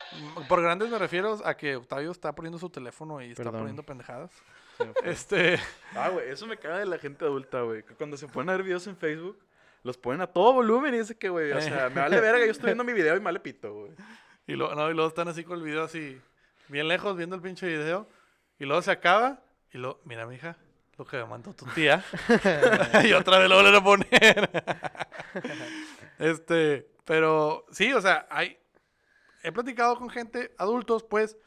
Por 0.47 0.61
grandes 0.61 0.89
me 0.89 0.97
refiero 0.97 1.37
a 1.45 1.55
que 1.55 1.75
Octavio 1.75 2.11
está 2.11 2.33
poniendo 2.33 2.57
su 2.57 2.69
teléfono 2.69 3.21
y 3.21 3.31
está 3.31 3.51
poniendo 3.51 3.83
pendejadas. 3.83 4.31
Este, 5.03 5.59
Ah, 5.95 6.09
güey, 6.09 6.29
eso 6.29 6.47
me 6.47 6.57
caga 6.57 6.79
de 6.79 6.85
la 6.85 6.97
gente 6.97 7.25
adulta, 7.25 7.61
güey. 7.61 7.83
Cuando 7.97 8.17
se 8.17 8.27
ponen 8.27 8.49
a 8.49 8.53
ver 8.53 8.63
videos 8.63 8.87
en 8.87 8.97
Facebook, 8.97 9.37
los 9.83 9.97
ponen 9.97 10.21
a 10.21 10.27
todo 10.27 10.53
volumen 10.53 10.95
y 10.95 10.99
dice 10.99 11.15
que, 11.15 11.29
güey, 11.29 11.51
o 11.51 11.61
sea, 11.61 11.89
me 11.89 12.01
vale 12.01 12.19
verga, 12.21 12.45
yo 12.45 12.51
estoy 12.51 12.67
viendo 12.67 12.83
mi 12.83 12.93
video 12.93 13.15
y 13.15 13.19
me 13.19 13.25
vale 13.25 13.39
pito, 13.39 13.73
güey. 13.73 13.91
Y, 14.47 14.53
lo, 14.53 14.73
no, 14.75 14.89
y 14.89 14.93
luego 14.93 15.07
están 15.07 15.27
así 15.27 15.43
con 15.43 15.59
el 15.59 15.63
video 15.63 15.83
así, 15.83 16.19
bien 16.67 16.87
lejos, 16.87 17.15
viendo 17.15 17.35
el 17.35 17.41
pinche 17.41 17.67
video. 17.67 18.07
Y 18.59 18.65
luego 18.65 18.81
se 18.81 18.91
acaba 18.91 19.41
y 19.71 19.77
luego, 19.77 19.99
mira, 20.05 20.25
mija, 20.25 20.57
lo 20.97 21.05
que 21.05 21.17
me 21.17 21.25
mandó 21.25 21.53
tu 21.53 21.65
tía. 21.67 22.03
y 23.05 23.13
otra 23.13 23.39
vez 23.39 23.49
lo 23.49 23.55
vuelven 23.55 23.75
a 23.75 23.83
poner. 23.83 24.63
este, 26.19 26.87
pero 27.05 27.65
sí, 27.71 27.93
o 27.93 28.01
sea, 28.01 28.27
hay. 28.29 28.57
He 29.43 29.51
platicado 29.51 29.97
con 29.97 30.09
gente, 30.09 30.53
adultos, 30.57 31.03
pues, 31.03 31.37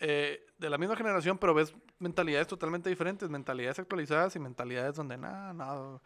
eh, 0.00 0.44
de 0.58 0.68
la 0.68 0.76
misma 0.76 0.96
generación, 0.96 1.38
pero 1.38 1.54
ves 1.54 1.74
mentalidades 1.98 2.46
totalmente 2.46 2.90
diferentes, 2.90 3.30
mentalidades 3.30 3.78
actualizadas 3.78 4.36
y 4.36 4.38
mentalidades 4.38 4.96
donde 4.96 5.16
nada, 5.16 5.54
nada. 5.54 6.00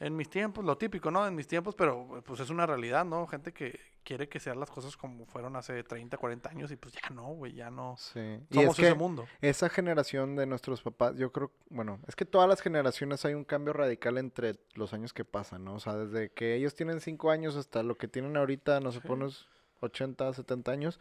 En 0.00 0.16
mis 0.16 0.28
tiempos, 0.28 0.64
lo 0.64 0.76
típico, 0.76 1.10
¿no? 1.12 1.24
En 1.26 1.34
mis 1.34 1.46
tiempos, 1.46 1.76
pero 1.76 2.22
pues 2.26 2.40
es 2.40 2.50
una 2.50 2.66
realidad, 2.66 3.04
¿no? 3.04 3.26
Gente 3.28 3.52
que 3.52 3.78
quiere 4.02 4.28
que 4.28 4.40
sean 4.40 4.58
las 4.58 4.68
cosas 4.68 4.96
como 4.96 5.26
fueron 5.26 5.54
hace 5.54 5.84
30, 5.84 6.16
40 6.16 6.48
años 6.50 6.72
y 6.72 6.76
pues 6.76 6.92
ya 6.94 7.08
no, 7.14 7.28
güey, 7.34 7.52
ya 7.52 7.70
no. 7.70 7.94
Sí. 7.96 8.18
Y 8.50 8.54
Somos 8.54 8.72
es 8.78 8.84
ese 8.84 8.92
que 8.92 8.98
mundo. 8.98 9.26
esa 9.40 9.68
generación 9.68 10.34
de 10.34 10.46
nuestros 10.46 10.82
papás, 10.82 11.14
yo 11.16 11.30
creo, 11.30 11.52
bueno, 11.70 12.00
es 12.08 12.16
que 12.16 12.24
todas 12.24 12.48
las 12.48 12.60
generaciones 12.60 13.24
hay 13.24 13.34
un 13.34 13.44
cambio 13.44 13.72
radical 13.74 14.18
entre 14.18 14.56
los 14.74 14.92
años 14.92 15.12
que 15.12 15.24
pasan, 15.24 15.64
¿no? 15.64 15.74
O 15.74 15.80
sea, 15.80 15.94
desde 15.96 16.32
que 16.32 16.56
ellos 16.56 16.74
tienen 16.74 17.00
5 17.00 17.30
años 17.30 17.54
hasta 17.54 17.84
lo 17.84 17.96
que 17.96 18.08
tienen 18.08 18.36
ahorita, 18.36 18.80
no 18.80 18.90
sé, 18.90 19.00
Sí. 19.00 19.06
por 19.06 19.16
unos 19.18 19.48
80, 19.80 20.32
70 20.32 20.72
años. 20.72 20.98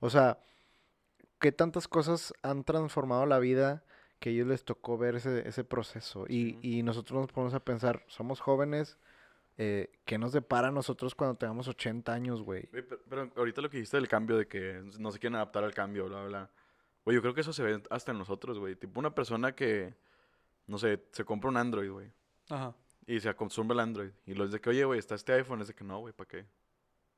O 0.00 0.10
sea, 0.10 0.38
qué 1.38 1.52
tantas 1.52 1.86
cosas 1.86 2.34
han 2.42 2.64
transformado 2.64 3.26
la 3.26 3.38
vida 3.38 3.84
que 4.20 4.28
a 4.28 4.32
ellos 4.32 4.46
les 4.46 4.64
tocó 4.64 4.96
ver 4.98 5.16
ese, 5.16 5.48
ese 5.48 5.64
proceso. 5.64 6.26
Y, 6.28 6.52
Sí. 6.52 6.58
y 6.78 6.82
nosotros 6.84 7.20
nos 7.22 7.32
ponemos 7.32 7.54
a 7.54 7.60
pensar, 7.64 8.04
somos 8.06 8.38
jóvenes, 8.40 8.98
eh, 9.58 9.90
¿qué 10.04 10.16
nos 10.18 10.32
depara 10.32 10.68
a 10.68 10.70
nosotros 10.70 11.14
cuando 11.14 11.36
tengamos 11.36 11.66
80 11.68 12.12
años, 12.12 12.42
güey? 12.42 12.66
Pero, 12.70 12.86
pero 13.08 13.30
ahorita 13.36 13.60
lo 13.60 13.68
que 13.70 13.78
dijiste 13.78 13.96
del 13.96 14.08
cambio, 14.08 14.36
de 14.38 14.46
que 14.46 14.82
no 14.98 15.10
se 15.10 15.18
quieren 15.18 15.36
adaptar 15.36 15.64
al 15.64 15.74
cambio, 15.74 16.06
bla, 16.08 16.24
bla. 16.26 16.50
Güey, 17.04 17.14
yo 17.16 17.22
creo 17.22 17.34
que 17.34 17.40
eso 17.40 17.52
se 17.52 17.62
ve 17.62 17.82
hasta 17.90 18.12
en 18.12 18.18
nosotros, 18.18 18.58
güey. 18.58 18.76
Tipo 18.76 19.00
una 19.00 19.14
persona 19.14 19.54
que, 19.54 19.94
no 20.66 20.78
sé, 20.78 21.02
se 21.12 21.24
compra 21.24 21.48
un 21.50 21.56
Android, 21.56 21.90
güey. 21.90 22.12
Ajá. 22.50 22.74
Y 23.06 23.20
se 23.20 23.28
acostumbra 23.30 23.74
al 23.74 23.80
Android. 23.80 24.10
Y 24.26 24.34
lo 24.34 24.44
es 24.44 24.52
de 24.52 24.60
que, 24.60 24.70
oye, 24.70 24.84
güey, 24.84 24.98
está 24.98 25.14
este 25.14 25.32
iPhone. 25.32 25.62
Es 25.62 25.68
de 25.68 25.74
que 25.74 25.82
no, 25.82 25.98
güey, 26.00 26.12
¿para 26.12 26.28
qué? 26.28 26.46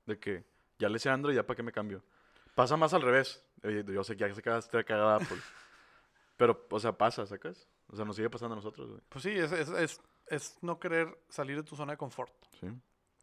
De 0.06 0.18
que 0.18 0.44
ya 0.78 0.88
le 0.88 0.98
sé 1.00 1.10
Android, 1.10 1.34
ya 1.34 1.44
para 1.46 1.56
qué 1.56 1.62
me 1.64 1.72
cambio. 1.72 2.02
Pasa 2.54 2.76
más 2.76 2.94
al 2.94 3.02
revés. 3.02 3.44
Eh, 3.62 3.84
Yo 3.86 4.04
sé 4.04 4.16
que 4.16 4.28
ya 4.28 4.34
se 4.34 4.40
queda 4.42 4.60
cagada 4.84 5.16
Apple. 5.16 5.36
Pero, 6.42 6.66
o 6.70 6.80
sea, 6.80 6.98
pasa, 6.98 7.24
¿sacas? 7.24 7.68
O 7.86 7.94
sea, 7.94 8.04
nos 8.04 8.16
sigue 8.16 8.28
pasando 8.28 8.54
a 8.54 8.56
nosotros, 8.56 8.88
güey. 8.88 9.00
Pues 9.08 9.22
sí, 9.22 9.30
es, 9.30 9.52
es, 9.52 9.68
es, 9.68 10.00
es 10.26 10.58
no 10.60 10.80
querer 10.80 11.16
salir 11.28 11.56
de 11.56 11.62
tu 11.62 11.76
zona 11.76 11.92
de 11.92 11.98
confort. 11.98 12.32
Sí. 12.60 12.66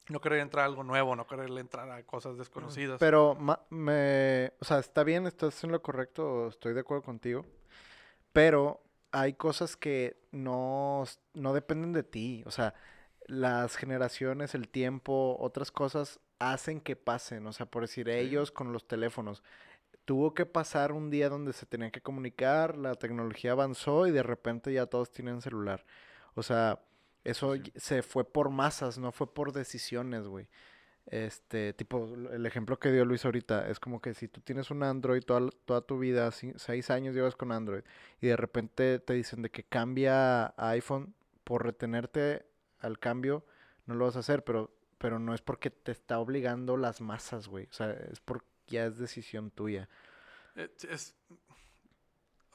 No 0.07 0.21
querer 0.21 0.39
entrar 0.39 0.63
a 0.63 0.67
algo 0.67 0.85
nuevo, 0.85 1.17
no 1.17 1.27
querer 1.27 1.49
entrar 1.57 1.91
a 1.91 2.01
cosas 2.03 2.37
desconocidas. 2.37 2.97
Pero, 2.97 3.35
ma- 3.35 3.59
me, 3.69 4.53
o 4.61 4.63
sea, 4.63 4.79
está 4.79 5.03
bien, 5.03 5.27
estás 5.27 5.61
en 5.65 5.73
lo 5.73 5.81
correcto, 5.81 6.47
estoy 6.47 6.73
de 6.73 6.79
acuerdo 6.79 7.03
contigo, 7.03 7.45
pero 8.31 8.81
hay 9.11 9.33
cosas 9.33 9.75
que 9.75 10.17
no, 10.31 11.03
no 11.33 11.53
dependen 11.53 11.91
de 11.91 12.03
ti, 12.03 12.43
o 12.45 12.51
sea, 12.51 12.73
las 13.25 13.75
generaciones, 13.75 14.55
el 14.55 14.69
tiempo, 14.69 15.35
otras 15.39 15.71
cosas 15.71 16.19
hacen 16.39 16.79
que 16.79 16.95
pasen, 16.95 17.45
o 17.47 17.51
sea, 17.53 17.65
por 17.65 17.81
decir, 17.83 18.07
ellos 18.07 18.51
con 18.51 18.71
los 18.71 18.87
teléfonos, 18.87 19.43
tuvo 20.09 20.33
que 20.33 20.47
pasar 20.47 20.91
un 20.91 21.11
día 21.11 21.29
donde 21.29 21.53
se 21.53 21.67
tenían 21.67 21.91
que 21.91 22.01
comunicar, 22.01 22.75
la 22.79 22.95
tecnología 22.95 23.51
avanzó 23.51 24.07
y 24.07 24.11
de 24.11 24.23
repente 24.23 24.73
ya 24.73 24.87
todos 24.87 25.11
tienen 25.11 25.39
celular, 25.39 25.85
o 26.33 26.41
sea, 26.41 26.79
eso 27.23 27.53
Sí. 27.53 27.71
se 27.75 28.01
fue 28.01 28.23
por 28.23 28.49
masas, 28.49 28.97
no 28.97 29.11
fue 29.11 29.31
por 29.31 29.53
decisiones, 29.53 30.23
güey. 30.27 30.47
Este, 31.05 31.73
tipo, 31.73 32.07
el 32.31 32.43
ejemplo 32.47 32.79
que 32.79 32.91
dio 32.91 33.05
Luis 33.05 33.23
ahorita, 33.23 33.69
es 33.69 33.79
como 33.79 34.01
que 34.01 34.15
si 34.15 34.27
tú 34.27 34.41
tienes 34.41 34.71
un 34.71 34.81
Android 34.81 35.21
toda, 35.21 35.47
toda 35.65 35.81
tu 35.81 35.99
vida, 35.99 36.31
seis 36.31 36.89
años 36.89 37.13
llevas 37.13 37.35
con 37.35 37.51
Android, 37.51 37.83
y 38.19 38.25
de 38.29 38.35
repente 38.35 38.97
te 38.97 39.13
dicen 39.13 39.43
de 39.43 39.51
que 39.51 39.63
cambia 39.63 40.47
a 40.47 40.69
iPhone, 40.71 41.13
por 41.43 41.63
retenerte 41.65 42.47
al 42.79 42.97
cambio, 42.97 43.45
no 43.85 43.93
lo 43.93 44.05
vas 44.05 44.15
a 44.15 44.21
hacer, 44.21 44.43
pero, 44.43 44.71
pero 44.97 45.19
no 45.19 45.35
es 45.35 45.41
porque 45.43 45.69
te 45.69 45.91
está 45.91 46.17
obligando 46.17 46.77
las 46.77 46.99
masas, 46.99 47.47
güey. 47.47 47.65
O 47.69 47.73
sea, 47.73 47.91
es 47.91 48.19
porque 48.21 48.48
ya 48.69 48.85
es 48.85 48.97
decisión 48.97 49.51
tuya. 49.51 49.89
Eh, 50.55 50.69
Es, 50.89 51.15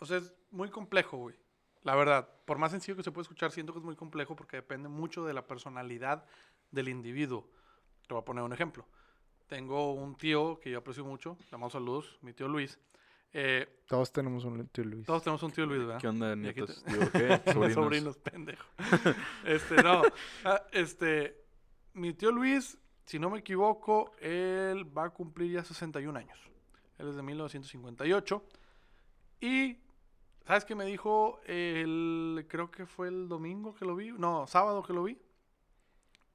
o 0.00 0.06
sea, 0.06 0.18
es 0.18 0.32
muy 0.50 0.68
complejo, 0.70 1.16
güey. 1.18 1.34
La 1.82 1.94
verdad, 1.94 2.28
por 2.46 2.58
más 2.58 2.70
sencillo 2.72 2.96
que 2.96 3.02
se 3.02 3.12
puede 3.12 3.22
escuchar, 3.24 3.50
siento 3.52 3.72
que 3.72 3.78
es 3.78 3.84
muy 3.84 3.96
complejo 3.96 4.34
porque 4.34 4.56
depende 4.56 4.88
mucho 4.88 5.24
de 5.24 5.34
la 5.34 5.46
personalidad 5.46 6.24
del 6.70 6.88
individuo. 6.88 7.48
Te 8.06 8.14
voy 8.14 8.22
a 8.22 8.24
poner 8.24 8.42
un 8.44 8.52
ejemplo. 8.52 8.86
Tengo 9.46 9.92
un 9.92 10.16
tío 10.16 10.58
que 10.60 10.70
yo 10.70 10.78
aprecio 10.78 11.04
mucho, 11.04 11.36
le 11.40 11.46
damos 11.50 11.72
saludos, 11.72 12.18
mi 12.22 12.32
tío 12.32 12.48
Luis. 12.48 12.78
Eh, 13.36 13.82
Todos 13.86 14.12
tenemos 14.12 14.44
un 14.44 14.66
tío 14.68 14.84
Luis. 14.84 15.04
todos 15.06 15.22
tenemos 15.22 15.42
un 15.42 15.50
tío 15.50 15.66
Luis, 15.66 15.80
¿verdad? 15.80 16.00
¿Qué 16.00 16.08
onda, 16.08 16.34
nietos? 16.36 16.82
te- 16.84 16.90
Digo, 16.92 17.10
¿qué? 17.12 17.52
Sobrinos, 17.52 17.74
Sobrinos. 17.74 18.16
pendejo. 18.18 18.64
Este, 19.44 19.82
no. 19.82 20.02
ah, 20.44 20.62
este, 20.72 21.44
mi 21.92 22.14
tío 22.14 22.30
Luis, 22.30 22.78
si 23.04 23.18
no 23.18 23.30
me 23.30 23.38
equivoco, 23.40 24.12
él 24.20 24.86
va 24.96 25.04
a 25.04 25.10
cumplir 25.10 25.52
ya 25.52 25.64
61 25.64 26.18
años. 26.18 26.38
Él 26.98 27.08
es 27.08 27.16
de 27.16 27.22
1958. 27.22 28.44
Y, 29.40 29.78
¿sabes 30.46 30.64
qué 30.64 30.74
me 30.74 30.84
dijo? 30.86 31.40
El, 31.44 32.46
creo 32.48 32.70
que 32.70 32.86
fue 32.86 33.08
el 33.08 33.28
domingo 33.28 33.74
que 33.74 33.84
lo 33.84 33.94
vi. 33.94 34.12
No, 34.12 34.46
sábado 34.46 34.82
que 34.82 34.92
lo 34.92 35.04
vi. 35.04 35.20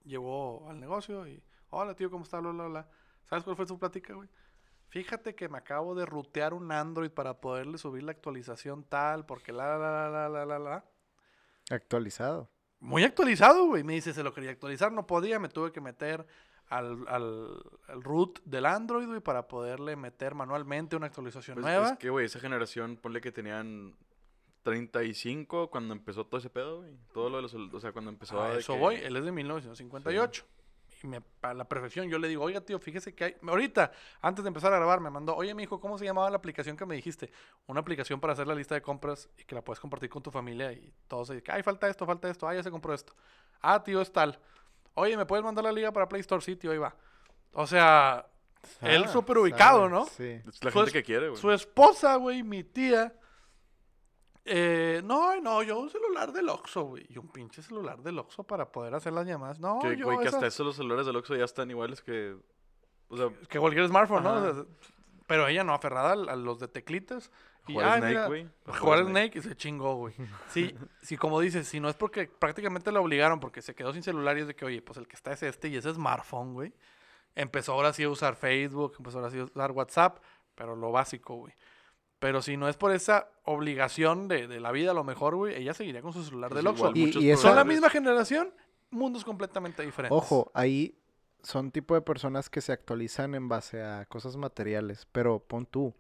Llegó 0.04 0.70
al 0.70 0.80
negocio 0.80 1.28
y, 1.28 1.44
hola 1.70 1.96
tío, 1.96 2.12
¿cómo 2.12 2.24
está? 2.24 2.40
Bla, 2.40 2.52
bla, 2.52 2.68
bla. 2.68 2.90
¿Sabes 3.26 3.44
cuál 3.44 3.56
fue 3.56 3.66
su 3.66 3.78
plática, 3.80 4.14
güey? 4.14 4.30
Fíjate 4.90 5.36
que 5.36 5.50
me 5.50 5.60
acabo 5.60 5.94
de 5.94 6.06
rutear 6.06 6.54
un 6.54 6.72
Android 6.72 7.12
para 7.12 7.40
poderle 7.40 7.78
subir 7.78 8.04
la 8.04 8.12
actualización 8.12 8.84
tal, 8.84 9.26
porque 9.26 9.52
la, 9.52 9.78
la, 9.78 10.10
la, 10.10 10.10
la, 10.10 10.30
la, 10.30 10.46
la, 10.46 10.60
la. 10.60 10.86
Actualizado. 11.70 12.50
Muy 12.80 13.04
actualizado, 13.04 13.68
güey. 13.68 13.84
Me 13.84 13.94
dice, 13.94 14.14
se 14.14 14.24
lo 14.24 14.34
quería 14.34 14.52
actualizar, 14.52 14.92
no 14.92 15.06
podía, 15.06 15.38
me 15.38 15.50
tuve 15.50 15.72
que 15.72 15.82
meter 15.82 16.26
al, 16.70 17.06
al, 17.08 17.62
al 17.88 18.04
root 18.04 18.40
del 18.46 18.66
Android, 18.66 19.08
güey, 19.08 19.20
para 19.22 19.48
poderle 19.48 19.96
meter 19.96 20.36
manualmente 20.36 20.96
una 20.96 21.08
actualización 21.08 21.56
Pues, 21.56 21.66
nueva. 21.66 21.90
es 21.94 21.98
que, 21.98 22.10
güey, 22.10 22.26
esa 22.26 22.40
generación, 22.40 22.96
ponle 22.98 23.22
que 23.22 23.32
tenían 23.32 23.96
35 24.64 25.70
cuando 25.70 25.94
empezó 25.94 26.26
todo 26.26 26.38
ese 26.40 26.50
pedo, 26.50 26.78
güey. 26.80 26.92
Todo 27.14 27.30
lo 27.30 27.38
de 27.38 27.42
los... 27.44 27.54
O 27.56 27.80
sea, 27.80 27.92
cuando 27.92 28.12
empezó 28.12 28.42
A 28.42 28.52
de 28.54 28.60
eso 28.60 28.74
que- 28.74 28.80
voy, 28.80 28.96
él 28.96 29.16
es 29.16 29.24
de 29.26 29.32
1958. 29.32 30.46
Y 31.02 31.08
me, 31.08 31.22
a 31.44 31.54
la 31.54 31.64
perfección 31.64 32.10
yo 32.10 32.20
le 32.20 32.28
digo, 32.28 32.44
oiga 32.44 32.60
tío, 32.60 32.78
fíjese 32.78 33.16
que 33.16 33.24
hay... 33.24 33.36
Ahorita, 33.48 33.92
antes 34.22 34.44
de 34.44 34.50
empezar 34.50 34.74
a 34.74 34.76
grabar, 34.76 35.00
me 35.00 35.10
mandó, 35.10 35.34
oye 35.34 35.56
mi 35.56 35.64
hijo, 35.64 35.80
¿cómo 35.80 35.98
se 35.98 36.04
llamaba 36.04 36.30
la 36.30 36.36
aplicación 36.36 36.76
que 36.76 36.86
me 36.86 36.94
dijiste? 36.96 37.32
Una 37.68 37.80
aplicación 37.80 38.20
para 38.20 38.34
hacer 38.34 38.48
la 38.48 38.54
lista 38.54 38.76
de 38.76 38.82
compras 38.82 39.30
y 39.38 39.46
que 39.46 39.56
la 39.56 39.64
puedes 39.64 39.80
compartir 39.80 40.10
con 40.10 40.22
tu 40.22 40.30
familia 40.30 40.74
y 40.74 40.94
todos 41.08 41.30
se 41.30 41.36
dicen, 41.36 41.56
ay, 41.56 41.64
falta 41.64 41.88
esto, 41.88 42.06
falta 42.06 42.30
esto, 42.30 42.48
ah, 42.50 42.54
ya 42.54 42.64
se 42.64 42.70
compró 42.70 42.94
esto. 42.94 43.14
Ah, 43.62 43.82
tío, 43.82 44.02
es 44.02 44.12
tal. 44.12 44.40
Oye, 45.00 45.18
¿me 45.18 45.26
puedes 45.26 45.44
mandar 45.44 45.64
la 45.64 45.72
liga 45.72 45.92
para 45.92 46.08
Play 46.08 46.22
Store? 46.22 46.44
Tío, 46.56 46.72
ahí 46.72 46.78
va. 46.78 46.96
O 47.54 47.66
sea, 47.68 48.26
Él 48.82 49.06
Ah, 49.06 49.08
súper 49.08 49.38
ubicado, 49.38 49.88
¿no? 49.90 50.06
Sí. 50.06 50.42
Es 50.48 50.64
la 50.64 50.72
Su 50.72 50.78
gente 50.80 50.92
que 50.92 51.04
quiere, 51.04 51.30
güey. 51.30 51.40
su 51.42 51.52
esposa, 51.52 52.16
güey, 52.18 52.44
mi 52.44 52.64
tía. 52.64 53.14
eh, 54.46 55.02
no, 55.04 55.40
no, 55.42 55.62
yo 55.64 55.78
un 55.78 55.90
celular 55.90 56.32
del 56.32 56.50
Oxxo, 56.50 56.84
güey. 56.84 57.06
Y 57.10 57.18
un 57.20 57.28
pinche 57.30 57.62
celular 57.62 58.02
del 58.02 58.18
Oxxo 58.18 58.44
para 58.44 58.72
poder 58.72 58.96
hacer 58.96 59.14
las 59.14 59.28
llamadas. 59.28 59.60
No, 59.60 59.80
Que, 59.80 59.96
yo 59.96 60.06
güey, 60.06 60.18
que 60.18 60.24
esas- 60.26 60.36
hasta 60.36 60.48
eso 60.48 60.64
los 60.64 60.76
celulares 60.76 61.06
del 61.06 61.16
Oxxo 61.18 61.36
ya 61.36 61.46
están 61.46 61.70
iguales 61.70 62.02
que... 62.02 62.36
O 63.10 63.18
sea, 63.18 63.30
que 63.48 63.60
cualquier 63.60 63.88
smartphone, 63.88 64.24
¿no? 64.24 64.30
Ajá. 64.30 64.50
O 64.50 64.54
sea, 64.54 64.64
pero 65.28 65.48
ella 65.48 65.64
no, 65.64 65.74
aferrada 65.74 66.14
al- 66.14 66.30
a, 66.30 66.36
los 66.36 66.60
de 66.60 66.68
teclitas. 66.68 67.32
Y, 67.68 67.74
jugar 67.74 67.90
ay, 68.04 68.12
Snake, 68.14 68.28
güey. 68.28 68.48
Jugar 68.80 69.06
Snake 69.06 69.38
y 69.38 69.42
se 69.42 69.56
chingó, 69.56 69.96
güey. 69.96 70.14
Sí, 70.50 70.74
sí, 71.02 71.18
como 71.18 71.40
dices, 71.40 71.68
si 71.68 71.80
no 71.80 71.90
es 71.90 71.96
porque 71.96 72.28
prácticamente 72.28 72.92
la 72.92 73.00
obligaron 73.02 73.40
porque 73.40 73.62
se 73.62 73.76
quedó 73.76 73.94
sin 73.94 74.02
celular 74.04 74.38
y 74.38 74.42
es 74.42 74.48
de 74.48 74.56
que, 74.56 74.66
oye, 74.66 74.82
pues 74.82 74.98
el 74.98 75.08
que 75.08 75.16
está 75.16 75.32
es 75.34 75.44
este 75.44 75.68
y 75.68 75.76
ese 75.78 75.94
smartphone, 75.94 76.54
güey. 76.54 76.74
Empezó 77.36 77.74
ahora 77.74 77.94
sí 77.94 78.04
a 78.04 78.10
usar 78.10 78.36
Facebook, 78.36 78.96
empezó 78.98 79.20
ahora 79.20 79.30
sí 79.30 79.40
a 79.40 79.44
usar 79.44 79.72
WhatsApp, 79.72 80.18
pero 80.56 80.76
lo 80.76 80.92
básico, 80.92 81.36
güey. 81.36 81.54
Pero 82.18 82.42
si 82.42 82.58
no 82.58 82.68
es 82.68 82.76
por 82.76 82.92
esa 82.92 83.30
obligación 83.46 84.28
de, 84.28 84.48
de 84.48 84.60
la 84.60 84.72
vida, 84.72 84.92
a 84.92 84.94
lo 84.94 85.04
mejor, 85.04 85.36
güey, 85.36 85.56
ella 85.56 85.74
seguiría 85.74 86.02
con 86.02 86.12
su 86.12 86.24
celular 86.24 86.50
Pues 86.50 86.58
del 86.64 86.68
Oxxo. 86.68 86.92
Y- 86.96 87.18
y 87.18 87.30
eso- 87.30 87.44
Son 87.44 87.56
la 87.56 87.64
misma 87.64 87.90
generación, 87.90 88.54
mundos 88.90 89.24
completamente 89.24 89.84
diferentes. 89.86 90.18
Ojo, 90.18 90.52
ahí 90.54 90.98
son 91.44 91.72
tipo 91.72 91.94
de 91.94 92.02
personas 92.02 92.50
que 92.50 92.60
se 92.60 92.74
actualizan 92.74 93.36
en 93.36 93.48
base 93.48 93.82
a 93.82 94.06
cosas 94.08 94.36
materiales, 94.36 95.08
pero 95.14 95.40
pon 95.40 95.66
tú, 95.66 95.96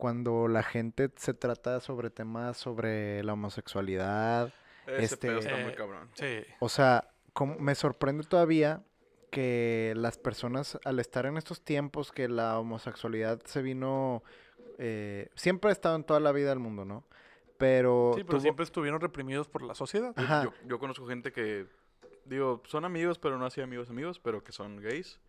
cuando 0.00 0.48
la 0.48 0.62
gente 0.64 1.10
se 1.16 1.34
trata 1.34 1.78
sobre 1.80 2.10
temas 2.10 2.56
sobre 2.56 3.22
la 3.22 3.34
homosexualidad, 3.34 4.52
Ese 4.86 5.16
pedo 5.18 5.38
Este- 5.38 5.50
está 5.52 5.62
muy 5.62 5.72
Eh, 5.72 5.76
cabrón. 5.76 6.08
Sí. 6.14 6.38
o 6.58 6.68
sea, 6.68 7.08
como- 7.32 7.56
me 7.60 7.76
sorprende 7.76 8.24
todavía 8.24 8.82
que 9.30 9.92
las 9.96 10.18
personas, 10.18 10.78
al 10.84 10.98
estar 10.98 11.26
en 11.26 11.36
estos 11.36 11.62
tiempos 11.62 12.10
que 12.10 12.28
la 12.28 12.58
homosexualidad 12.58 13.40
se 13.44 13.62
vino, 13.62 14.24
eh, 14.78 15.28
siempre 15.36 15.70
ha 15.70 15.72
estado 15.72 15.94
en 15.94 16.02
toda 16.02 16.18
la 16.18 16.32
vida 16.32 16.48
del 16.48 16.58
mundo, 16.58 16.84
¿no? 16.84 17.04
Pero, 17.58 18.12
Sí, 18.16 18.22
pero 18.24 18.38
tuvo- 18.38 18.40
siempre 18.40 18.64
estuvieron 18.64 19.00
reprimidos 19.00 19.46
por 19.46 19.62
la 19.62 19.74
sociedad. 19.74 20.12
Ajá. 20.16 20.44
Yo, 20.44 20.52
yo 20.66 20.78
conozco 20.80 21.06
gente 21.06 21.30
que, 21.30 21.66
digo, 22.24 22.62
son 22.66 22.84
amigos, 22.84 23.18
pero 23.18 23.38
no 23.38 23.46
así 23.46 23.60
amigos 23.60 23.90
amigos, 23.90 24.18
pero 24.18 24.42
que 24.42 24.50
son 24.50 24.78
gays. 24.78 25.20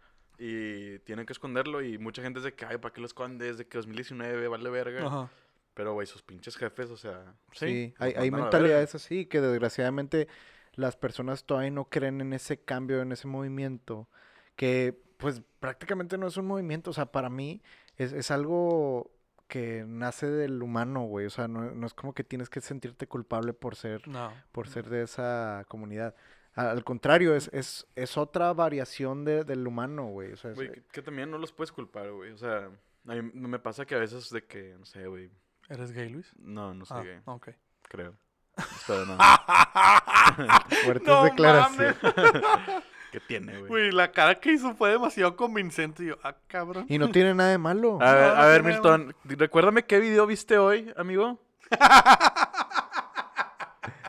Y 0.44 0.98
tienen 1.00 1.28
que 1.28 1.34
esconderlo 1.34 1.84
y 1.84 2.00
mucha 2.00 2.24
gente 2.24 2.40
es 2.40 2.44
de 2.44 2.56
que, 2.56 2.66
ay, 2.66 2.80
¿para 2.80 2.92
qué 2.92 3.00
lo 3.00 3.06
escondes? 3.06 3.60
De 3.60 3.68
que 3.68 3.78
2019 3.78 4.48
vale 4.48 4.70
verga. 4.72 5.06
Ajá. 5.06 5.30
Pero, 5.76 5.94
güey, 5.94 6.08
sus 6.08 6.24
pinches 6.24 6.58
jefes, 6.58 6.90
o 6.90 6.98
sea... 6.98 7.36
Sí. 7.52 7.94
Hay, 8.00 8.14
hay 8.18 8.32
mentalidades 8.32 8.96
así 8.96 9.28
que 9.28 9.40
desgraciadamente 9.40 10.28
las 10.74 10.98
personas 10.98 11.44
todavía 11.44 11.70
no 11.70 11.86
creen 11.86 12.22
en 12.22 12.34
ese 12.34 12.58
cambio, 12.60 13.04
en 13.04 13.12
ese 13.12 13.28
movimiento, 13.28 14.10
que 14.56 15.00
pues 15.18 15.44
prácticamente 15.60 16.18
no 16.18 16.26
es 16.26 16.38
un 16.38 16.48
movimiento, 16.48 16.90
o 16.90 16.94
sea, 16.94 17.06
para 17.12 17.30
mí 17.30 17.62
es, 17.98 18.12
es 18.12 18.32
algo 18.32 19.12
que 19.48 19.84
nace 19.86 20.26
del 20.26 20.64
humano, 20.64 21.04
güey, 21.04 21.28
o 21.28 21.30
sea, 21.30 21.48
no, 21.48 21.70
no 21.70 21.86
es 21.86 21.94
como 21.94 22.14
que 22.14 22.24
tienes 22.24 22.50
que 22.50 22.62
sentirte 22.62 23.06
culpable 23.06 23.54
por 23.54 23.76
ser, 23.76 24.08
No. 24.08 24.34
por 24.52 24.68
ser 24.68 24.90
de 24.90 25.04
esa 25.04 25.66
comunidad. 25.68 26.16
Al 26.56 26.84
contrario, 26.84 27.34
es, 27.36 27.50
es, 27.54 27.88
es 27.96 28.18
otra 28.18 28.52
variación 28.54 29.24
de- 29.24 29.44
del 29.46 29.66
humano, 29.66 30.08
güey. 30.08 30.34
O 30.34 30.38
sea, 30.38 30.52
es- 30.52 30.58
Güey, 30.58 30.72
que, 30.72 30.82
que 30.92 31.02
también 31.02 31.32
no 31.32 31.38
los 31.38 31.52
puedes 31.54 31.72
culpar, 31.72 32.12
güey. 32.12 32.32
O 32.32 32.38
sea, 32.38 32.70
a 33.08 33.14
mí 33.16 33.22
me 33.34 33.60
pasa 33.60 33.86
que 33.86 33.96
a 33.96 34.00
veces 34.00 34.30
de 34.30 34.44
que, 34.46 34.76
no 34.78 34.86
sé, 34.86 35.08
güey. 35.08 35.32
¿Eres 35.70 35.92
gay, 35.94 36.10
Luis? 36.10 36.30
No, 36.38 36.74
no 36.74 36.86
soy 36.86 36.98
Ah, 37.00 37.04
gay, 37.04 37.20
ok. 37.26 37.50
creo. 37.84 38.14
Espero 38.58 39.06
no. 39.06 39.18
fuertes 40.84 41.08
No 41.08 41.24
declaraciones. 41.24 41.96
¿Qué 43.12 43.20
tiene, 43.22 43.54
güey? 43.58 43.68
Güey, 43.70 43.92
la 43.92 44.12
cara 44.12 44.40
que 44.40 44.52
hizo 44.54 44.74
fue 44.76 44.92
demasiado 44.92 45.36
convincente. 45.36 46.04
Y 46.04 46.08
yo, 46.08 46.16
ah, 46.24 46.36
cabrón. 46.48 46.86
Y 46.90 46.98
no 46.98 47.10
tiene 47.12 47.34
nada 47.34 47.50
de 47.52 47.58
malo. 47.58 47.98
A 48.02 48.14
ver, 48.14 48.34
No, 48.36 48.42
a 48.42 48.46
ver, 48.48 48.64
Milton, 48.64 49.16
recuérdame 49.26 49.84
qué 49.84 50.00
video 50.00 50.26
viste 50.28 50.58
hoy, 50.58 50.94
amigo. 50.98 51.40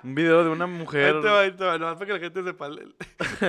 Un 0.03 0.15
video 0.15 0.43
de 0.43 0.51
una 0.51 0.67
mujer. 0.67 1.17
Ahí 1.17 1.23
te 1.23 1.29
va, 1.29 1.41
ahí 1.41 1.53
te 1.53 1.65
va, 1.65 1.79
nomás 1.79 1.95
para 1.95 2.07
que 2.07 2.13
la 2.15 2.19
gente 2.19 2.43
sepa. 2.43 2.69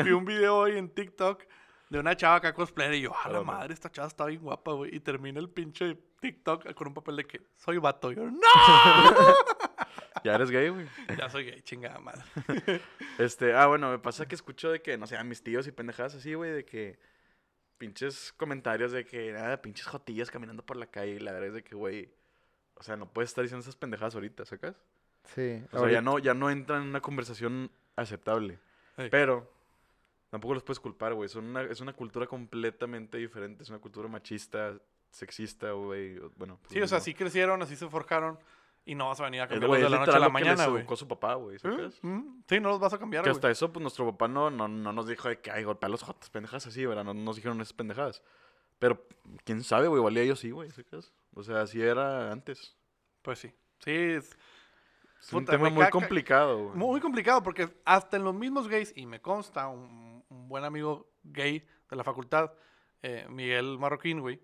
Vi 0.03 0.11
un 0.11 0.25
video 0.25 0.57
hoy 0.57 0.77
en 0.77 0.89
TikTok 0.89 1.43
de 1.89 1.99
una 1.99 2.15
chava 2.15 2.35
acá 2.35 2.53
cosplayer 2.53 2.95
y 2.95 3.01
yo, 3.01 3.11
a 3.23 3.29
la 3.29 3.41
madre, 3.41 3.73
esta 3.73 3.89
chava 3.91 4.07
está 4.07 4.25
bien 4.25 4.41
guapa, 4.41 4.71
güey. 4.73 4.95
Y 4.95 4.99
termina 4.99 5.39
el 5.39 5.49
pinche 5.49 5.97
TikTok 6.19 6.73
con 6.73 6.87
un 6.87 6.93
papel 6.93 7.17
de 7.17 7.25
que 7.25 7.41
soy 7.55 7.77
vato. 7.77 8.11
Y 8.11 8.15
yo, 8.15 8.29
no, 8.29 8.39
Ya 10.23 10.35
eres 10.35 10.51
gay, 10.51 10.69
güey. 10.69 10.87
ya 11.17 11.29
soy 11.29 11.45
gay, 11.45 11.61
chingada 11.61 11.99
madre. 11.99 12.23
Este, 13.19 13.53
ah, 13.53 13.67
bueno, 13.67 13.91
me 13.91 13.99
pasa 13.99 14.27
que 14.27 14.33
escucho 14.33 14.71
de 14.71 14.81
que, 14.81 14.97
no 14.97 15.05
sé, 15.05 15.17
a 15.17 15.23
mis 15.23 15.43
tíos 15.43 15.67
y 15.67 15.71
pendejadas 15.71 16.15
así, 16.15 16.33
güey, 16.33 16.51
de 16.51 16.65
que 16.65 16.97
pinches 17.77 18.33
comentarios 18.37 18.91
de 18.91 19.05
que, 19.05 19.31
nada, 19.33 19.61
pinches 19.61 19.85
jotillas 19.85 20.31
caminando 20.31 20.65
por 20.65 20.77
la 20.77 20.87
calle 20.87 21.15
y 21.15 21.19
la 21.19 21.31
verdad 21.31 21.49
es 21.49 21.53
de 21.53 21.63
que, 21.63 21.75
güey, 21.75 22.11
o 22.75 22.81
sea, 22.81 22.95
no 22.95 23.11
puedes 23.11 23.29
estar 23.29 23.43
diciendo 23.43 23.61
esas 23.61 23.75
pendejadas 23.75 24.15
ahorita, 24.15 24.45
¿sacas? 24.45 24.75
Sí. 25.23 25.61
O 25.67 25.69
sea, 25.71 25.79
ahorita- 25.79 25.91
ya 25.93 26.01
no, 26.01 26.19
ya 26.19 26.33
no 26.33 26.49
entra 26.49 26.77
en 26.77 26.83
una 26.83 27.01
conversación 27.01 27.71
aceptable. 27.95 28.59
Ey. 28.97 29.09
Pero 29.09 29.49
tampoco 30.29 30.53
los 30.53 30.63
puedes 30.63 30.79
culpar, 30.79 31.13
güey. 31.13 31.29
Son 31.29 31.45
una, 31.45 31.61
es 31.63 31.79
una 31.81 31.93
cultura 31.93 32.27
completamente 32.27 33.17
diferente. 33.17 33.63
Es 33.63 33.69
una 33.69 33.79
cultura 33.79 34.07
machista, 34.07 34.73
sexista, 35.11 35.71
güey. 35.71 36.17
Bueno, 36.35 36.59
Sí, 36.69 36.79
lo 36.79 36.85
o 36.85 36.87
sea, 36.87 36.97
así 36.99 37.13
crecieron, 37.13 37.61
así 37.61 37.75
se 37.75 37.87
forjaron. 37.87 38.37
Y 38.85 38.95
no 38.95 39.07
vas 39.07 39.19
a 39.21 39.23
venir 39.23 39.39
a 39.41 39.47
cambiarlos 39.47 39.77
de 39.79 39.89
la 39.89 39.99
noche 39.99 40.11
a 40.11 40.19
la 40.19 40.27
mañana, 40.27 40.67
güey. 40.67 40.85
su 40.97 41.07
papá, 41.07 41.35
güey. 41.35 41.57
¿Mm? 42.01 42.41
Sí, 42.49 42.59
no 42.59 42.67
los 42.69 42.79
vas 42.81 42.91
a 42.93 42.97
cambiar, 42.99 43.23
Que 43.23 43.29
güey. 43.29 43.37
hasta 43.37 43.49
eso, 43.49 43.71
pues 43.71 43.81
nuestro 43.81 44.05
papá 44.11 44.27
no, 44.27 44.51
no, 44.51 44.67
no 44.67 44.91
nos 44.91 45.07
dijo 45.07 45.29
de 45.29 45.39
que, 45.39 45.51
ay, 45.51 45.63
golpea 45.63 45.87
a 45.87 45.89
los 45.89 46.03
jotos, 46.03 46.29
pendejas 46.29 46.67
así, 46.67 46.85
¿verdad? 46.85 47.05
No 47.05 47.13
nos 47.13 47.37
dijeron 47.37 47.61
esas 47.61 47.71
pendejadas. 47.71 48.21
Pero, 48.79 49.01
quién 49.45 49.63
sabe, 49.63 49.87
güey, 49.87 49.99
igual 49.99 50.17
y 50.17 50.19
ellos 50.19 50.39
sí, 50.39 50.51
güey. 50.51 50.69
O 51.33 51.43
sea, 51.43 51.61
así 51.61 51.81
era 51.81 52.29
antes. 52.33 52.75
Pues 53.21 53.39
sí. 53.39 53.53
Sí, 53.79 53.91
es 53.91 54.37
Es 55.27 55.33
un 55.33 55.45
tema 55.45 55.69
muy 55.69 55.79
ca- 55.79 55.85
ca- 55.85 55.91
complicado, 55.91 56.63
güey. 56.65 56.75
muy 56.77 56.99
complicado 57.01 57.41
porque 57.43 57.69
hasta 57.85 58.17
en 58.17 58.23
los 58.23 58.33
mismos 58.35 58.67
gays, 58.67 58.91
y 58.95 59.05
me 59.05 59.21
consta, 59.21 59.67
un, 59.67 60.23
un 60.29 60.47
buen 60.49 60.63
amigo 60.65 61.09
gay 61.23 61.65
de 61.89 61.95
la 61.95 62.03
facultad, 62.03 62.51
eh, 63.01 63.25
Miguel 63.29 63.77
Marroquín, 63.79 64.19
güey, 64.19 64.39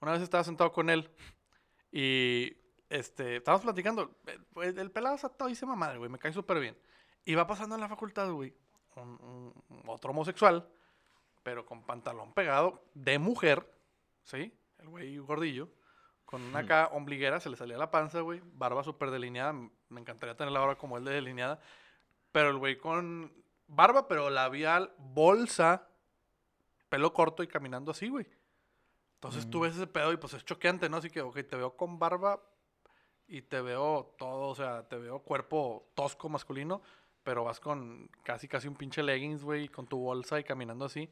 una 0.00 0.12
vez 0.12 0.22
estaba 0.22 0.44
sentado 0.44 0.70
con 0.72 0.88
él 0.90 1.10
y 1.92 2.56
este, 2.88 3.36
estábamos 3.36 3.64
platicando. 3.64 4.16
El, 4.26 4.46
el- 4.62 4.78
el 4.78 4.90
pelado 4.90 5.14
está 5.16 5.28
todo 5.28 5.48
dice 5.48 5.66
madre, 5.66 5.98
güey, 5.98 6.10
me 6.10 6.18
cae 6.18 6.32
súper 6.32 6.60
bien. 6.60 6.76
Y 7.24 7.34
va 7.34 7.46
pasando 7.46 7.74
en 7.74 7.80
la 7.80 7.88
facultad, 7.88 8.30
güey, 8.32 8.54
un, 8.96 9.52
un- 9.68 9.82
otro 9.86 10.10
homosexual, 10.10 10.68
pero 11.42 11.64
con 11.66 11.82
pantalón 11.84 12.32
pegado 12.32 12.84
de 12.94 13.18
mujer, 13.18 13.68
¿sí? 14.22 14.52
El 14.78 14.88
güey 14.88 15.18
gordillo, 15.18 15.68
con 16.30 16.42
una 16.42 16.60
Hmm. 16.60 16.64
acá 16.64 16.88
ombliguera, 16.92 17.40
se 17.40 17.50
le 17.50 17.56
salía 17.56 17.76
la 17.76 17.90
panza, 17.90 18.20
güey, 18.20 18.40
barba 18.54 18.84
súper 18.84 19.10
delineada. 19.10 19.52
Me 19.52 20.00
encantaría 20.00 20.36
tener 20.36 20.52
la 20.52 20.60
barba 20.60 20.78
como 20.78 20.96
él 20.96 21.04
de 21.04 21.12
delineada. 21.12 21.58
Pero 22.30 22.50
el 22.50 22.58
güey 22.58 22.78
con 22.78 23.32
barba, 23.66 24.06
pero 24.06 24.30
labial, 24.30 24.94
bolsa, 24.98 25.88
pelo 26.88 27.12
corto 27.12 27.42
y 27.42 27.48
caminando 27.48 27.90
así, 27.90 28.08
güey. 28.08 28.26
Entonces 29.14 29.50
tú 29.50 29.58
Mm. 29.58 29.62
ves 29.62 29.76
ese 29.76 29.86
pedo 29.88 30.12
y 30.12 30.16
pues 30.16 30.34
es 30.34 30.44
choqueante, 30.44 30.88
¿no? 30.88 30.98
Así 30.98 31.10
que, 31.10 31.20
ok, 31.20 31.34
te 31.48 31.56
veo 31.56 31.76
con 31.76 31.98
barba 31.98 32.40
y 33.26 33.42
te 33.42 33.60
veo 33.60 34.14
todo, 34.18 34.48
o 34.48 34.54
sea, 34.54 34.88
te 34.88 34.96
veo 34.96 35.20
cuerpo 35.20 35.90
tosco 35.94 36.28
masculino, 36.28 36.80
pero 37.24 37.44
vas 37.44 37.58
con 37.60 38.08
casi, 38.22 38.46
casi 38.48 38.68
un 38.68 38.76
pinche 38.76 39.02
leggings, 39.02 39.42
güey, 39.42 39.68
con 39.68 39.86
tu 39.86 39.98
bolsa 39.98 40.38
y 40.40 40.44
caminando 40.44 40.84
así. 40.84 41.10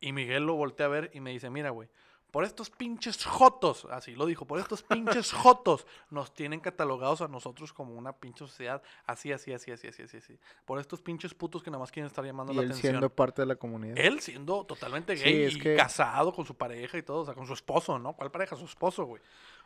Y 0.00 0.12
Miguel 0.12 0.44
lo 0.44 0.54
voltea 0.54 0.86
a 0.86 0.88
ver 0.88 1.10
y 1.14 1.20
me 1.20 1.30
dice, 1.30 1.50
mira, 1.50 1.70
güey, 1.70 1.88
por 2.32 2.42
estos 2.44 2.70
pinches 2.70 3.24
jotos, 3.24 3.86
así 3.90 4.16
lo 4.16 4.26
dijo, 4.26 4.44
por 4.46 4.58
estos 4.58 4.82
pinches 4.82 5.30
jotos 5.32 5.86
nos 6.10 6.34
tienen 6.34 6.58
catalogados 6.58 7.20
a 7.20 7.28
nosotros 7.28 7.72
como 7.72 7.94
una 7.94 8.12
pinche 8.14 8.38
sociedad 8.40 8.82
así, 9.06 9.30
así, 9.30 9.52
así, 9.52 9.70
así, 9.70 9.86
así, 9.86 10.02
así, 10.02 10.16
así. 10.16 10.38
Por 10.64 10.80
estos 10.80 11.00
pinches 11.00 11.34
putos 11.34 11.62
que 11.62 11.70
nada 11.70 11.80
más 11.80 11.92
quieren 11.92 12.08
estar 12.08 12.24
llamando 12.24 12.52
Y 12.52 12.56
la 12.56 12.62
él 12.62 12.70
atención. 12.70 12.92
siendo 12.94 13.10
parte 13.10 13.42
de 13.42 13.46
la 13.46 13.54
comunidad. 13.56 13.96
Él 13.98 14.18
siendo 14.20 14.64
totalmente 14.64 15.16
Sí, 15.16 15.22
gay 15.24 15.42
es 15.44 15.54
y 15.56 15.60
que- 15.60 15.76
casado 15.76 16.32
con 16.32 16.44
su 16.44 16.54
pareja 16.56 16.98
y 16.98 17.02
todo, 17.02 17.20
o 17.20 17.24
sea, 17.26 17.34
con 17.34 17.46
su 17.46 17.52
esposo, 17.52 17.98
¿no? 17.98 18.14
¿Cuál 18.14 18.30
pareja? 18.32 18.56
Su 18.56 18.64
esposo, 18.64 19.04
güey. 19.04 19.22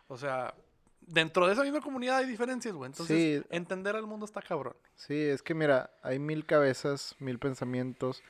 O 0.08 0.16
sea, 0.18 0.52
dentro 1.00 1.46
de 1.46 1.52
esa 1.52 1.62
misma 1.62 1.80
comunidad 1.80 2.16
hay 2.18 2.26
diferencias, 2.26 2.74
güey. 2.74 2.90
Entonces, 2.90 3.42
Sí. 3.42 3.46
entender 3.50 3.94
al 3.94 4.06
mundo 4.08 4.26
está 4.26 4.42
cabrón. 4.42 4.74
Sí, 4.96 5.14
es 5.14 5.40
que 5.40 5.54
mira, 5.54 5.90
hay 6.02 6.18
mil 6.18 6.44
cabezas, 6.44 7.14
mil 7.20 7.38
pensamientos 7.38 8.22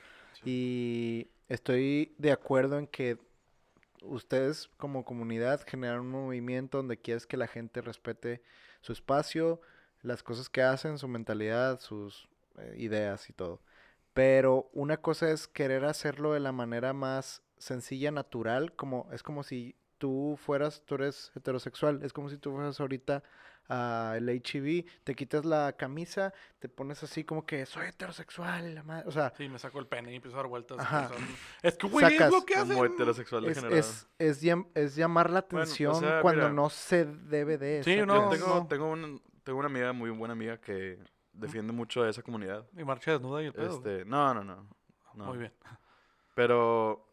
y 0.45 1.27
estoy 1.49 2.13
de 2.19 2.31
acuerdo 2.31 2.77
en 2.77 2.85
que 2.87 3.17
ustedes 4.01 4.69
como 4.77 5.05
comunidad 5.05 5.61
generan 5.65 6.01
un 6.01 6.11
movimiento 6.11 6.77
donde 6.77 6.97
quieres 6.97 7.25
que 7.25 7.37
la 7.37 7.47
gente 7.47 7.81
respete 7.81 8.41
su 8.81 8.91
espacio, 8.91 9.61
las 10.01 10.23
cosas 10.23 10.49
que 10.49 10.61
hacen, 10.61 10.97
su 10.97 11.07
mentalidad, 11.07 11.79
sus 11.79 12.29
eh, 12.57 12.75
ideas 12.77 13.29
y 13.29 13.33
todo. 13.33 13.61
Pero 14.13 14.69
una 14.73 14.97
cosa 14.97 15.29
es 15.31 15.47
querer 15.47 15.85
hacerlo 15.85 16.33
de 16.33 16.39
la 16.39 16.51
manera 16.51 16.93
más 16.93 17.43
sencilla, 17.57 18.11
natural, 18.11 18.73
como 18.75 19.07
es 19.11 19.23
como 19.23 19.43
si 19.43 19.75
tú 19.97 20.37
fueras, 20.43 20.83
tú 20.85 20.95
eres 20.95 21.31
heterosexual, 21.35 22.01
es 22.03 22.13
como 22.13 22.29
si 22.29 22.37
tú 22.37 22.51
fueras 22.53 22.79
ahorita 22.79 23.23
al 23.69 24.29
HIV, 24.29 24.85
te 25.03 25.13
quitas 25.13 25.43
la 25.43 25.73
camisa, 25.73 26.33
te 26.59 26.69
pones 26.69 27.03
así 27.03 27.25
como 27.25 27.45
que 27.45 27.65
soy 27.65 27.87
heterosexual, 27.87 28.73
la 28.75 28.83
madre", 28.83 29.03
o 29.07 29.11
sea, 29.11 29.33
Sí, 29.35 29.49
me 29.49 29.59
saco 29.59 29.79
el 29.79 29.87
pene 29.87 30.13
y 30.13 30.15
empiezo 30.15 30.37
a 30.37 30.41
dar 30.41 30.47
vueltas. 30.47 30.79
Ajá. 30.79 31.09
Es 31.61 31.75
que, 31.77 31.87
güey, 31.87 32.05
es 32.15 32.31
lo 32.31 32.45
que 32.45 32.53
Como 32.55 32.81
hacen. 32.83 32.93
heterosexual 32.93 33.45
es, 33.45 33.57
es, 33.63 34.07
es, 34.19 34.43
llam- 34.43 34.67
es 34.73 34.95
llamar 34.95 35.29
la 35.31 35.41
Bueno, 35.41 35.59
o 35.59 35.63
atención 35.63 35.95
sea, 35.95 36.21
cuando 36.21 36.43
mira. 36.43 36.53
no 36.53 36.69
se 36.69 37.03
debe 37.05 37.57
de. 37.57 37.83
Sí, 37.83 37.91
¿sacas? 37.99 38.07
no, 38.07 38.29
tengo, 38.29 38.47
no. 38.47 38.67
tengo, 38.67 38.89
un- 38.89 39.21
tengo 39.43 39.59
una 39.59 39.67
amiga, 39.67 39.91
muy 39.91 40.11
buena 40.11 40.31
amiga, 40.33 40.57
que 40.61 40.97
defiende 41.33 41.73
mucho 41.73 42.03
a 42.03 42.09
esa 42.09 42.21
comunidad. 42.21 42.65
Y 42.77 42.85
marcha 42.85 43.11
desnuda 43.11 43.43
y 43.43 43.47
el 43.47 43.53
pedo. 43.53 43.75
Este, 43.75 44.05
no, 44.05 44.33
no, 44.33 44.45
no. 44.45 44.65
no. 45.13 45.25
Muy 45.25 45.39
bien. 45.39 45.53
Pero 46.35 47.06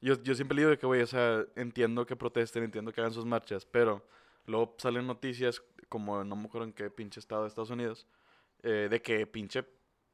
yo, 0.00 0.22
yo 0.22 0.34
siempre 0.34 0.58
digo 0.58 0.76
que, 0.78 0.86
güey, 0.86 1.02
o 1.02 1.06
sea, 1.06 1.44
entiendo 1.56 2.06
que 2.06 2.16
protesten, 2.16 2.64
entiendo 2.64 2.92
que 2.92 3.00
hagan 3.00 3.12
sus 3.12 3.26
marchas, 3.26 3.66
pero 3.66 4.06
luego 4.46 4.74
salen 4.78 5.06
noticias, 5.06 5.62
como 5.88 6.24
no 6.24 6.36
me 6.36 6.46
acuerdo 6.46 6.66
en 6.66 6.72
qué 6.72 6.90
pinche 6.90 7.20
estado 7.20 7.42
de 7.42 7.48
Estados 7.48 7.70
Unidos, 7.70 8.06
eh, 8.62 8.88
de 8.90 9.02
que 9.02 9.26
pinche 9.26 9.64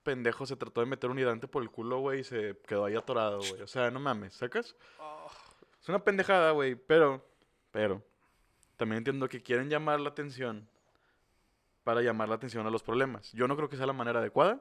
pendejo 0.03 0.47
se 0.47 0.57
trató 0.57 0.81
de 0.81 0.87
meter 0.87 1.11
un 1.11 1.19
hidrante 1.19 1.49
por 1.49 1.63
el 1.63 1.71
culo, 1.71 1.99
güey, 1.99 2.21
y 2.21 2.25
se 2.25 2.59
quedó 2.67 2.85
ahí 2.85 2.95
atorado, 2.95 3.41
güey. 3.41 3.63
O 3.63 3.67
sea, 3.67 3.91
no 3.91 3.99
mames, 4.01 4.35
¿sacas? 4.35 4.77
Es 5.81 5.89
una 5.89 6.03
pendejada, 6.03 6.53
güey, 6.53 6.75
pero, 6.75 7.25
pero, 7.71 8.03
también 8.77 8.99
entiendo 8.99 9.29
que 9.29 9.43
quieren 9.43 9.69
llamar 9.69 10.01
la 10.01 10.11
atención 10.11 10.69
para 11.85 12.03
llamar 12.03 12.29
la 12.29 12.35
atención 12.35 12.67
a 12.67 12.71
los 12.71 12.83
problemas. 12.83 13.33
Yo 13.33 13.47
no 13.47 13.57
creo 13.57 13.69
que 13.69 13.77
sea 13.77 13.87
la 13.87 13.93
manera 13.93 14.19
adecuada, 14.19 14.61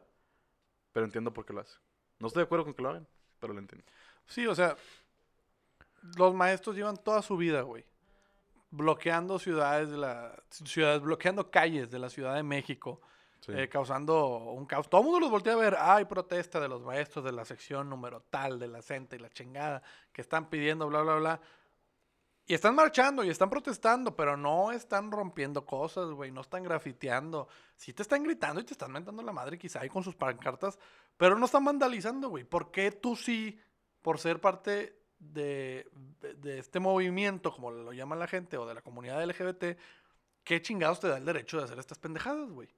pero 0.93 1.05
entiendo 1.05 1.34
por 1.34 1.45
qué 1.45 1.53
lo 1.53 1.61
hace. 1.61 1.78
No 2.19 2.28
estoy 2.28 2.41
de 2.41 2.45
acuerdo 2.45 2.65
con 2.65 2.73
que 2.73 2.82
lo 2.84 2.89
hagan, 2.89 3.07
pero 3.39 3.53
lo 3.53 3.59
entiendo. 3.59 3.86
Sí, 4.28 4.47
o 4.47 4.55
sea, 4.55 4.76
los 6.18 6.34
maestros 6.34 6.76
llevan 6.76 6.97
toda 6.97 7.22
su 7.22 7.38
vida, 7.38 7.62
güey, 7.62 7.86
bloqueando 8.72 9.39
ciudades 9.39 9.89
de 9.89 9.97
la 9.97 10.36
ciudades, 10.49 11.01
bloqueando 11.01 11.49
calles 11.49 11.89
de 11.91 11.99
la 11.99 12.10
Ciudad 12.10 12.36
de 12.36 12.43
México, 12.43 13.01
Sí. 13.39 13.51
eh, 13.56 13.70
causando 13.70 14.38
un 14.53 14.66
caos. 14.66 14.89
Todo 14.89 15.01
el 15.01 15.06
mundo 15.06 15.20
los 15.20 15.30
voltea 15.30 15.53
a 15.53 15.58
ver. 15.58 15.76
Hay 15.80 16.06
protesta 16.06 16.60
de 16.60 16.68
los 16.68 16.82
maestros 16.82 17.24
de 17.24 17.32
la 17.32 17.45
sección 17.45 17.88
número 17.89 18.22
tal, 18.22 18.58
de 18.58 18.68
la 18.68 18.82
CENTE 18.82 19.18
y 19.18 19.20
la 19.20 19.30
chingada, 19.30 19.84
que 20.12 20.22
están 20.22 20.49
pidiendo, 20.49 20.88
bla, 20.88 21.01
bla, 21.01 21.16
bla. 21.18 21.41
Y 22.47 22.53
están 22.56 22.74
marchando 22.76 23.24
y 23.24 23.30
están 23.30 23.49
protestando, 23.49 24.16
pero 24.16 24.36
no 24.36 24.72
están 24.72 25.12
rompiendo 25.12 25.64
cosas, 25.66 26.10
güey. 26.10 26.32
No 26.32 26.41
están 26.41 26.64
grafiteando. 26.64 27.47
Sí 27.76 27.93
te 27.93 28.01
están 28.01 28.24
gritando 28.24 28.62
y 28.62 28.64
te 28.64 28.74
están 28.74 28.91
mentando 28.91 29.22
la 29.22 29.32
madre 29.32 29.58
quizá 29.60 29.82
ahí 29.82 29.89
con 29.89 30.03
sus 30.03 30.16
pancartas, 30.16 30.80
pero 31.18 31.38
no 31.38 31.45
están 31.45 31.66
vandalizando, 31.66 32.30
güey. 32.30 32.45
¿Por 32.45 32.72
qué 32.72 32.91
tú 32.91 33.16
sí, 33.16 33.60
por 34.01 34.18
ser 34.20 34.41
parte 34.41 35.05
de, 35.34 35.88
de 36.38 36.59
este 36.59 36.80
movimiento, 36.80 37.51
como 37.51 37.71
lo 37.71 37.93
llama 37.93 38.15
la 38.15 38.28
gente, 38.28 38.57
o 38.57 38.65
de 38.65 38.73
la 38.73 38.82
comunidad 38.82 39.23
LGBT, 39.26 39.78
qué 40.43 40.61
chingados 40.61 40.99
te 40.99 41.07
da 41.07 41.17
el 41.17 41.26
derecho 41.26 41.57
de 41.57 41.63
hacer 41.63 41.80
estas 41.80 41.99
pendejadas, 41.99 42.49
güey? 42.51 42.69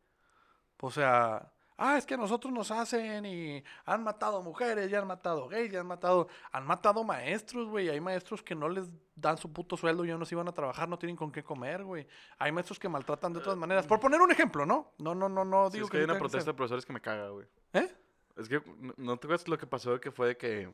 O 0.79 0.91
sea, 0.91 1.51
ah, 1.77 1.97
es 1.97 2.05
que 2.05 2.13
a 2.13 2.17
nosotros 2.17 2.53
nos 2.53 2.69
hacen 2.71 3.25
y 3.25 3.63
han 3.85 4.03
matado 4.03 4.41
mujeres, 4.41 4.89
ya 4.91 4.99
han 4.99 5.07
matado 5.07 5.47
gays, 5.47 5.71
ya 5.71 5.79
han 5.81 5.87
matado, 5.87 6.27
han 6.51 6.65
matado 6.65 7.03
maestros, 7.03 7.67
güey. 7.67 7.89
Hay 7.89 7.99
maestros 7.99 8.41
que 8.43 8.53
no 8.55 8.69
les 8.69 8.87
dan 9.15 9.37
su 9.37 9.51
puto 9.51 9.75
sueldo 9.75 10.05
y 10.05 10.09
ya 10.09 10.17
no 10.17 10.25
se 10.25 10.35
iban 10.35 10.47
a 10.47 10.51
trabajar, 10.53 10.87
no 10.87 10.97
tienen 10.99 11.15
con 11.15 11.31
qué 11.31 11.43
comer, 11.43 11.83
güey. 11.83 12.07
Hay 12.37 12.51
maestros 12.51 12.77
que 12.79 12.87
maltratan 12.89 13.33
de 13.33 13.39
todas 13.41 13.57
maneras. 13.57 13.87
Por 13.87 13.99
poner 13.99 14.21
un 14.21 14.31
ejemplo, 14.31 14.65
¿no? 14.65 14.93
No, 14.99 15.15
no, 15.15 15.27
no, 15.27 15.43
no 15.43 15.67
Sí, 15.71 15.73
digo 15.77 15.85
es 15.85 15.91
que 15.91 15.97
hay 15.97 16.01
sí 16.03 16.05
una 16.05 16.13
que 16.13 16.19
protesta 16.19 16.51
de 16.51 16.55
profesores 16.55 16.85
que 16.85 16.93
me 16.93 17.01
caga, 17.01 17.29
güey. 17.29 17.47
¿Eh? 17.73 17.91
Es 18.37 18.47
que, 18.47 18.61
¿no- 18.79 18.93
¿no 18.97 19.17
te 19.17 19.25
acuerdas 19.25 19.47
lo 19.47 19.57
que 19.57 19.65
pasó? 19.65 19.99
Que 19.99 20.11
fue 20.11 20.27
de 20.27 20.37
que, 20.37 20.71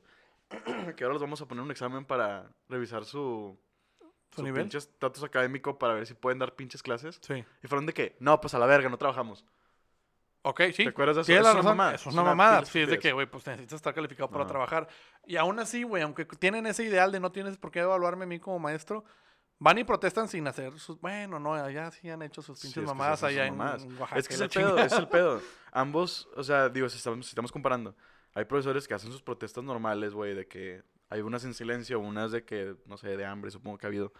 que 0.95 1.03
ahora 1.03 1.13
los 1.13 1.21
vamos 1.21 1.41
a 1.41 1.47
poner 1.47 1.63
un 1.63 1.71
examen 1.71 2.05
para 2.05 2.49
revisar 2.69 3.05
su, 3.05 3.57
¿Su 4.31 4.37
su 4.37 4.43
nivel? 4.43 4.63
pinche 4.63 4.77
estatus 4.77 5.23
académico 5.23 5.77
para 5.77 5.93
ver 5.93 6.05
si 6.07 6.13
pueden 6.13 6.39
dar 6.39 6.55
pinches 6.55 6.81
clases. 6.83 7.19
Sí. 7.21 7.43
Y 7.63 7.67
fueron 7.67 7.85
de 7.85 7.93
que, 7.93 8.15
no, 8.19 8.39
pues 8.41 8.53
a 8.53 8.59
la 8.59 8.65
verga, 8.65 8.89
no 8.89 8.97
trabajamos. 8.97 9.45
Ok, 10.45 10.61
sí. 10.73 10.83
¿Te 10.83 10.89
acuerdas 10.89 11.15
de 11.15 11.21
eso? 11.21 11.27
Tienes 11.27 11.47
Es 11.47 11.53
la 11.53 11.59
una 11.61 11.69
mamada, 11.69 11.95
es 11.95 12.05
una 12.05 12.13
una 12.21 12.23
mamada. 12.23 12.65
Sí, 12.65 12.79
es 12.79 12.89
de 12.89 12.99
que, 12.99 13.13
güey, 13.13 13.27
pues 13.27 13.47
necesitas 13.47 13.77
estar 13.77 13.93
calificado 13.93 14.29
para 14.29 14.45
trabajar. 14.45 14.87
Y 15.25 15.37
aún 15.37 15.57
así, 15.59 15.83
güey, 15.83 16.03
aunque 16.03 16.25
tienen 16.25 16.65
ese 16.65 16.83
ideal 16.83 17.11
de 17.13 17.19
no 17.21 17.31
tienes 17.31 17.57
por 17.57 17.71
qué 17.71 17.79
evaluarme 17.79 18.25
a 18.25 18.27
mí 18.27 18.39
como 18.39 18.59
maestro, 18.59 19.05
van 19.59 19.77
y 19.77 19.85
protestan 19.85 20.27
sin 20.27 20.45
hacer 20.45 20.77
sus. 20.79 20.99
Bueno, 20.99 21.39
no, 21.39 21.53
allá 21.53 21.89
sí 21.91 22.09
han 22.09 22.21
hecho 22.23 22.41
sus 22.41 22.59
Sí, 22.59 22.67
pinches 22.67 22.83
es 22.83 22.89
que 22.89 22.93
mamadas 22.93 23.23
allá 23.23 23.45
en 23.45 23.55
mamadas. 23.55 23.85
Oaxaca. 23.97 24.19
Es 24.19 24.27
que 24.27 24.33
es 24.33 24.41
el 24.41 24.49
pedo, 24.49 24.69
chingada. 24.71 24.85
es 24.85 24.91
el 24.93 25.07
pedo. 25.07 25.41
Ambos, 25.71 26.27
o 26.35 26.43
sea, 26.43 26.67
digo, 26.67 26.89
si 26.89 26.97
estamos, 26.97 27.25
si 27.25 27.29
estamos 27.29 27.51
comparando, 27.51 27.95
hay 28.33 28.45
profesores 28.45 28.87
que 28.87 28.93
hacen 28.93 29.11
sus 29.11 29.21
protestas 29.21 29.63
normales, 29.63 30.13
güey, 30.13 30.33
de 30.33 30.47
que 30.47 30.83
hay 31.09 31.21
unas 31.21 31.45
en 31.45 31.53
silencio, 31.53 31.99
unas 31.99 32.31
de 32.31 32.43
que, 32.43 32.75
no 32.85 32.97
sé, 32.97 33.15
de 33.15 33.25
hambre, 33.25 33.51
supongo 33.51 33.77
que 33.77 33.85
ha 33.85 33.89
habido. 33.89 34.11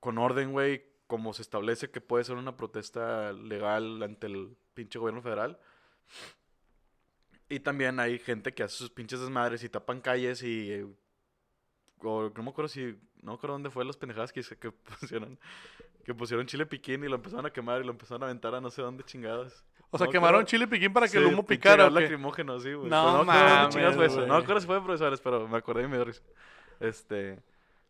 Con 0.00 0.16
orden, 0.16 0.52
güey, 0.52 0.82
como 1.06 1.34
se 1.34 1.42
establece 1.42 1.90
que 1.90 2.00
puede 2.00 2.24
ser 2.24 2.36
una 2.36 2.56
protesta 2.56 3.32
legal 3.32 4.02
ante 4.02 4.28
el 4.28 4.56
pinche 4.74 4.98
gobierno 4.98 5.20
federal. 5.20 5.58
Y 7.48 7.60
también 7.60 8.00
hay 8.00 8.18
gente 8.18 8.54
que 8.54 8.62
hace 8.62 8.76
sus 8.76 8.90
pinches 8.90 9.20
desmadres 9.20 9.62
y 9.64 9.68
tapan 9.68 10.00
calles 10.00 10.42
y... 10.42 10.72
eh, 10.72 10.86
o 12.02 12.30
no 12.34 12.42
me 12.42 12.50
acuerdo 12.50 12.68
si... 12.68 12.98
No 13.22 13.32
me 13.32 13.34
acuerdo 13.34 13.54
dónde 13.54 13.70
fue 13.70 13.84
las 13.84 13.96
pendejadas 13.96 14.32
que, 14.32 14.42
que 14.42 14.72
pusieron... 15.00 15.38
Que 16.04 16.14
pusieron 16.14 16.46
chile 16.46 16.64
piquín 16.64 17.04
y 17.04 17.08
lo 17.08 17.16
empezaron 17.16 17.44
a 17.44 17.52
quemar 17.52 17.82
y 17.82 17.84
lo 17.84 17.90
empezaron 17.90 18.22
a 18.22 18.26
aventar 18.26 18.54
a 18.54 18.60
no 18.60 18.70
sé 18.70 18.80
dónde 18.80 19.04
chingadas. 19.04 19.64
O 19.92 19.98
sea, 19.98 20.06
No, 20.06 20.12
quemaron 20.12 20.40
creo- 20.42 20.46
chile 20.46 20.66
piquín 20.68 20.92
para 20.92 21.08
que 21.08 21.16
el 21.18 21.24
Sí, 21.24 21.28
humo 21.32 21.44
pinche 21.44 21.58
picara. 21.62 21.86
¿o 21.86 21.90
lacrimógeno, 21.90 22.60
sí, 22.60 22.72
güey. 22.74 22.88
No 22.88 23.10
dónde 23.18 23.24
mames, 23.32 23.96
fue 23.96 24.06
eso. 24.06 24.26
No 24.26 24.36
acuerdo 24.36 24.60
si 24.60 24.66
fue 24.66 24.76
de 24.76 24.82
profesores, 24.82 25.20
pero 25.20 25.48
me 25.48 25.58
acordé 25.58 25.82
y 25.84 25.88
me 25.88 25.96
dio 25.96 26.04
risa. 26.04 26.22
Este... 26.78 27.42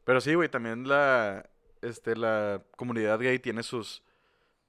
Pero 0.04 0.20
sí, 0.20 0.34
güey, 0.34 0.48
también 0.48 0.88
la... 0.88 1.48
Este, 1.82 2.16
la 2.16 2.62
comunidad 2.76 3.18
gay 3.18 3.38
tiene 3.38 3.62
sus... 3.62 4.02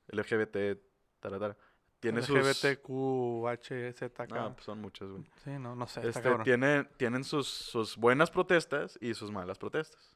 LGBT... 0.09 0.77
Taratara, 1.21 1.55
tiene 1.99 2.21
sus... 2.21 2.35
LGBTQHZK. 2.37 4.29
No, 4.31 4.53
pues 4.53 4.65
son 4.65 4.81
muchas, 4.81 5.09
güey. 5.09 5.23
Sí, 5.43 5.51
no, 5.51 5.75
no 5.75 5.87
sé. 5.87 6.07
Este, 6.07 6.21
cabrón. 6.21 6.43
tiene, 6.43 6.83
tienen 6.97 7.23
sus, 7.23 7.47
sus 7.47 7.95
buenas 7.97 8.29
protestas 8.31 8.97
y 9.01 9.13
sus 9.13 9.31
malas 9.31 9.57
protestas. 9.57 10.15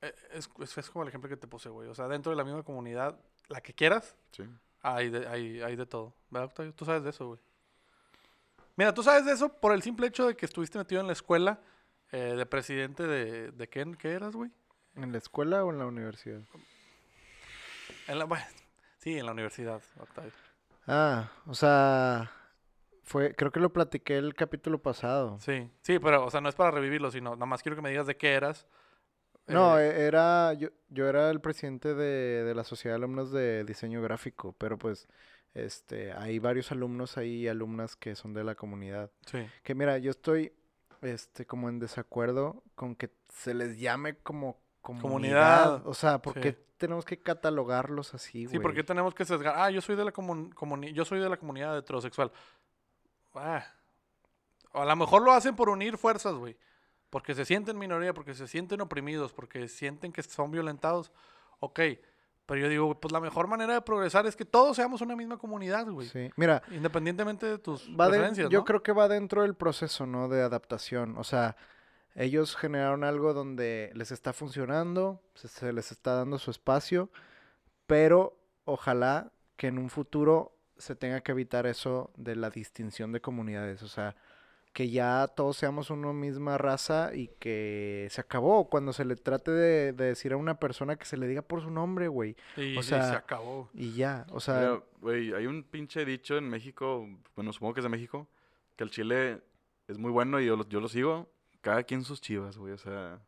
Eh, 0.00 0.12
Es, 0.32 0.48
es- 0.60 0.78
es 0.78 0.90
como 0.90 1.02
el 1.02 1.08
ejemplo 1.08 1.28
que 1.28 1.36
te 1.36 1.46
puse, 1.46 1.68
güey. 1.68 1.88
O 1.88 1.94
sea, 1.94 2.08
dentro 2.08 2.30
de 2.30 2.36
la 2.36 2.44
misma 2.44 2.62
comunidad, 2.62 3.18
la 3.48 3.60
que 3.60 3.74
quieras, 3.74 4.16
Sí. 4.32 4.44
Hay 4.82 5.10
de, 5.10 5.26
hay, 5.26 5.60
hay 5.60 5.76
de 5.76 5.86
todo. 5.86 6.14
¿Verdad, 6.30 6.48
Octavio? 6.48 6.72
Tú 6.74 6.84
sabes 6.84 7.02
de 7.02 7.10
eso, 7.10 7.26
güey. 7.26 7.40
Mira, 8.76 8.94
tú 8.94 9.02
sabes 9.02 9.24
de 9.24 9.32
eso 9.32 9.48
por 9.48 9.72
el 9.72 9.82
simple 9.82 10.06
hecho 10.06 10.26
de 10.26 10.36
que 10.36 10.46
estuviste 10.46 10.78
metido 10.78 11.00
en 11.00 11.06
la 11.08 11.12
escuela 11.12 11.60
eh, 12.12 12.34
de 12.36 12.46
presidente 12.46 13.06
de... 13.06 13.50
¿De 13.50 13.68
qué, 13.68 13.84
qué 13.98 14.12
eras, 14.12 14.34
güey? 14.36 14.50
¿En 14.94 15.12
la 15.12 15.18
escuela 15.18 15.64
o 15.64 15.70
en 15.70 15.78
la 15.78 15.86
universidad? 15.86 16.40
En 18.06 18.18
la, 18.18 18.24
bueno, 18.24 18.44
sí, 18.98 19.18
en 19.18 19.26
la 19.26 19.32
universidad, 19.32 19.82
Octavio. 19.98 20.32
Ah, 20.86 21.30
o 21.46 21.54
sea, 21.54 22.30
fue, 23.04 23.34
creo 23.34 23.52
que 23.52 23.60
lo 23.60 23.72
platiqué 23.72 24.16
el 24.16 24.34
capítulo 24.34 24.80
pasado. 24.80 25.38
Sí, 25.40 25.70
sí, 25.82 25.98
pero, 25.98 26.24
o 26.24 26.30
sea, 26.30 26.40
no 26.40 26.48
es 26.48 26.54
para 26.54 26.70
revivirlo, 26.70 27.10
sino 27.10 27.34
nada 27.34 27.46
más 27.46 27.62
quiero 27.62 27.76
que 27.76 27.82
me 27.82 27.90
digas 27.90 28.06
de 28.06 28.16
qué 28.16 28.32
eras. 28.32 28.66
No, 29.54 29.78
Eh, 29.78 29.88
e- 29.88 30.06
era, 30.06 30.52
yo, 30.54 30.68
yo 30.88 31.08
era 31.08 31.30
el 31.30 31.40
presidente 31.40 31.94
de, 31.94 32.44
de 32.44 32.54
la 32.54 32.64
Sociedad 32.64 32.94
de 32.94 33.04
Alumnos 33.04 33.30
de 33.32 33.64
Diseño 33.64 34.02
Gráfico, 34.02 34.54
pero 34.58 34.78
pues, 34.78 35.08
este, 35.54 36.12
hay 36.12 36.38
varios 36.38 36.70
alumnos 36.72 37.16
ahí, 37.18 37.48
alumnas 37.48 37.96
que 37.96 38.14
son 38.14 38.34
de 38.34 38.44
la 38.44 38.54
comunidad. 38.54 39.10
sí. 39.26 39.46
Que 39.62 39.74
mira, 39.74 39.98
yo 39.98 40.10
estoy, 40.10 40.52
este, 41.02 41.46
como 41.46 41.68
en 41.68 41.78
desacuerdo 41.78 42.62
con 42.74 42.94
que 42.94 43.10
se 43.32 43.54
les 43.54 43.78
llame 43.78 44.16
como 44.18 44.58
comunidad. 44.82 45.64
Comunidad, 45.64 45.86
O 45.86 45.94
sea, 45.94 46.18
¿por 46.20 46.34
sí. 46.34 46.40
qué 46.40 46.52
tenemos 46.76 47.04
que 47.04 47.18
catalogarlos 47.20 48.14
así, 48.14 48.44
güey? 48.44 48.56
Sí, 48.56 48.58
porque 48.60 48.84
tenemos 48.84 49.14
que 49.14 49.24
sesgar. 49.24 49.54
Ah, 49.56 49.70
yo 49.70 49.80
soy 49.80 49.96
de 49.96 50.04
la 50.04 50.12
comun- 50.12 50.52
comuni- 50.54 50.92
yo 50.92 51.04
soy 51.04 51.18
de 51.20 51.28
la 51.28 51.36
comunidad 51.36 51.76
heterosexual. 51.76 52.30
Ah. 53.34 53.64
A 54.72 54.84
lo 54.84 54.96
mejor 54.96 55.22
lo 55.22 55.32
hacen 55.32 55.56
por 55.56 55.68
unir 55.70 55.96
fuerzas, 55.98 56.34
güey. 56.34 56.56
Porque 57.10 57.34
se 57.34 57.44
sienten 57.44 57.78
minoría, 57.78 58.12
porque 58.12 58.34
se 58.34 58.46
sienten 58.46 58.80
oprimidos, 58.80 59.32
porque 59.32 59.66
sienten 59.68 60.12
que 60.12 60.22
son 60.22 60.50
violentados. 60.50 61.10
Ok. 61.60 61.80
Pero 62.46 62.60
yo 62.62 62.68
digo, 62.68 62.98
pues 63.00 63.12
la 63.12 63.20
mejor 63.20 63.46
manera 63.46 63.74
de 63.74 63.82
progresar 63.82 64.26
es 64.26 64.34
que 64.34 64.44
todos 64.46 64.76
seamos 64.76 65.00
una 65.02 65.14
misma 65.14 65.36
comunidad, 65.36 65.86
güey. 65.86 66.08
Sí, 66.08 66.30
mira, 66.36 66.62
Independientemente 66.70 67.44
de 67.46 67.58
tus 67.58 67.88
va 67.90 68.06
de- 68.06 68.12
preferencias, 68.12 68.48
yo 68.50 68.60
¿no? 68.60 68.64
creo 68.64 68.82
que 68.82 68.92
va 68.92 69.06
dentro 69.08 69.42
del 69.42 69.54
proceso, 69.54 70.06
¿no? 70.06 70.28
De 70.28 70.40
adaptación. 70.42 71.16
O 71.18 71.24
sea, 71.24 71.56
ellos 72.14 72.56
generaron 72.56 73.04
algo 73.04 73.34
donde 73.34 73.90
les 73.94 74.12
está 74.12 74.32
funcionando, 74.32 75.20
se, 75.34 75.48
se 75.48 75.72
les 75.74 75.92
está 75.92 76.14
dando 76.14 76.38
su 76.38 76.50
espacio, 76.50 77.10
pero 77.86 78.38
ojalá 78.64 79.30
que 79.56 79.66
en 79.68 79.78
un 79.78 79.90
futuro 79.90 80.56
se 80.78 80.94
tenga 80.94 81.20
que 81.20 81.32
evitar 81.32 81.66
eso 81.66 82.12
de 82.16 82.36
la 82.36 82.50
distinción 82.50 83.12
de 83.12 83.20
comunidades. 83.20 83.82
O 83.82 83.88
sea, 83.88 84.14
que 84.72 84.90
ya 84.90 85.26
todos 85.28 85.56
seamos 85.56 85.90
una 85.90 86.12
misma 86.12 86.56
raza 86.56 87.10
y 87.14 87.28
que 87.40 88.06
se 88.10 88.20
acabó. 88.20 88.68
Cuando 88.68 88.92
se 88.92 89.04
le 89.04 89.16
trate 89.16 89.50
de, 89.50 89.92
de 89.92 90.04
decir 90.04 90.32
a 90.32 90.36
una 90.36 90.58
persona 90.60 90.96
que 90.96 91.04
se 91.04 91.16
le 91.16 91.26
diga 91.26 91.42
por 91.42 91.62
su 91.62 91.70
nombre, 91.70 92.06
güey. 92.08 92.36
Y, 92.56 92.76
o 92.76 92.80
y 92.80 92.82
sea, 92.82 93.08
se 93.10 93.16
acabó. 93.16 93.68
Y 93.74 93.92
ya, 93.94 94.26
o 94.30 94.40
sea, 94.40 94.80
güey, 95.00 95.32
hay 95.32 95.46
un 95.46 95.64
pinche 95.64 96.04
dicho 96.04 96.36
en 96.36 96.48
México, 96.48 97.08
bueno, 97.34 97.52
supongo 97.52 97.74
que 97.74 97.80
es 97.80 97.84
de 97.84 97.90
México, 97.90 98.28
que 98.76 98.84
el 98.84 98.90
chile 98.90 99.40
es 99.88 99.98
muy 99.98 100.10
bueno 100.12 100.40
y 100.40 100.46
yo 100.46 100.56
lo, 100.56 100.68
yo 100.68 100.80
lo 100.80 100.88
sigo. 100.88 101.28
Cada 101.60 101.82
quien 101.82 102.04
sus 102.04 102.20
chivas, 102.20 102.56
güey, 102.56 102.72
o 102.72 102.78
sea, 102.78 103.18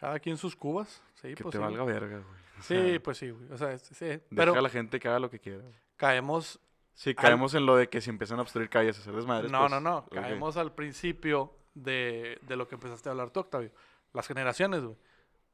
Cada 0.00 0.18
quien 0.20 0.36
sus 0.38 0.56
cubas. 0.56 1.02
Sí, 1.20 1.34
que 1.34 1.42
pues 1.42 1.52
te 1.52 1.58
sí. 1.58 1.62
valga 1.62 1.84
verga, 1.84 2.18
güey. 2.18 2.40
o 2.58 2.62
Sí, 2.62 2.74
sea, 2.74 3.00
pues 3.02 3.18
sí, 3.18 3.30
güey. 3.30 3.50
O 3.52 3.58
sea, 3.58 3.76
sí. 3.78 4.04
Deja 4.06 4.20
Pero 4.34 4.54
a 4.54 4.62
la 4.62 4.70
gente 4.70 4.98
que 4.98 5.08
haga 5.08 5.18
lo 5.18 5.28
que 5.28 5.38
quiera. 5.38 5.64
caemos 5.96 6.58
Sí, 6.98 7.14
caemos 7.14 7.54
en 7.54 7.64
lo 7.64 7.76
de 7.76 7.88
que 7.88 8.00
si 8.00 8.10
empiezan 8.10 8.40
a 8.40 8.42
obstruir 8.42 8.68
calles, 8.68 8.98
a 8.98 9.00
hacer 9.02 9.14
desmadres. 9.14 9.52
No, 9.52 9.60
pues, 9.60 9.70
no, 9.70 9.80
no. 9.80 10.04
Caemos 10.08 10.56
al 10.56 10.72
principio 10.74 11.54
de, 11.74 12.40
de 12.42 12.56
lo 12.56 12.66
que 12.66 12.74
empezaste 12.74 13.08
a 13.08 13.12
hablar 13.12 13.30
tú, 13.30 13.38
Octavio. 13.38 13.70
Las 14.12 14.26
generaciones, 14.26 14.82
güey. 14.82 14.96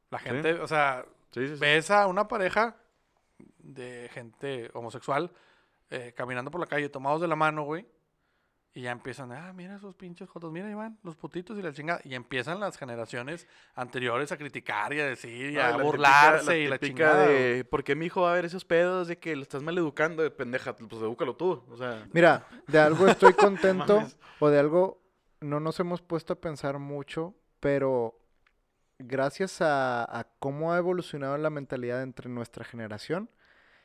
La 0.09 0.17
Sí. 0.17 0.25
gente, 0.25 0.53
o 0.55 0.67
sea, 0.67 1.05
Sí, 1.31 1.47
sí, 1.47 1.53
sí. 1.53 1.59
ves 1.59 1.91
a 1.91 2.07
una 2.07 2.27
pareja 2.27 2.77
de 3.59 4.09
gente 4.11 4.71
homosexual 4.73 5.31
eh, 5.91 6.13
caminando 6.17 6.49
por 6.49 6.59
la 6.59 6.65
calle, 6.65 6.89
tomados 6.89 7.21
de 7.21 7.27
la 7.27 7.35
mano, 7.35 7.61
güey. 7.63 7.85
Y 8.77 8.81
ya 8.81 8.91
empiezan, 8.91 9.31
ah, 9.31 9.53
mira 9.53 9.77
esos 9.77 9.95
pinches 9.95 10.27
jotos, 10.29 10.51
mira, 10.51 10.69
Iván, 10.69 10.99
los 11.01 11.15
putitos 11.15 11.57
y 11.57 11.61
la 11.61 11.71
chingada. 11.71 12.01
Y 12.03 12.13
empiezan 12.13 12.59
las 12.59 12.77
generaciones 12.77 13.47
anteriores 13.73 14.33
a 14.33 14.37
criticar 14.37 14.91
y 14.91 14.99
a 14.99 15.05
decir, 15.07 15.51
y 15.51 15.53
No, 15.55 15.61
a 15.61 15.63
la 15.63 15.69
típica- 15.71 15.83
burlarse 15.85 16.59
y 16.59 16.67
la 16.67 16.77
chingada. 16.77 17.25
de, 17.25 17.63
¿por 17.63 17.85
qué 17.85 17.95
mi 17.95 18.07
hijo 18.07 18.23
va 18.23 18.31
a 18.31 18.35
ver 18.35 18.43
esos 18.43 18.65
pedos 18.65 19.07
de 19.07 19.17
que 19.17 19.33
lo 19.33 19.43
estás 19.43 19.63
maleducando? 19.63 20.21
De 20.23 20.29
pendeja, 20.29 20.75
pues 20.75 20.91
edúcalo 21.01 21.37
tú. 21.37 21.63
O 21.69 21.77
sea, 21.77 22.05
Mira, 22.11 22.45
de 22.67 22.77
algo 22.79 23.07
estoy 23.07 23.31
contento 23.95 24.03
o 24.39 24.49
de 24.49 24.59
algo 24.59 25.01
no 25.39 25.61
nos 25.61 25.79
hemos 25.79 26.01
puesto 26.01 26.33
a 26.33 26.41
pensar 26.41 26.77
mucho, 26.77 27.33
pero 27.61 28.19
gracias 28.99 29.61
a, 29.61 30.03
a 30.03 30.25
cómo 30.39 30.73
ha 30.73 30.77
evolucionado 30.77 31.37
la 31.37 31.49
mentalidad 31.49 32.01
entre 32.03 32.29
nuestra 32.29 32.65
generación 32.65 33.29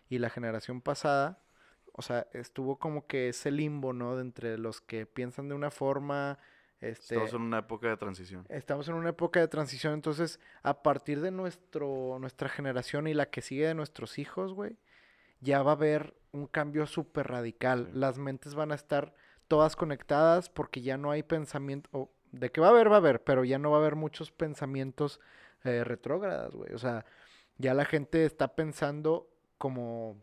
y 0.08 0.18
la 0.18 0.30
generación 0.30 0.80
pasada, 0.80 1.38
o 1.94 2.02
sea, 2.02 2.26
estuvo 2.32 2.78
como 2.78 3.06
que 3.06 3.28
ese 3.28 3.50
limbo, 3.50 3.92
¿no? 3.92 4.16
De 4.16 4.22
entre 4.22 4.58
los 4.58 4.80
que 4.80 5.06
piensan 5.06 5.48
de 5.48 5.54
una 5.54 5.70
forma, 5.70 6.38
Este, 6.80 7.14
Estamos 7.14 7.34
en 7.34 7.42
una 7.42 7.58
época 7.58 7.88
de 7.88 7.96
transición. 7.96 8.46
Estamos 8.48 8.88
en 8.88 8.94
una 8.94 9.10
época 9.10 9.40
de 9.40 9.48
transición, 9.48 9.92
entonces 9.92 10.40
a 10.62 10.82
partir 10.82 11.20
de 11.20 11.30
nuestro, 11.30 12.18
nuestra 12.20 12.48
generación 12.48 13.06
y 13.06 13.14
la 13.14 13.26
que 13.26 13.42
sigue 13.42 13.66
de 13.66 13.74
nuestros 13.74 14.18
hijos, 14.18 14.54
güey, 14.54 14.78
ya 15.40 15.62
va 15.62 15.72
a 15.72 15.74
haber 15.74 16.14
un 16.32 16.46
cambio 16.46 16.86
súper 16.86 17.28
radical. 17.28 17.88
Sí. 17.92 17.98
Las 17.98 18.18
mentes 18.18 18.54
van 18.54 18.72
a 18.72 18.76
estar 18.76 19.14
todas 19.48 19.76
conectadas 19.76 20.48
porque 20.48 20.80
ya 20.80 20.96
no 20.96 21.10
hay 21.10 21.22
pensamiento, 21.22 22.10
de 22.32 22.50
que 22.50 22.60
va 22.60 22.68
a 22.68 22.70
haber, 22.70 22.90
va 22.90 22.94
a 22.94 22.98
haber, 22.98 23.22
pero 23.22 23.44
ya 23.44 23.58
no 23.58 23.70
va 23.70 23.78
a 23.78 23.80
haber 23.80 23.96
muchos 23.96 24.30
pensamientos 24.30 25.20
eh, 25.64 25.84
retrógradas, 25.84 26.54
güey. 26.54 26.72
O 26.72 26.78
sea, 26.78 27.04
ya 27.58 27.74
la 27.74 27.84
gente 27.84 28.24
está 28.24 28.54
pensando 28.54 29.28
como 29.58 30.16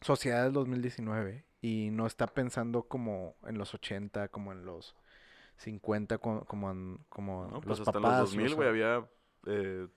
sociedad 0.00 0.44
del 0.44 0.52
2019 0.52 1.44
y 1.60 1.90
no 1.92 2.06
está 2.06 2.26
pensando 2.26 2.84
como 2.84 3.36
en 3.46 3.58
los 3.58 3.74
80, 3.74 4.28
como 4.28 4.52
en 4.52 4.64
los 4.64 4.94
50, 5.56 6.18
co- 6.18 6.44
como, 6.46 6.70
en- 6.70 7.04
como 7.08 7.46
¿no? 7.48 7.60
Pues 7.60 7.78
los 7.78 7.80
hasta 7.80 7.92
papás. 7.92 8.20
los 8.20 8.30
2000, 8.30 8.52
o 8.52 8.56
güey, 8.56 8.64
sea, 8.66 8.70
había 8.94 9.08
eh, 9.46 9.88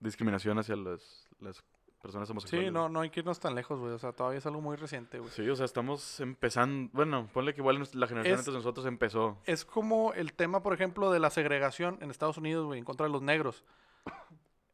discriminación 0.00 0.58
hacia 0.58 0.76
las, 0.76 1.28
las 1.38 1.62
personas 2.02 2.28
homosexuales. 2.30 2.68
Sí, 2.68 2.72
no, 2.72 2.88
no 2.88 3.00
hay 3.00 3.10
que 3.10 3.20
irnos 3.20 3.38
tan 3.40 3.54
lejos, 3.54 3.78
güey. 3.78 3.92
O 3.92 3.98
sea, 3.98 4.12
todavía 4.12 4.38
es 4.38 4.46
algo 4.46 4.60
muy 4.60 4.76
reciente, 4.76 5.18
güey. 5.18 5.30
Sí, 5.30 5.48
o 5.48 5.54
sea, 5.56 5.66
estamos 5.66 6.18
empezando. 6.20 6.90
Bueno, 6.92 7.28
ponle 7.32 7.54
que 7.54 7.60
igual 7.60 7.78
la 7.94 8.06
generación 8.06 8.32
Es- 8.34 8.38
antes 8.40 8.46
de 8.46 8.52
nosotros 8.58 8.86
empezó. 8.86 9.38
Es 9.44 9.64
como 9.64 10.12
el 10.14 10.32
tema, 10.32 10.62
por 10.62 10.72
ejemplo, 10.72 11.10
de 11.12 11.20
la 11.20 11.30
segregación 11.30 11.98
en 12.00 12.10
Estados 12.10 12.38
Unidos, 12.38 12.66
güey, 12.66 12.78
en 12.78 12.84
contra 12.84 13.06
de 13.06 13.12
los 13.12 13.22
negros. 13.22 13.64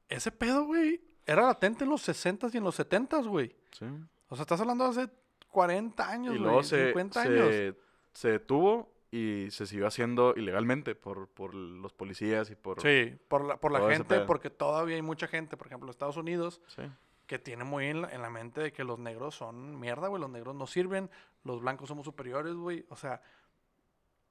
Ese 0.09 0.31
pedo, 0.31 0.65
güey, 0.65 1.03
era 1.27 1.43
latente 1.43 1.85
en 1.85 1.91
los 1.91 2.09
60s 2.09 2.55
y 2.55 2.59
en 2.59 2.65
los 2.65 2.79
70s, 2.79 3.27
güey. 3.27 3.55
Sí. 3.73 3.85
O 4.29 4.37
sea, 4.37 4.43
estás 4.43 4.61
hablando 4.61 4.85
de 4.85 4.91
hace 5.03 5.13
40 5.51 6.09
años, 6.09 6.35
Y 6.35 6.39
güey. 6.39 6.47
luego 6.47 6.63
se, 6.63 6.87
50 6.87 7.21
años. 7.23 7.75
se, 8.13 8.29
detuvo 8.31 8.93
y 9.11 9.49
se 9.51 9.67
siguió 9.67 9.87
haciendo 9.87 10.35
ilegalmente 10.37 10.95
por, 10.95 11.29
por 11.29 11.55
los 11.55 11.93
policías 11.93 12.51
y 12.51 12.55
por. 12.55 12.81
Sí, 12.81 13.19
por 13.29 13.45
la, 13.45 13.57
por 13.57 13.73
la 13.73 13.89
gente, 13.91 14.21
porque 14.21 14.51
todavía 14.51 14.97
hay 14.97 15.03
mucha 15.03 15.27
gente, 15.27 15.57
por 15.57 15.67
ejemplo, 15.67 15.87
en 15.87 15.91
Estados 15.91 16.17
Unidos, 16.17 16.61
Sí. 16.69 16.83
que 17.27 17.39
tiene 17.39 17.65
muy 17.65 17.87
en 17.87 18.03
la, 18.03 18.09
en 18.11 18.23
la 18.23 18.31
mente 18.31 18.61
de 18.61 18.73
que 18.73 18.85
los 18.85 18.99
negros 18.99 19.35
son 19.35 19.79
mierda, 19.81 20.09
güey. 20.09 20.21
Los 20.21 20.31
negros 20.31 20.55
no 20.55 20.67
sirven, 20.67 21.11
los 21.45 21.61
blancos 21.61 21.89
somos 21.89 22.05
superiores, 22.05 22.55
güey. 22.55 22.85
O 22.89 22.97
sea, 22.97 23.21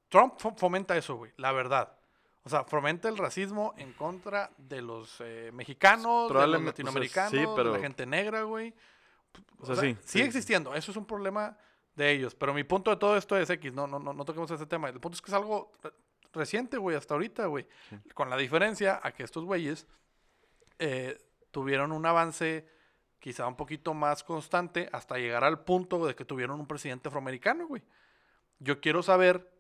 Trump 0.10 0.36
fo- 0.38 0.56
fomenta 0.58 0.96
eso, 0.96 1.16
güey, 1.16 1.32
la 1.38 1.52
verdad. 1.52 1.98
O 2.46 2.50
sea, 2.50 2.64
fomenta 2.64 3.10
el 3.10 3.18
racismo 3.18 3.74
en 3.78 3.92
contra 3.94 4.52
de 4.58 4.82
los 4.82 5.18
eh, 5.20 5.50
mexicanos, 5.54 6.28
de 6.30 6.34
los 6.36 6.44
o 6.46 6.48
sea, 6.52 6.58
latinoamericanos, 6.60 7.32
sí, 7.32 7.38
de 7.38 7.48
pero- 7.56 7.74
la 7.74 7.80
gente 7.80 8.06
negra, 8.06 8.44
güey. 8.44 8.74
O 9.60 9.66
sea, 9.66 9.76
sí, 9.76 9.98
Sigue 10.06 10.24
sí. 10.24 10.28
existiendo, 10.28 10.74
eso 10.76 10.92
es 10.92 10.98
un 10.98 11.06
problema 11.06 11.58
de 11.96 12.12
ellos. 12.12 12.36
Pero 12.36 12.54
mi 12.54 12.64
punto 12.64 12.92
de 12.92 12.98
todo 12.98 13.18
esto 13.18 13.36
es 13.38 13.50
X, 13.50 13.74
no, 13.74 13.88
no, 13.88 14.00
no, 14.00 14.14
no 14.14 14.24
toquemos 14.26 14.50
ese 14.52 14.66
tema. 14.68 14.90
El 14.90 15.00
punto 15.00 15.16
es 15.16 15.22
que 15.22 15.32
es 15.32 15.34
algo 15.34 15.72
re- 15.84 15.92
reciente, 16.34 16.78
güey, 16.78 16.96
hasta 16.96 17.16
ahorita, 17.16 17.48
güey. 17.48 17.68
Con 18.14 18.30
la 18.30 18.38
diferencia 18.38 19.00
a 19.02 19.12
que 19.12 19.24
estos 19.24 19.44
güeyes 19.44 19.88
eh, 20.80 21.18
tuvieron 21.52 21.92
un 21.92 22.06
avance 22.06 22.68
quizá 23.20 23.48
un 23.48 23.56
poquito 23.56 23.94
más 23.94 24.24
constante 24.24 24.88
hasta 24.92 25.18
llegar 25.18 25.44
al 25.44 25.64
punto 25.64 26.06
de 26.06 26.16
que 26.16 26.26
tuvieron 26.26 26.60
un 26.60 26.68
presidente 26.68 27.08
afroamericano, 27.08 27.68
güey. 27.68 27.82
Yo 28.60 28.80
quiero 28.80 29.02
saber, 29.02 29.52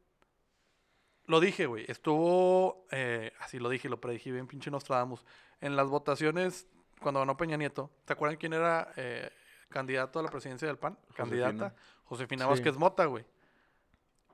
lo 1.28 1.40
dije, 1.40 1.66
güey, 1.66 1.86
estuvo, 1.88 2.86
eh, 2.92 3.32
así 3.40 3.60
lo 3.60 3.70
dije, 3.70 3.90
lo 3.90 4.00
predije 4.00 4.32
bien, 4.32 4.48
pinche 4.48 4.70
Nostradamus, 4.72 5.26
en 5.62 5.76
las 5.76 5.88
votaciones 5.88 6.68
cuando 7.00 7.20
ganó 7.20 7.36
Peña 7.38 7.58
Nieto. 7.58 7.92
¿Se 8.06 8.14
acuerdan 8.14 8.38
quién 8.38 8.54
era 8.54 8.92
eh, 8.96 9.30
candidato 9.70 10.20
a 10.20 10.24
la 10.24 10.30
presidencia 10.30 10.68
del 10.68 10.78
PAN? 10.78 10.98
Candidata. 11.16 11.76
Josefina 12.06 12.46
Sí. 12.46 12.50
Vázquez 12.50 12.78
Mota, 12.78 13.06
güey. 13.06 13.26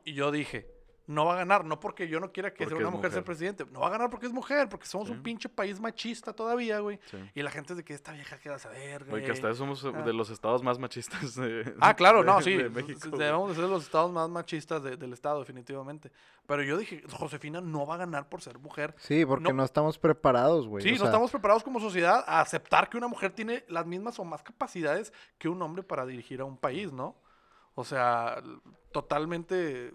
Y 0.03 0.13
yo 0.13 0.31
dije, 0.31 0.69
no 1.11 1.25
va 1.25 1.33
a 1.33 1.37
ganar, 1.37 1.65
no 1.65 1.79
porque 1.79 2.07
yo 2.07 2.19
no 2.19 2.31
quiera 2.31 2.53
que 2.53 2.65
sea 2.65 2.75
una 2.77 2.89
mujer, 2.89 3.11
ser 3.11 3.19
mujer. 3.19 3.23
presidente, 3.23 3.65
no 3.71 3.81
va 3.81 3.87
a 3.87 3.89
ganar 3.91 4.09
porque 4.09 4.25
es 4.27 4.33
mujer, 4.33 4.69
porque 4.69 4.85
somos 4.85 5.07
Sí. 5.07 5.13
un 5.13 5.21
pinche 5.23 5.49
país 5.49 5.79
machista 5.79 6.33
todavía, 6.33 6.79
güey. 6.79 6.99
sí. 7.09 7.17
Y 7.35 7.41
la 7.41 7.51
gente 7.51 7.73
es 7.73 7.77
de 7.77 7.83
que 7.83 7.93
esta 7.93 8.11
vieja 8.13 8.37
queda 8.39 8.55
a 8.55 8.59
saber, 8.59 8.99
Güey, 9.05 9.09
güey. 9.09 9.25
que 9.25 9.31
hasta 9.31 9.53
somos 9.53 9.83
Ah. 9.85 9.91
de 9.91 10.13
los 10.13 10.29
estados 10.29 10.63
más 10.63 10.79
machistas 10.79 11.35
de, 11.35 11.73
Ah, 11.79 11.95
claro, 11.95 12.23
no, 12.23 12.41
sí. 12.41 12.55
de 12.57 12.69
México. 12.69 13.17
debemos 13.17 13.49
de 13.49 13.55
ser 13.55 13.65
los 13.69 13.83
estados 13.83 14.11
más 14.11 14.29
machistas 14.29 14.81
de- 14.83 14.97
del 14.97 15.13
estado, 15.13 15.39
definitivamente. 15.39 16.11
Pero 16.47 16.63
yo 16.63 16.77
dije, 16.77 17.03
Josefina 17.11 17.61
no 17.61 17.85
va 17.85 17.95
a 17.95 17.97
ganar 17.97 18.29
por 18.29 18.41
ser 18.41 18.57
mujer. 18.59 18.95
Sí, 18.97 19.25
porque 19.25 19.49
no- 19.49 19.53
no, 19.53 19.63
estamos 19.63 19.97
preparados, 19.99 20.67
güey. 20.67 20.83
Sí, 20.83 20.89
o 20.89 20.91
no 20.93 20.97
sea, 20.99 21.07
estamos 21.07 21.31
preparados 21.31 21.63
como 21.63 21.79
sociedad 21.79 22.23
a 22.27 22.41
aceptar 22.41 22.89
que 22.89 22.97
una 22.97 23.07
mujer 23.07 23.31
tiene 23.31 23.63
las 23.67 23.85
mismas 23.85 24.17
o 24.19 24.23
más 24.23 24.41
capacidades 24.43 25.13
que 25.37 25.49
un 25.49 25.61
hombre 25.61 25.83
para 25.83 26.05
dirigir 26.05 26.41
a 26.41 26.45
un 26.45 26.57
país, 26.57 26.91
¿no? 26.91 27.15
O 27.75 27.83
sea, 27.85 28.41
totalmente 28.91 29.93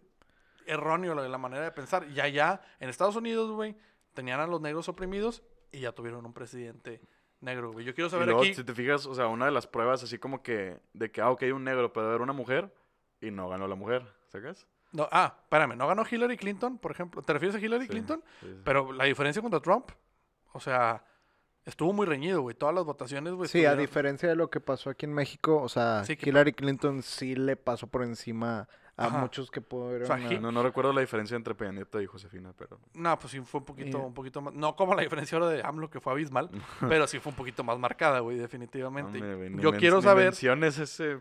erróneo 0.66 1.14
la, 1.14 1.28
la 1.28 1.38
manera 1.38 1.64
de 1.64 1.72
pensar. 1.72 2.06
Y 2.08 2.20
allá, 2.20 2.60
en 2.80 2.88
Estados 2.88 3.16
Unidos, 3.16 3.50
güey, 3.50 3.76
tenían 4.14 4.40
a 4.40 4.46
los 4.46 4.60
negros 4.60 4.88
oprimidos 4.88 5.42
y 5.72 5.80
ya 5.80 5.92
tuvieron 5.92 6.24
un 6.26 6.32
presidente 6.32 7.00
negro, 7.40 7.72
güey. 7.72 7.84
Yo 7.84 7.94
quiero 7.94 8.08
Y 8.08 8.10
saber 8.10 8.26
luego, 8.26 8.40
aquí... 8.42 8.54
si 8.54 8.64
te 8.64 8.74
fijas, 8.74 9.06
o 9.06 9.14
sea, 9.14 9.28
una 9.28 9.44
de 9.46 9.50
las 9.52 9.66
pruebas 9.66 10.02
así 10.02 10.18
como 10.18 10.42
que 10.42 10.78
de 10.94 11.10
que, 11.10 11.20
ah, 11.20 11.30
ok, 11.30 11.42
un 11.54 11.64
negro 11.64 11.92
puede 11.92 12.08
haber 12.08 12.20
una 12.20 12.32
mujer 12.32 12.72
y 13.20 13.30
no 13.30 13.48
ganó 13.48 13.68
la 13.68 13.74
mujer, 13.74 14.06
¿sacas? 14.28 14.66
No, 14.92 15.08
ah, 15.12 15.36
espérame, 15.42 15.76
¿no 15.76 15.86
ganó 15.86 16.04
Hillary 16.10 16.36
Clinton, 16.36 16.78
por 16.78 16.92
ejemplo? 16.92 17.20
¿Te 17.22 17.32
refieres 17.32 17.56
a 17.56 17.64
Hillary 17.64 17.84
Sí, 17.84 17.88
Clinton? 17.90 18.22
sí, 18.40 18.46
sí. 18.46 18.60
Pero 18.64 18.92
la 18.92 19.04
diferencia 19.04 19.42
contra 19.42 19.60
Trump, 19.60 19.90
o 20.52 20.60
sea, 20.60 21.04
estuvo 21.64 21.92
muy 21.92 22.06
reñido, 22.06 22.40
güey. 22.40 22.54
Todas 22.54 22.74
las 22.74 22.84
votaciones, 22.84 23.34
güey. 23.34 23.48
Sí, 23.48 23.66
a 23.66 23.74
diferencia 23.74 24.28
de 24.28 24.36
lo 24.36 24.48
que 24.48 24.60
pasó 24.60 24.88
aquí 24.88 25.04
en 25.04 25.12
México, 25.12 25.60
o 25.60 25.68
sea, 25.68 26.02
Hillary 26.08 26.52
Clinton 26.54 27.02
sí 27.02 27.34
le 27.34 27.56
pasó 27.56 27.88
por 27.88 28.02
encima 28.04 28.68
a 28.98 29.06
Ajá. 29.06 29.18
muchos 29.18 29.50
que 29.50 29.60
pudieron... 29.60 30.06
sea, 30.06 30.16
a- 30.16 30.32
Hi- 30.32 30.38
No, 30.38 30.50
no 30.50 30.62
recuerdo 30.62 30.92
la 30.92 31.02
diferencia 31.02 31.36
entre 31.36 31.54
Peña 31.54 31.72
Nieto 31.72 32.00
y 32.00 32.06
Josefina, 32.06 32.52
pero... 32.56 32.78
No, 32.94 33.18
pues 33.18 33.30
sí 33.32 33.40
fue 33.40 33.60
un 33.60 33.66
poquito, 33.66 33.98
Y- 33.98 34.00
un 34.00 34.14
poquito 34.14 34.40
más. 34.40 34.54
No 34.54 34.74
como 34.74 34.94
la 34.94 35.02
diferencia 35.02 35.36
ahora 35.36 35.50
de 35.50 35.62
AMLO, 35.62 35.90
que 35.90 36.00
fue 36.00 36.12
abismal, 36.12 36.48
pero 36.88 37.06
sí 37.06 37.18
fue 37.18 37.30
un 37.30 37.36
poquito 37.36 37.62
más 37.62 37.78
marcada, 37.78 38.20
güey, 38.20 38.38
definitivamente. 38.38 39.18
Güey, 39.18 39.50
ni 39.50 39.62
yo 39.62 39.72
quiero 39.72 40.00
saber, 40.00 40.32
ese 40.90 41.18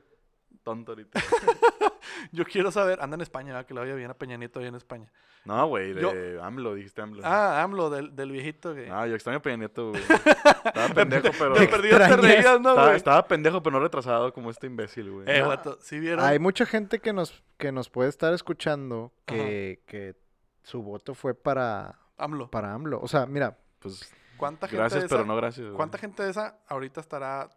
tonto 0.66 0.92
ahorita. 0.92 1.22
yo 2.34 2.44
quiero 2.44 2.72
saber, 2.72 3.00
anda 3.02 3.16
en 3.16 3.22
España, 3.22 3.54
¿verdad? 3.54 3.66
que 3.66 3.74
le 3.74 3.80
vaya 3.80 3.96
bien 3.96 4.10
a 4.12 4.14
Peña 4.16 4.36
Nieto 4.36 4.60
allá 4.60 4.68
en 4.70 4.76
España. 4.76 5.10
No, 5.46 5.68
güey, 5.68 5.94
de 5.94 6.02
Yo- 6.02 6.44
AMLO, 6.44 6.74
dijiste 6.74 7.02
AMLO. 7.02 7.22
Ah, 7.24 7.62
AMLO, 7.62 7.90
del, 7.92 8.16
del 8.16 8.32
viejito 8.32 8.74
que. 8.74 8.90
Ah, 8.92 9.06
yo 9.08 9.14
extraño 9.16 9.38
a 9.38 9.42
Peña 9.42 9.58
Nieto, 9.58 9.92
güey. 9.92 10.02
Estaba 10.66 10.90
pendejo, 10.94 11.28
pero... 11.38 11.54
de 11.56 11.68
perdido 11.68 11.98
te 12.00 12.18
reías, 12.18 12.60
¿no, 12.60 12.70
Estaba, 12.72 12.84
güey? 12.86 12.96
estaba 12.98 13.28
pendejo, 13.28 13.62
pero 13.64 13.78
no 13.78 13.84
retrasado 13.84 14.34
como 14.34 14.50
este 14.50 14.66
imbécil, 14.68 15.12
güey. 15.12 15.26
Eh, 15.30 15.42
No. 15.42 15.50
vato, 15.50 15.78
¿sí 15.82 16.00
vieron? 16.00 16.26
Hay 16.26 16.40
mucha 16.40 16.66
gente 16.66 17.00
que 17.00 17.14
nos, 17.14 17.44
que 17.58 17.72
nos 17.72 17.90
puede 17.90 18.10
estar 18.10 18.34
escuchando 18.34 19.14
que, 19.26 19.84
que 19.86 20.16
su 20.64 20.82
voto 20.82 21.14
fue 21.14 21.36
para, 21.36 22.00
AMLO. 22.18 22.50
para 22.50 22.74
AMLO. 22.74 23.00
O 23.02 23.08
sea, 23.08 23.26
mira, 23.28 23.56
Pues 23.80 24.12
¿Cuánta 24.38 24.68
gente 24.68 24.78
gracias, 24.82 25.04
de 25.04 25.10
pero 25.10 25.22
esa- 25.22 25.28
no 25.28 25.36
gracias. 25.38 25.66
güey. 25.68 25.78
¿Cuánta 25.78 25.98
gente 26.00 26.24
de 26.24 26.32
esa 26.32 26.58
ahorita 26.68 27.00
estará... 27.02 27.50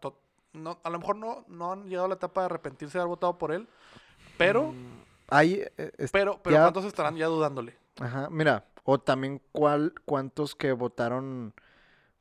No, 0.62 0.78
a 0.82 0.90
lo 0.90 0.98
mejor 0.98 1.16
no, 1.16 1.44
no 1.48 1.72
han 1.72 1.84
llegado 1.88 2.06
a 2.06 2.08
la 2.08 2.14
etapa 2.14 2.42
de 2.42 2.46
arrepentirse 2.46 2.98
de 2.98 3.02
haber 3.02 3.10
votado 3.10 3.38
por 3.38 3.52
él, 3.52 3.68
pero, 4.36 4.74
hay... 5.28 5.62
eh, 5.76 5.92
es- 5.98 6.10
pero, 6.10 6.40
pero 6.42 6.56
ya- 6.56 6.62
¿cuántos 6.62 6.84
estarán 6.84 7.16
ya 7.16 7.26
dudándole? 7.26 7.76
Ajá, 8.00 8.28
mira, 8.30 8.64
o 8.84 8.98
también 8.98 9.40
cuál, 9.52 9.92
cuántos 10.04 10.54
que 10.54 10.72
votaron 10.72 11.52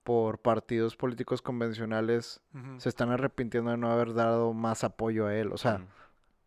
por 0.03 0.39
partidos 0.39 0.95
políticos 0.95 1.41
convencionales 1.41 2.39
se 2.77 2.87
están 2.89 3.11
arrepintiendo 3.11 3.71
de 3.71 3.77
no 3.77 3.91
haber 3.91 4.13
dado 4.13 4.53
más 4.53 4.83
apoyo 4.85 5.27
a 5.27 5.35
él. 5.35 5.51
O 5.51 5.57
sea, 5.57 5.79
Mm. 5.79 5.87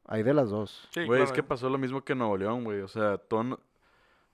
hay 0.07 0.23
de 0.23 0.33
las 0.35 0.49
dos. 0.51 0.89
Sí, 0.93 1.05
Güey, 1.05 1.21
es 1.23 1.27
claro, 1.29 1.35
que 1.35 1.41
eh. 1.41 1.49
pasó 1.49 1.69
lo 1.69 1.77
mismo 1.79 2.03
que 2.03 2.13
en 2.15 2.21
Nuevo 2.21 2.37
León, 2.39 2.65
güey. 2.65 2.81
O 2.81 2.89
sea, 2.89 3.19
todo... 3.19 3.43
no- 3.45 3.61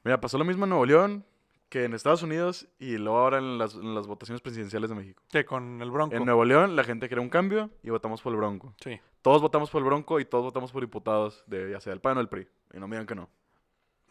Mira, 0.04 0.20
pasó 0.20 0.38
lo 0.38 0.44
mismo 0.44 0.64
en 0.64 0.70
Nuevo 0.70 0.86
León 0.86 1.24
que 1.68 1.84
en 1.84 1.94
Estados 1.94 2.22
Unidos 2.22 2.68
y 2.78 2.96
luego 2.96 3.18
ahora 3.18 3.38
en 3.38 3.58
las, 3.58 3.74
en 3.74 3.94
las 3.94 4.06
votaciones 4.06 4.40
presidenciales 4.40 4.88
de 4.90 4.96
México. 4.96 5.22
Que 5.28 5.44
con 5.44 5.82
el 5.82 5.90
Bronco. 5.90 6.14
En 6.14 6.24
Nuevo 6.24 6.44
León 6.44 6.76
la 6.76 6.84
gente 6.84 7.08
quería 7.08 7.22
un 7.22 7.28
cambio 7.28 7.70
y 7.82 7.90
votamos 7.90 8.22
por 8.22 8.32
el 8.32 8.38
Bronco. 8.38 8.74
Sí. 8.80 9.00
Todos 9.22 9.42
votamos 9.42 9.70
por 9.70 9.80
el 9.80 9.86
Bronco 9.86 10.20
y 10.20 10.24
todos 10.24 10.44
votamos 10.44 10.70
por 10.70 10.82
diputados 10.82 11.42
de 11.46 11.70
ya 11.70 11.80
sea 11.80 11.92
el 11.92 12.00
PAN 12.00 12.18
o 12.18 12.20
el 12.20 12.28
PRI. 12.28 12.46
Y 12.74 12.78
no 12.78 12.86
me 12.86 12.96
digan 12.96 13.06
que 13.06 13.14
no. 13.14 13.28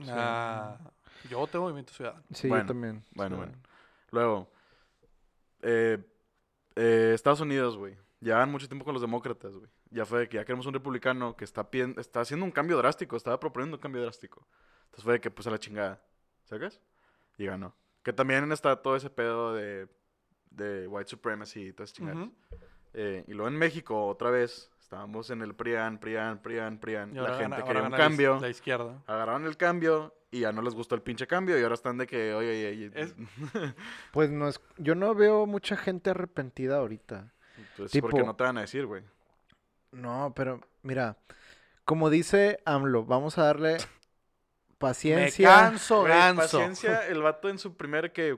Ah, 0.10 0.78
yo 1.30 1.48
tengo 1.48 1.64
Movimiento 1.66 1.94
Ciudadano. 1.94 2.24
Sí, 2.34 2.50
Bueno, 2.50 2.64
yo 2.64 2.68
también. 2.68 3.04
bueno, 3.14 3.36
sí. 3.36 3.40
bueno. 3.40 3.54
Luego, 4.12 4.52
eh, 5.62 5.98
eh, 6.76 7.12
Estados 7.14 7.40
Unidos, 7.40 7.78
güey. 7.78 7.98
Llevan 8.20 8.52
mucho 8.52 8.68
tiempo 8.68 8.84
con 8.86 8.94
los 8.94 9.02
demócratas, 9.02 9.56
güey. 9.56 9.70
Ya 9.92 10.06
fue 10.06 10.20
de 10.20 10.30
que 10.30 10.38
ya 10.38 10.46
queremos 10.46 10.66
un 10.66 10.74
republicano 10.74 11.36
que 11.36 11.46
está, 11.46 11.68
está 11.98 12.22
haciendo 12.22 12.46
un 12.46 12.52
cambio 12.52 12.78
drástico, 12.78 13.16
estaba 13.16 13.40
proponiendo 13.40 13.78
un 13.78 13.82
cambio 13.82 14.02
drástico. 14.02 14.46
Entonces 14.86 15.04
fue 15.04 15.14
de 15.14 15.22
que 15.22 15.32
pues 15.32 15.48
a 15.48 15.52
la 15.52 15.60
chingada, 15.60 16.02
¿sabes? 16.44 16.82
Y 17.38 17.46
ganó. 17.46 17.76
Que 18.04 18.14
también 18.14 18.52
está 18.52 18.76
todo 18.82 18.96
ese 18.96 19.10
pedo 19.10 19.54
de, 19.54 19.88
de 20.52 20.88
white 20.88 21.10
supremacy 21.10 21.68
y 21.68 21.74
todas 21.74 21.90
esas 21.92 21.98
chingadas. 21.98 22.30
Eh, 22.94 23.24
y 23.28 23.34
luego 23.34 23.48
en 23.50 23.58
México, 23.58 24.06
otra 24.08 24.30
vez, 24.30 24.72
estábamos 24.80 25.30
en 25.30 25.42
el 25.42 25.54
PRIAN, 25.56 25.98
PRIAN, 26.00 26.42
PRIAN, 26.42 26.80
PRIAN. 26.80 27.12
Y 27.16 27.20
La 27.20 27.36
gente 27.38 27.64
quería 27.64 27.84
un 27.84 27.92
cambio. 27.92 28.40
La 28.40 28.50
izquierda. 28.50 29.02
Agarraron 29.08 29.46
el 29.46 29.58
cambio 29.58 30.14
y 30.32 30.42
ya 30.42 30.52
no 30.52 30.62
les 30.62 30.74
gustó 30.76 30.96
el 30.96 31.02
pinche 31.02 31.28
cambio 31.28 31.60
y 31.60 31.64
ahora 31.64 31.74
están 31.76 31.98
de 31.98 32.08
que, 32.08 32.34
oye, 32.34 32.50
oye, 32.52 32.68
oye. 32.70 32.92
Es- 32.94 33.16
Pues 34.14 34.30
no 34.32 34.48
es, 34.48 34.62
yo 34.78 34.96
no 34.96 35.14
veo 35.16 35.46
mucha 35.46 35.76
gente 35.76 36.12
arrepentida 36.12 36.78
ahorita. 36.78 37.34
Pues 37.76 37.92
tipo- 37.92 38.08
porque 38.10 38.24
no 38.26 38.36
te 38.36 38.44
van 38.44 38.58
a 38.58 38.62
decir, 38.62 38.86
güey. 38.86 39.04
No, 39.92 40.34
pero 40.36 40.62
mira, 40.84 41.18
como 41.86 42.10
dice 42.10 42.60
AMLO, 42.66 43.06
vamos 43.06 43.38
a 43.38 43.44
darle 43.46 43.78
paciencia. 44.78 45.50
Me 45.50 45.56
canso, 45.56 46.02
Güey, 46.02 46.12
ganso. 46.14 46.42
Paciencia, 46.60 47.08
el 47.08 47.22
vato 47.22 47.50
en 47.50 47.58
su 47.60 47.76
primer 47.76 48.12
que. 48.12 48.38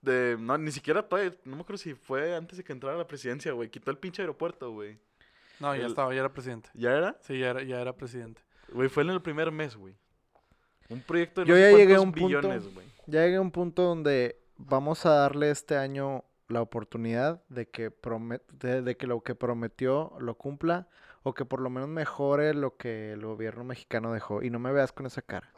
De, 0.00 0.36
no, 0.38 0.58
ni 0.58 0.72
siquiera 0.72 1.02
todavía. 1.08 1.32
No 1.44 1.56
me 1.56 1.62
acuerdo 1.62 1.78
si 1.78 1.94
fue 1.94 2.34
antes 2.34 2.58
de 2.58 2.64
que 2.64 2.72
entrara 2.72 2.96
a 2.96 2.98
la 2.98 3.06
presidencia, 3.06 3.52
güey. 3.52 3.70
Quitó 3.70 3.90
el 3.90 3.98
pinche 3.98 4.22
aeropuerto, 4.22 4.72
güey. 4.72 4.98
No, 5.60 5.74
ya 5.76 5.82
El- 5.84 5.90
estaba, 5.90 6.12
ya 6.12 6.20
era 6.20 6.32
presidente. 6.32 6.70
¿Ya 6.74 6.90
era? 6.96 7.16
Sí, 7.20 7.38
ya 7.38 7.50
era, 7.50 7.62
ya 7.62 7.80
era 7.80 7.92
presidente. 7.96 8.42
Güey, 8.72 8.88
fue 8.88 9.04
en 9.04 9.10
el 9.10 9.22
primer 9.22 9.52
mes, 9.52 9.76
güey. 9.76 9.94
Un 10.88 11.00
proyecto 11.02 11.42
de 11.42 11.46
Yo 11.46 11.54
no 11.54 11.60
ya 11.60 11.70
llegué 11.70 11.94
a 11.94 12.00
un 12.00 12.10
punto- 12.12 12.26
billones, 12.26 12.74
güey. 12.74 12.86
Ya 13.06 13.22
llegué 13.24 13.36
a 13.36 13.40
un 13.40 13.52
punto 13.52 13.82
donde 13.82 14.40
vamos 14.56 15.06
a 15.06 15.10
darle 15.10 15.50
este 15.50 15.76
año 15.76 16.24
la 16.48 16.60
oportunidad 16.62 17.42
de 17.48 17.68
que, 17.68 17.90
promet- 17.92 18.42
de, 18.50 18.82
de 18.82 18.96
que 18.96 19.06
lo 19.06 19.22
que 19.22 19.34
prometió 19.36 20.12
lo 20.18 20.34
cumpla 20.34 20.88
o 21.22 21.34
que 21.34 21.44
por 21.44 21.60
lo 21.60 21.70
menos 21.70 21.88
mejore 21.88 22.54
lo 22.54 22.76
que 22.76 23.12
el 23.12 23.24
gobierno 23.24 23.64
mexicano 23.64 24.12
dejó. 24.12 24.42
Y 24.42 24.50
no 24.50 24.58
me 24.58 24.72
veas 24.72 24.92
con 24.92 25.06
esa 25.06 25.22
cara. 25.22 25.48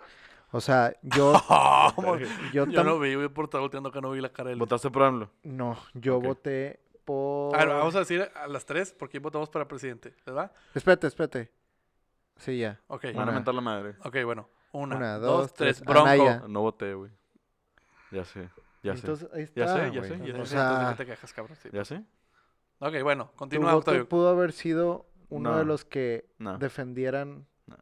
O 0.53 0.61
sea, 0.61 0.95
yo, 1.03 1.33
yo, 2.53 2.67
Yo 2.67 2.67
tam- 2.67 2.85
no 2.87 2.99
vi, 2.99 3.15
güey, 3.15 3.29
por 3.29 3.47
estar 3.47 3.61
volteando 3.61 3.91
que 3.91 4.01
no 4.01 4.11
vi 4.11 4.21
la 4.21 4.29
cara 4.33 4.49
de 4.49 4.55
él. 4.55 4.59
¿Votaste 4.61 4.91
por 4.91 5.03
AMLO? 5.03 5.31
no, 5.43 5.77
yo 5.95 6.21
voté 6.21 6.81
por... 7.05 7.55
A 7.55 7.59
ver, 7.59 7.69
vamos 7.69 7.95
a 7.97 8.01
decir 8.01 8.31
a 8.35 8.47
las 8.47 8.65
tres 8.65 8.93
por 8.93 9.09
quién 9.09 9.23
votamos 9.23 9.49
para 9.51 9.67
presidente, 9.69 10.15
¿verdad? 10.25 10.53
Espérate, 10.75 11.07
espérate. 11.07 11.51
Sí, 12.37 12.59
ya. 12.59 12.81
Ok, 12.89 13.05
Me 13.05 13.13
van 13.15 13.29
a 13.29 13.33
mentar 13.33 13.55
la 13.55 13.61
madre. 13.61 13.95
ok, 14.05 14.17
bueno. 14.25 14.49
Una, 14.73 14.97
Una, 14.97 15.19
dos, 15.19 15.39
dos, 15.43 15.55
tres. 15.55 15.77
tres. 15.77 15.87
Bronco. 15.87 16.09
Anaya. 16.09 16.43
No 16.49 16.61
voté, 16.63 16.95
güey. 16.95 17.11
Ya 18.11 18.25
sé. 18.25 18.49
Ya 18.83 18.93
Entonces, 18.93 19.29
ahí 19.33 19.49
Ya 19.55 19.65
está, 19.65 19.77
sé, 19.89 19.93
ya 19.93 19.93
sé, 19.93 19.93
ya 19.93 19.95
Ya 19.95 20.03
sé. 20.03 20.09
sé, 20.09 20.23
O 20.23 20.27
entonces, 20.27 20.49
sea, 20.51 20.79
¿de 20.79 20.91
qué 20.91 20.97
te 20.97 21.07
quejas, 21.07 21.33
cabrón? 21.33 21.57
Sí. 21.57 21.69
sé. 21.69 21.77
¿Ya 21.77 21.85
sé? 21.85 22.03
Ok, 22.81 23.03
bueno, 23.03 23.27
tu 23.31 23.37
continúa, 23.37 23.67
voto 23.73 23.79
Octavio. 23.91 24.09
pudo 24.09 24.29
haber 24.29 24.53
sido 24.53 25.07
uno 25.37 25.57
de 25.59 25.65
los 25.65 25.85
que 25.85 26.27
No. 26.39 26.59
defendieran 26.59 27.47
No. 27.67 27.77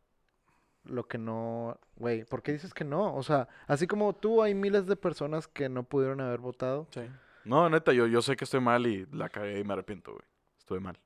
lo 0.84 1.06
que 1.06 1.18
no, 1.18 1.78
güey, 1.96 2.24
¿por 2.24 2.42
qué 2.42 2.52
dices 2.52 2.74
que 2.74 2.84
no? 2.84 3.14
O 3.14 3.22
sea, 3.22 3.48
así 3.66 3.86
como 3.86 4.14
tú 4.14 4.42
hay 4.42 4.54
miles 4.54 4.86
de 4.86 4.96
personas 4.96 5.46
que 5.48 5.68
no 5.68 5.82
pudieron 5.84 6.20
haber 6.20 6.40
votado. 6.40 6.86
Sí. 6.90 7.02
No, 7.44 7.68
neta, 7.68 7.92
yo, 7.92 8.06
yo 8.06 8.22
sé 8.22 8.36
que 8.36 8.44
estoy 8.44 8.60
mal 8.60 8.86
y 8.86 9.06
la 9.12 9.28
cagué 9.28 9.58
y 9.60 9.64
me 9.64 9.72
arrepiento, 9.72 10.12
güey. 10.12 10.24
Estuve 10.58 10.80
mal. 10.80 10.98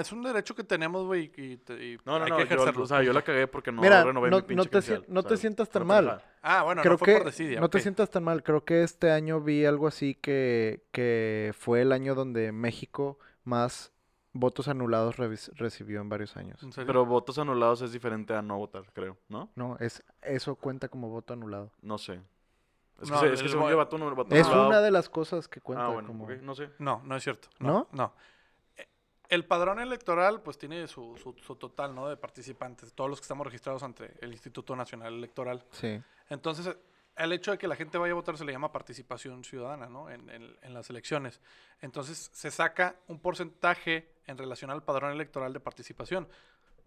Es 0.00 0.10
un 0.10 0.20
derecho 0.20 0.54
que 0.56 0.64
tenemos, 0.64 1.04
güey, 1.06 1.30
y, 1.36 1.58
te- 1.58 1.74
y 1.92 1.96
No, 2.04 2.18
no, 2.18 2.24
hay 2.24 2.30
no. 2.30 2.36
que 2.38 2.42
Yo, 2.42 2.54
ejercerlo. 2.54 2.82
o 2.82 2.86
sea, 2.88 3.02
yo 3.04 3.12
la 3.12 3.22
cagué 3.22 3.46
porque 3.46 3.70
no 3.70 3.80
Mira, 3.80 4.02
renové 4.02 4.30
no, 4.30 4.38
mi 4.38 4.42
pinche 4.42 4.64
no 4.64 4.82
te, 4.82 5.12
no 5.12 5.22
te 5.22 5.36
sientas 5.36 5.70
tan 5.70 5.86
mal. 5.86 6.20
Ah, 6.42 6.64
bueno, 6.64 6.82
Creo 6.82 6.94
no 6.94 6.98
fue 6.98 7.06
que 7.06 7.16
por 7.18 7.26
desidia. 7.26 7.60
no 7.60 7.70
te 7.70 7.78
sientas 7.80 8.10
tan 8.10 8.24
mal. 8.24 8.42
Creo 8.42 8.64
que 8.64 8.82
este 8.82 9.12
año 9.12 9.40
vi 9.40 9.64
algo 9.64 9.86
así 9.86 10.14
que, 10.16 10.82
que 10.90 11.52
fue 11.56 11.82
el 11.82 11.92
año 11.92 12.16
donde 12.16 12.50
México 12.50 13.18
más 13.44 13.92
votos 14.38 14.68
anulados 14.68 15.16
recibió 15.16 16.00
en 16.00 16.08
varios 16.08 16.36
años. 16.36 16.62
¿En 16.62 16.72
serio? 16.72 16.86
Pero 16.86 17.06
votos 17.06 17.38
anulados 17.38 17.82
es 17.82 17.92
diferente 17.92 18.34
a 18.34 18.42
no 18.42 18.58
votar, 18.58 18.84
creo, 18.92 19.16
¿no? 19.28 19.50
No, 19.54 19.76
es 19.80 20.02
eso 20.22 20.54
cuenta 20.56 20.88
como 20.88 21.08
voto 21.08 21.32
anulado. 21.34 21.70
No 21.82 21.98
sé. 21.98 22.20
Es 23.00 23.08
que, 23.08 23.14
No, 23.14 23.20
se- 23.20 23.32
es 23.34 23.42
que 23.42 23.48
según 23.48 23.68
yo, 23.68 23.76
voto, 23.76 23.98
voto 24.14 24.34
Es 24.34 24.46
anulado- 24.46 24.68
una 24.68 24.80
de 24.80 24.90
las 24.90 25.08
cosas 25.08 25.48
que 25.48 25.60
cuenta 25.60 25.84
Ah, 25.86 25.88
bueno, 25.88 26.08
como 26.08 26.24
ok, 26.24 26.30
no 26.42 26.54
sé. 26.54 26.70
No, 26.78 27.02
no 27.04 27.16
es 27.16 27.22
cierto. 27.22 27.48
¿No? 27.58 27.72
No. 27.72 27.88
no. 27.92 28.12
Eh, 28.76 28.88
El 29.28 29.44
padrón 29.44 29.80
electoral, 29.80 30.40
pues 30.42 30.56
tiene 30.56 30.86
su, 30.88 31.16
su, 31.16 31.34
su 31.42 31.56
total, 31.56 31.94
¿no? 31.94 32.08
De 32.08 32.16
participantes, 32.16 32.92
todos 32.94 33.10
los 33.10 33.20
que 33.20 33.24
estamos 33.24 33.46
registrados 33.46 33.82
ante 33.82 34.14
el 34.20 34.32
Instituto 34.32 34.74
Nacional 34.76 35.12
Electoral. 35.14 35.64
sí. 35.72 36.00
Entonces, 36.28 36.76
el 37.16 37.32
hecho 37.32 37.50
de 37.50 37.58
que 37.58 37.66
la 37.68 37.76
gente 37.76 37.98
vaya 37.98 38.12
a 38.12 38.14
votar 38.14 38.36
se 38.36 38.44
le 38.44 38.52
llama 38.52 38.72
participación 38.72 39.42
ciudadana, 39.44 39.86
¿no? 39.88 40.10
En, 40.10 40.28
en- 40.30 40.56
en 40.62 40.74
las 40.74 40.90
elecciones. 40.90 41.40
Entonces, 41.80 42.30
se 42.32 42.50
saca 42.50 42.96
un 43.08 43.18
porcentaje 43.20 44.12
en 44.26 44.36
relación 44.38 44.70
al 44.70 44.82
padrón 44.82 45.12
electoral 45.12 45.52
de 45.52 45.60
participación. 45.60 46.28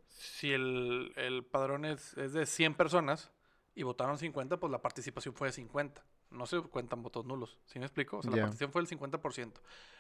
Si 0.07 0.51
el, 0.51 1.13
el 1.15 1.43
padrón 1.45 1.85
es, 1.85 2.15
es 2.17 2.33
de 2.33 2.45
100 2.45 2.75
personas 2.75 3.31
y 3.75 3.83
votaron 3.83 4.17
50, 4.17 4.57
pues 4.57 4.71
la 4.71 4.81
participación 4.81 5.33
fue 5.33 5.47
de 5.47 5.53
50. 5.53 6.03
No 6.31 6.45
se 6.45 6.59
cuentan 6.61 7.01
votos 7.01 7.25
nulos. 7.25 7.57
¿Sí 7.65 7.79
me 7.79 7.85
explico? 7.85 8.17
O 8.17 8.21
sea, 8.21 8.29
la 8.31 8.37
participación 8.43 8.71
fue 8.71 8.81
del 8.83 8.99
50%. 8.99 9.53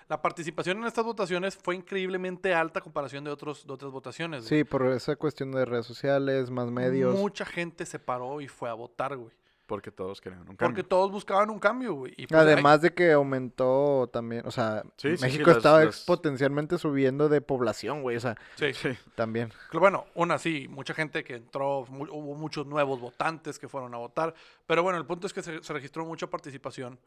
La 0.09 0.21
participación 0.21 0.77
en 0.79 0.83
estas 0.85 1.05
votaciones 1.05 1.55
fue 1.57 1.75
increíblemente 1.75 2.53
alta 2.53 2.79
a 2.79 2.83
comparación 2.83 3.23
de, 3.23 3.31
otros, 3.31 3.65
de 3.65 3.73
otras 3.73 3.91
votaciones. 3.91 4.47
güey. 4.47 4.59
Sí, 4.59 4.63
por 4.63 4.85
esa 4.87 5.15
cuestión 5.15 5.51
de 5.51 5.65
redes 5.65 5.85
sociales, 5.85 6.49
más 6.51 6.69
medios. 6.69 7.15
Mucha 7.15 7.45
gente 7.45 7.85
se 7.85 7.97
paró 7.99 8.41
y 8.41 8.47
fue 8.47 8.69
a 8.69 8.73
votar, 8.73 9.15
güey. 9.17 9.33
Porque 9.69 9.91
todos 9.91 10.19
querían 10.19 10.41
un 10.41 10.47
Porque 10.47 10.57
cambio. 10.57 10.85
todos 10.85 11.11
buscaban 11.11 11.49
un 11.51 11.59
cambio, 11.59 11.93
güey. 11.93 12.13
Y, 12.17 12.25
pues, 12.27 12.41
hay- 12.41 12.47
Además 12.53 12.81
de 12.81 12.93
que 12.93 13.11
aumentó 13.11 14.09
también, 14.11 14.41
o 14.45 14.51
sea, 14.51 14.81
Sí, 14.97 15.11
sí, 15.11 15.17
sí, 15.17 15.21
México 15.23 15.47
las- 15.51 15.57
estaba 15.57 15.85
las- 15.85 15.95
exponencialmente 15.95 16.77
subiendo 16.77 17.29
de 17.29 17.39
población, 17.39 18.01
güey, 18.01 18.17
o 18.17 18.19
sea, 18.19 18.35
sí. 18.55 18.73
Sí. 18.73 18.89
también. 19.15 19.53
Bueno, 19.71 20.05
una 20.15 20.37
sí, 20.39 20.67
mucha 20.67 20.93
gente 20.93 21.23
que 21.23 21.35
entró, 21.35 21.85
mu- 21.87 22.05
hubo 22.11 22.33
muchos 22.35 22.65
nuevos 22.65 22.99
votantes 22.99 23.59
que 23.59 23.69
fueron 23.69 23.93
a 23.93 23.97
votar, 23.97 24.33
pero 24.65 24.81
bueno, 24.83 24.97
el 24.97 25.05
punto 25.05 25.27
es 25.27 25.33
que 25.33 25.43
se, 25.43 25.63
se 25.63 25.71
registró 25.71 26.03
mucha 26.03 26.27
participación 26.27 26.97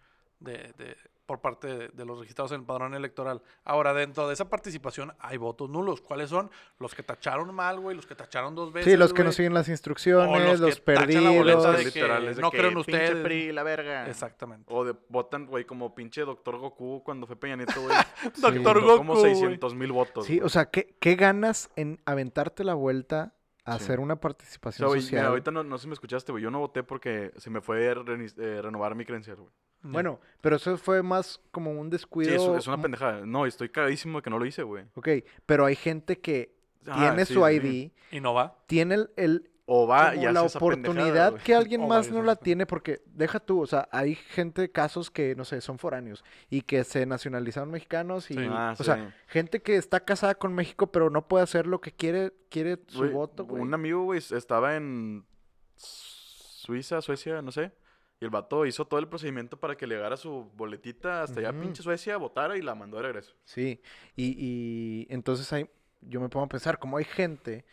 de, 0.42 0.72
de- 0.78 0.96
por 1.26 1.40
parte 1.40 1.66
de, 1.68 1.88
de 1.88 2.04
los 2.04 2.18
registrados 2.18 2.52
en 2.52 2.60
el 2.60 2.66
padrón 2.66 2.94
electoral. 2.94 3.40
Ahora, 3.64 3.94
dentro 3.94 4.26
de 4.26 4.34
esa 4.34 4.50
participación 4.50 5.12
hay 5.20 5.38
votos 5.38 5.70
nulos. 5.70 6.00
¿Cuáles 6.02 6.28
son? 6.28 6.50
Los 6.78 6.94
que 6.94 7.02
tacharon 7.02 7.54
mal, 7.54 7.78
güey, 7.80 7.96
los 7.96 8.06
que 8.06 8.14
tacharon 8.14 8.54
dos 8.54 8.72
veces. 8.72 8.92
Sí, 8.92 8.98
los 8.98 9.14
que 9.14 9.24
no 9.24 9.32
siguen 9.32 9.54
las 9.54 9.68
O 9.68 9.70
instrucciones, 9.70 10.60
los 10.60 10.60
los, 10.60 10.80
que 10.80 10.92
tachan 10.94 11.24
la 11.24 11.30
boleta 11.30 11.58
perdidos. 11.72 11.94
de 11.94 12.34
que 12.34 12.40
no 12.42 12.50
que, 12.50 12.58
creen 12.58 12.74
"Pinche 12.74 12.92
ustedes". 12.92 13.22
PRI, 13.24 13.52
la 13.52 13.62
verga. 13.62 14.08
Exactamente. 14.08 14.66
O 14.74 14.84
de, 14.84 14.94
votan, 15.08 15.46
güey, 15.46 15.64
como 15.64 15.94
pinche 15.94 16.22
Doctor 16.22 16.58
Goku 16.58 17.02
cuando 17.04 17.26
fue 17.26 17.36
Peña 17.36 17.56
Nieto, 17.56 17.80
güey. 17.80 17.96
Doctor 18.40 18.82
Goku, 18.82 18.96
como 18.98 19.14
güey. 19.14 19.34
600 19.34 19.74
mil 19.74 19.92
votos. 19.92 20.26
Sí, 20.26 20.36
güey. 20.38 20.46
o 20.46 20.50
sea, 20.50 20.66
¿qué, 20.70 20.96
qué 21.00 21.14
ganas 21.14 21.70
en 21.76 22.00
aventarte 22.04 22.64
la 22.64 22.74
vuelta 22.74 23.32
Sí. 23.64 23.70
hacer 23.70 24.00
una 24.00 24.14
O 24.14 24.16
sea, 24.16 24.20
participación 24.22 24.88
mira, 24.90 25.00
social? 25.02 25.26
ahorita 25.26 25.52
no, 25.52 25.62
no 25.62 25.78
sé 25.78 25.82
si 25.82 25.88
me 25.88 25.94
escuchaste, 25.94 26.32
güey. 26.32 26.42
Yo 26.42 26.50
no 26.50 26.58
voté 26.58 26.82
porque 26.82 27.30
se 27.36 27.48
me 27.48 27.60
fue 27.60 27.84
eh, 27.86 27.94
renovar 28.60 28.96
mi 28.96 29.04
credencial, 29.04 29.36
güey. 29.36 29.52
Bueno, 29.82 30.20
pero 30.40 30.56
eso 30.56 30.76
fue 30.78 31.02
más 31.02 31.40
como 31.50 31.72
un 31.72 31.86
Sí, 31.86 31.90
descuido. 31.92 32.54
es, 32.56 32.60
es 32.62 32.66
una 32.68 32.80
pendejada. 32.80 33.26
No, 33.26 33.46
estoy 33.46 33.68
cagadísimo 33.68 34.18
de 34.18 34.22
que 34.22 34.30
no 34.30 34.38
lo 34.38 34.46
hice, 34.46 34.62
güey. 34.62 34.84
Ok, 34.94 35.08
pero 35.46 35.64
hay 35.66 35.74
gente 35.76 36.18
que 36.20 36.54
Ah, 36.86 36.94
tiene 36.98 37.24
sí, 37.26 37.34
su 37.34 37.44
sí, 37.46 37.52
ID, 37.54 37.62
sí. 37.62 37.92
¿Y 38.12 38.20
no 38.20 38.34
va? 38.34 38.56
tiene 38.66 38.94
el, 38.96 39.10
el- 39.16 39.48
O 39.66 39.86
va 39.86 40.14
y 40.16 40.20
la 40.22 40.44
esa 40.44 40.58
pendejada, 40.58 40.58
oportunidad 40.58 41.34
que 41.42 41.54
alguien 41.54 41.86
más 41.88 42.10
no 42.10 42.22
la 42.22 42.34
tiene 42.34 42.66
porque 42.66 43.00
deja 43.06 43.38
tú, 43.38 43.60
o 43.62 43.66
sea, 43.66 43.88
hay 43.92 44.16
gente, 44.16 44.68
casos 44.70 45.08
que, 45.10 45.36
no 45.36 45.44
sé, 45.44 45.60
son 45.60 45.78
foráneos 45.78 46.24
y 46.50 46.62
que 46.62 46.82
se 46.82 47.06
nacionalizaron 47.06 47.70
mexicanos 47.70 48.30
y, 48.32 48.34
Sí. 48.34 48.46
Ah, 48.50 48.70
o 48.72 48.76
sí. 48.76 48.84
sea, 48.84 49.14
gente 49.28 49.62
que 49.62 49.76
está 49.76 50.00
casada 50.00 50.34
con 50.34 50.52
México 50.54 50.88
pero 50.88 51.08
no 51.10 51.26
puede 51.28 51.44
hacer 51.44 51.66
lo 51.68 51.80
que 51.80 51.92
quiere, 51.92 52.32
quiere 52.50 52.78
su 52.88 53.08
voto, 53.10 53.44
güey. 53.44 53.62
Un 53.62 53.72
amigo, 53.74 54.02
güey, 54.02 54.18
estaba 54.18 54.74
en 54.76 55.24
Suiza, 55.76 57.00
Suecia, 57.00 57.42
no 57.42 57.52
sé. 57.52 57.72
Y 58.22 58.24
el 58.24 58.30
vato 58.30 58.64
hizo 58.66 58.86
todo 58.86 59.00
el 59.00 59.08
procedimiento 59.08 59.58
para 59.58 59.76
que 59.76 59.84
le 59.84 59.96
llegara 59.96 60.16
su 60.16 60.48
boletita 60.56 61.24
hasta 61.24 61.40
allá, 61.40 61.50
Ujú. 61.50 61.60
pinche 61.60 61.82
Suecia, 61.82 62.16
votara 62.18 62.56
y 62.56 62.62
la 62.62 62.76
mandó 62.76 62.98
de 62.98 63.02
regreso. 63.02 63.34
Sí, 63.44 63.80
y, 64.14 64.36
y 64.38 65.06
entonces 65.12 65.52
hay, 65.52 65.68
yo 66.02 66.20
me 66.20 66.28
pongo 66.28 66.46
a 66.46 66.48
pensar, 66.48 66.78
como 66.78 66.98
hay 66.98 67.04
gente 67.04 67.64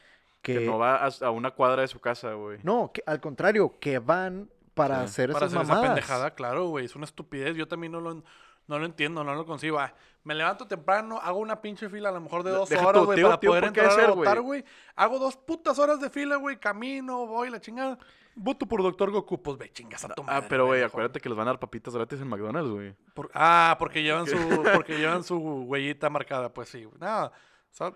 que, 0.42 0.56
Que 0.56 0.66
no 0.66 0.80
va 0.80 0.96
a, 1.06 1.10
a 1.22 1.30
una 1.32 1.52
cuadra 1.52 1.84
de 1.84 1.88
su 1.88 2.00
casa, 2.00 2.34
güey. 2.34 2.60
no, 2.64 2.92
que 2.92 3.04
al 3.06 3.20
contrario, 3.22 3.78
que 3.80 4.00
van 4.00 4.50
para 4.74 4.98
Sí. 4.98 5.04
hacer 5.04 5.30
Para 5.30 5.46
esas 5.46 5.54
hacer 5.54 5.62
esa 5.62 5.80
pendejada, 5.80 6.34
claro, 6.36 6.68
güey. 6.70 6.86
Es 6.86 6.96
una 6.96 7.06
estupidez. 7.06 7.56
Yo 7.56 7.68
también 7.68 7.92
no 7.92 8.02
lo, 8.02 8.24
no 8.70 8.78
lo 8.78 8.86
entiendo, 8.86 9.24
no 9.24 9.34
lo 9.34 9.46
concibo. 9.46 9.80
Ah, 9.80 9.92
me 10.24 10.36
levanto 10.36 10.68
temprano, 10.68 11.18
hago 11.18 11.40
una 11.40 11.60
pinche 11.60 11.90
fila 11.90 12.10
a 12.10 12.12
lo 12.12 12.22
mejor 12.22 12.44
de 12.44 12.52
dos 12.52 12.70
deja 12.70 12.88
horas, 12.88 13.04
güey, 13.04 13.22
para 13.22 13.40
poder 13.40 13.64
¿por 13.64 13.74
qué 13.74 13.80
entrar 13.82 14.00
a 14.00 14.12
votar, 14.14 14.42
güey? 14.42 14.64
Hago 14.96 15.18
dos 15.18 15.36
putas 15.38 15.80
horas 15.80 16.00
de 16.00 16.10
fila, 16.12 16.36
güey. 16.36 16.58
Camino, 16.58 17.26
voy, 17.26 17.50
la 17.50 17.60
chingada. 17.60 17.98
Voto 18.36 18.68
por 18.68 18.84
Doctor 18.84 19.10
Goku. 19.10 19.42
Pues 19.42 19.58
ve, 19.58 19.72
chingas 19.74 20.06
a 20.06 20.10
tu 20.10 20.24
Ah, 20.28 20.44
pero, 20.48 20.68
güey, 20.68 20.84
acuérdate 20.84 21.20
que 21.20 21.28
les 21.30 21.38
van 21.38 21.48
a 21.48 21.52
dar 21.52 21.60
papitas 21.60 21.96
gratis 21.96 22.22
en 22.22 22.28
McDonald's, 22.28 22.72
güey. 22.72 22.96
Por- 23.16 23.32
ah, 23.34 23.76
porque 23.80 24.04
llevan 24.04 24.28
su, 24.28 24.38
porque 24.84 25.00
llevan 25.00 25.24
su 25.24 25.36
huellita 25.40 26.12
marcada, 26.12 26.54
pues 26.54 26.70
sí. 26.70 26.86
o 26.86 26.98
sea, 27.00 27.88
eh, 27.88 27.94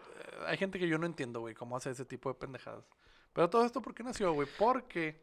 hay 0.48 0.58
gente 0.58 0.80
que 0.80 0.88
yo 0.88 0.98
no 0.98 1.06
entiendo, 1.06 1.40
güey, 1.42 1.54
cómo 1.54 1.78
hace 1.78 1.92
ese 1.92 2.04
tipo 2.04 2.30
de 2.30 2.36
pendejadas. 2.36 2.84
Pero 3.32 3.48
todo 3.48 3.64
esto, 3.64 3.80
¿por 3.80 3.94
qué 3.94 4.04
nació, 4.04 4.34
güey? 4.34 4.48
Porque 4.58 5.22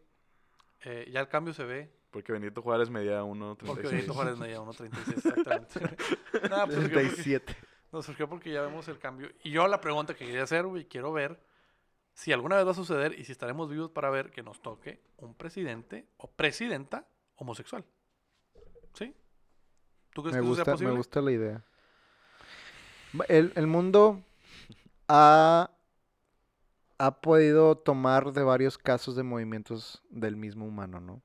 eh, 0.84 1.11
ya 1.12 1.18
el 1.20 1.28
cambio 1.28 1.53
se 1.55 1.64
ve. 1.64 1.90
Porque 2.11 2.32
Benito 2.32 2.61
Juárez 2.62 2.90
medía 2.90 3.22
1.36. 3.22 3.56
Porque 3.66 3.88
Benito 3.88 4.14
Juárez 4.14 4.36
medía 4.36 4.58
1.36, 4.58 5.16
exactamente. 5.16 5.80
no, 6.50 6.66
pues 6.66 6.74
surgió, 6.74 6.82
porque, 6.82 6.88
37. 6.88 7.56
no, 7.92 8.02
surgió 8.02 8.28
porque 8.28 8.52
ya 8.52 8.62
vemos 8.62 8.88
el 8.88 8.98
cambio. 8.98 9.30
Y 9.44 9.50
yo 9.50 9.68
la 9.68 9.80
pregunta 9.80 10.14
que 10.14 10.26
quería 10.26 10.42
hacer, 10.42 10.66
güey, 10.66 10.86
quiero 10.86 11.12
ver 11.12 11.40
si 12.12 12.32
alguna 12.32 12.56
vez 12.56 12.66
va 12.66 12.72
a 12.72 12.74
suceder 12.74 13.18
y 13.18 13.24
si 13.24 13.32
estaremos 13.32 13.70
vivos 13.70 13.90
para 13.90 14.11
ver 14.11 14.30
que 14.30 14.42
nos 14.42 14.61
toque 14.61 15.00
un 15.18 15.34
presidente 15.34 16.08
o 16.16 16.28
presidenta 16.28 17.06
homosexual. 17.36 17.84
¿Sí? 18.94 19.14
¿Tú 20.12 20.22
crees 20.22 20.36
Me 20.36 20.42
que 20.42 20.46
eso 20.46 20.54
sea 20.56 20.64
gusta, 20.64 20.72
posible? 20.72 20.92
me 20.92 20.98
gusta 20.98 21.20
la 21.22 21.30
idea. 21.30 21.64
El, 23.28 23.52
el 23.54 23.66
mundo 23.68 24.24
ha, 25.08 25.70
ha 26.98 27.20
podido 27.20 27.76
tomar 27.76 28.32
de 28.32 28.42
varios 28.42 28.78
casos 28.78 29.14
de 29.14 29.22
movimientos 29.22 30.02
del 30.11 30.36
mismo 30.36 30.66
humano, 30.66 31.00
¿no? 31.00 31.22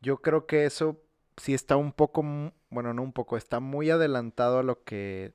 Yo 0.00 0.18
creo 0.18 0.46
que 0.46 0.64
eso 0.64 1.00
sí 1.36 1.54
está 1.54 1.76
un 1.76 1.92
poco, 1.92 2.22
bueno, 2.70 2.94
no 2.94 3.02
un 3.02 3.12
poco, 3.12 3.36
está 3.36 3.60
muy 3.60 3.90
adelantado 3.90 4.58
a 4.58 4.62
lo 4.62 4.82
que 4.84 5.32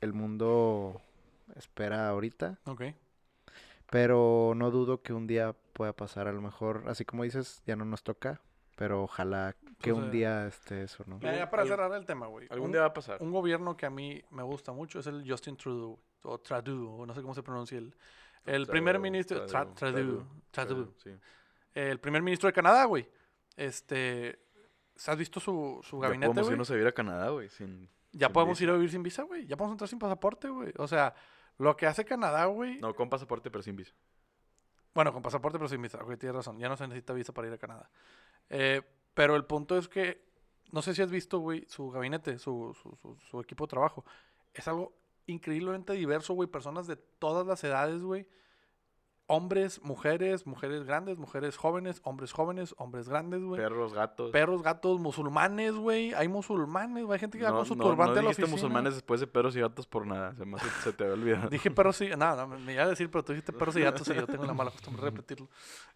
el 0.00 0.12
mundo 0.12 1.00
espera 1.56 2.08
ahorita. 2.08 2.58
Ok. 2.66 2.82
Pero 3.90 4.54
no 4.56 4.70
dudo 4.70 5.02
que 5.02 5.12
un 5.12 5.26
día 5.26 5.54
pueda 5.72 5.92
pasar. 5.92 6.26
A 6.28 6.32
lo 6.32 6.40
mejor, 6.40 6.84
así 6.86 7.04
como 7.04 7.22
dices, 7.24 7.62
ya 7.66 7.76
no 7.76 7.84
nos 7.84 8.02
toca. 8.02 8.40
Pero 8.76 9.04
ojalá 9.04 9.54
que 9.80 9.92
un 9.92 10.10
día 10.10 10.48
esté 10.48 10.82
eso, 10.82 11.04
¿no? 11.06 11.20
Ya, 11.20 11.36
ya 11.36 11.48
para 11.48 11.62
algún- 11.62 11.76
cerrar 11.76 11.92
el 11.92 12.04
tema, 12.06 12.26
güey. 12.26 12.48
Algún 12.50 12.66
un- 12.66 12.72
día 12.72 12.80
va 12.80 12.88
a 12.88 12.92
pasar. 12.94 13.22
Un 13.22 13.30
gobierno 13.30 13.76
que 13.76 13.86
a 13.86 13.90
mí 13.90 14.20
me 14.30 14.42
gusta 14.42 14.72
mucho 14.72 14.98
es 14.98 15.06
el 15.06 15.22
Justin 15.30 15.56
Trudeau, 15.56 15.90
güey, 16.24 16.34
o 16.34 16.38
Trudeau, 16.40 17.00
o 17.02 17.06
no 17.06 17.14
sé 17.14 17.22
cómo 17.22 17.34
se 17.34 17.44
pronuncia 17.44 17.78
el, 17.78 17.94
el 18.46 18.66
primer 18.66 18.94
Trudeau, 18.96 19.02
ministro, 19.12 19.46
Trudeau, 19.46 19.74
Trudeau, 19.74 20.04
Trudeau, 20.50 20.66
Trudeau, 20.66 20.94
sí. 21.04 21.10
el 21.74 22.00
primer 22.00 22.20
ministro 22.22 22.48
de 22.48 22.52
Canadá, 22.52 22.84
güey. 22.86 23.08
Este, 23.56 24.38
¿has 25.06 25.16
visto 25.18 25.40
su, 25.40 25.80
su 25.82 25.96
Ya 26.00 26.08
gabinete, 26.08 26.26
podemos 26.28 26.46
güey? 26.46 26.54
irnos 26.54 26.70
a 26.70 26.74
vivir 26.74 26.88
a 26.88 26.92
Canadá, 26.92 27.30
güey, 27.30 27.48
sin... 27.48 27.88
Ya 28.12 28.28
sin 28.28 28.32
podemos 28.32 28.58
visa. 28.58 28.64
ir 28.64 28.70
a 28.70 28.72
vivir 28.74 28.90
sin 28.90 29.02
visa, 29.02 29.22
güey. 29.24 29.46
Ya 29.46 29.56
podemos 29.56 29.74
entrar 29.74 29.88
sin 29.88 29.98
pasaporte, 29.98 30.48
güey. 30.48 30.72
O 30.78 30.86
sea, 30.86 31.14
lo 31.58 31.76
que 31.76 31.86
hace 31.86 32.04
Canadá, 32.04 32.44
güey. 32.46 32.78
No, 32.78 32.94
con 32.94 33.10
pasaporte, 33.10 33.50
pero 33.50 33.62
sin 33.62 33.74
visa. 33.74 33.92
Bueno, 34.94 35.12
con 35.12 35.20
pasaporte, 35.22 35.58
pero 35.58 35.68
sin 35.68 35.82
visa. 35.82 35.98
Ok, 36.00 36.16
tienes 36.16 36.36
razón. 36.36 36.58
Ya 36.60 36.68
no 36.68 36.76
se 36.76 36.86
necesita 36.86 37.12
visa 37.12 37.32
para 37.34 37.48
ir 37.48 37.54
a 37.54 37.58
Canadá. 37.58 37.90
Eh, 38.50 38.82
pero 39.14 39.34
el 39.34 39.44
punto 39.44 39.76
es 39.76 39.88
que, 39.88 40.24
no 40.70 40.80
sé 40.80 40.94
si 40.94 41.02
has 41.02 41.10
visto, 41.10 41.40
güey, 41.40 41.64
su 41.68 41.90
gabinete, 41.90 42.38
su, 42.38 42.76
su, 42.80 42.94
su- 43.02 43.16
su 43.28 43.40
equipo 43.40 43.64
de 43.66 43.70
trabajo. 43.70 44.04
Es 44.52 44.68
algo 44.68 44.92
increíblemente 45.26 45.94
diverso, 45.94 46.34
güey. 46.34 46.48
Personas 46.48 46.86
de 46.86 46.94
todas 46.94 47.44
las 47.48 47.64
edades, 47.64 48.00
güey. 48.00 48.28
Hombres, 49.26 49.82
mujeres, 49.82 50.46
mujeres 50.46 50.84
grandes, 50.84 51.16
mujeres 51.16 51.56
jóvenes, 51.56 52.02
hombres 52.04 52.32
jóvenes, 52.32 52.74
hombres 52.76 53.08
grandes, 53.08 53.42
güey. 53.42 53.58
Perros, 53.58 53.94
gatos. 53.94 54.30
Perros, 54.32 54.62
gatos, 54.62 55.00
musulmanes, 55.00 55.74
güey. 55.74 56.12
Hay 56.12 56.28
musulmanes, 56.28 57.06
güey. 57.06 57.16
Hay 57.16 57.20
gente 57.20 57.38
que 57.38 57.44
va 57.44 57.50
no, 57.50 57.56
con 57.56 57.66
su 57.66 57.74
no, 57.74 57.84
turbante 57.84 58.16
no 58.16 58.20
a 58.20 58.22
la 58.24 58.28
oficina. 58.28 58.48
musulmanes 58.48 58.92
después 58.94 59.20
de 59.20 59.26
perros 59.26 59.56
y 59.56 59.60
gatos 59.60 59.86
por 59.86 60.06
nada. 60.06 60.34
Se, 60.34 60.44
me 60.44 60.56
hace- 60.56 60.68
se 60.82 60.92
te 60.92 61.04
había 61.04 61.14
olvidado. 61.14 61.48
Dije 61.48 61.70
perros 61.70 61.98
y... 62.02 62.10
No, 62.10 62.46
me 62.48 62.74
iba 62.74 62.82
a 62.82 62.88
decir, 62.88 63.10
pero 63.10 63.24
tú 63.24 63.32
dijiste 63.32 63.54
perros 63.54 63.76
y 63.76 63.80
gatos 63.80 64.06
y 64.08 64.14
yo 64.14 64.26
tengo 64.26 64.44
la 64.44 64.52
mala 64.52 64.70
costumbre 64.70 65.02
de 65.02 65.10
repetirlo. 65.10 65.48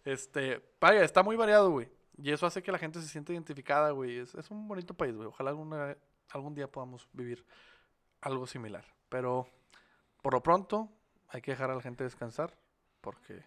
Este... 0.03 0.73
Vaya, 0.81 1.03
está 1.03 1.21
muy 1.21 1.35
variado, 1.35 1.69
güey. 1.69 1.87
Y 2.17 2.31
eso 2.31 2.47
hace 2.47 2.63
que 2.63 2.71
la 2.71 2.79
gente 2.79 2.99
se 2.99 3.07
sienta 3.07 3.31
identificada, 3.31 3.91
güey. 3.91 4.17
Es, 4.17 4.33
es 4.33 4.49
un 4.49 4.67
bonito 4.67 4.95
país, 4.95 5.15
güey. 5.15 5.27
Ojalá 5.27 5.51
alguna, 5.51 5.95
algún 6.31 6.55
día 6.55 6.67
podamos 6.69 7.07
vivir 7.13 7.45
algo 8.21 8.47
similar. 8.47 8.85
Pero, 9.07 9.47
por 10.23 10.33
lo 10.33 10.41
pronto, 10.41 10.89
hay 11.27 11.41
que 11.41 11.51
dejar 11.51 11.69
a 11.69 11.75
la 11.75 11.81
gente 11.81 12.03
descansar 12.03 12.57
porque 13.01 13.43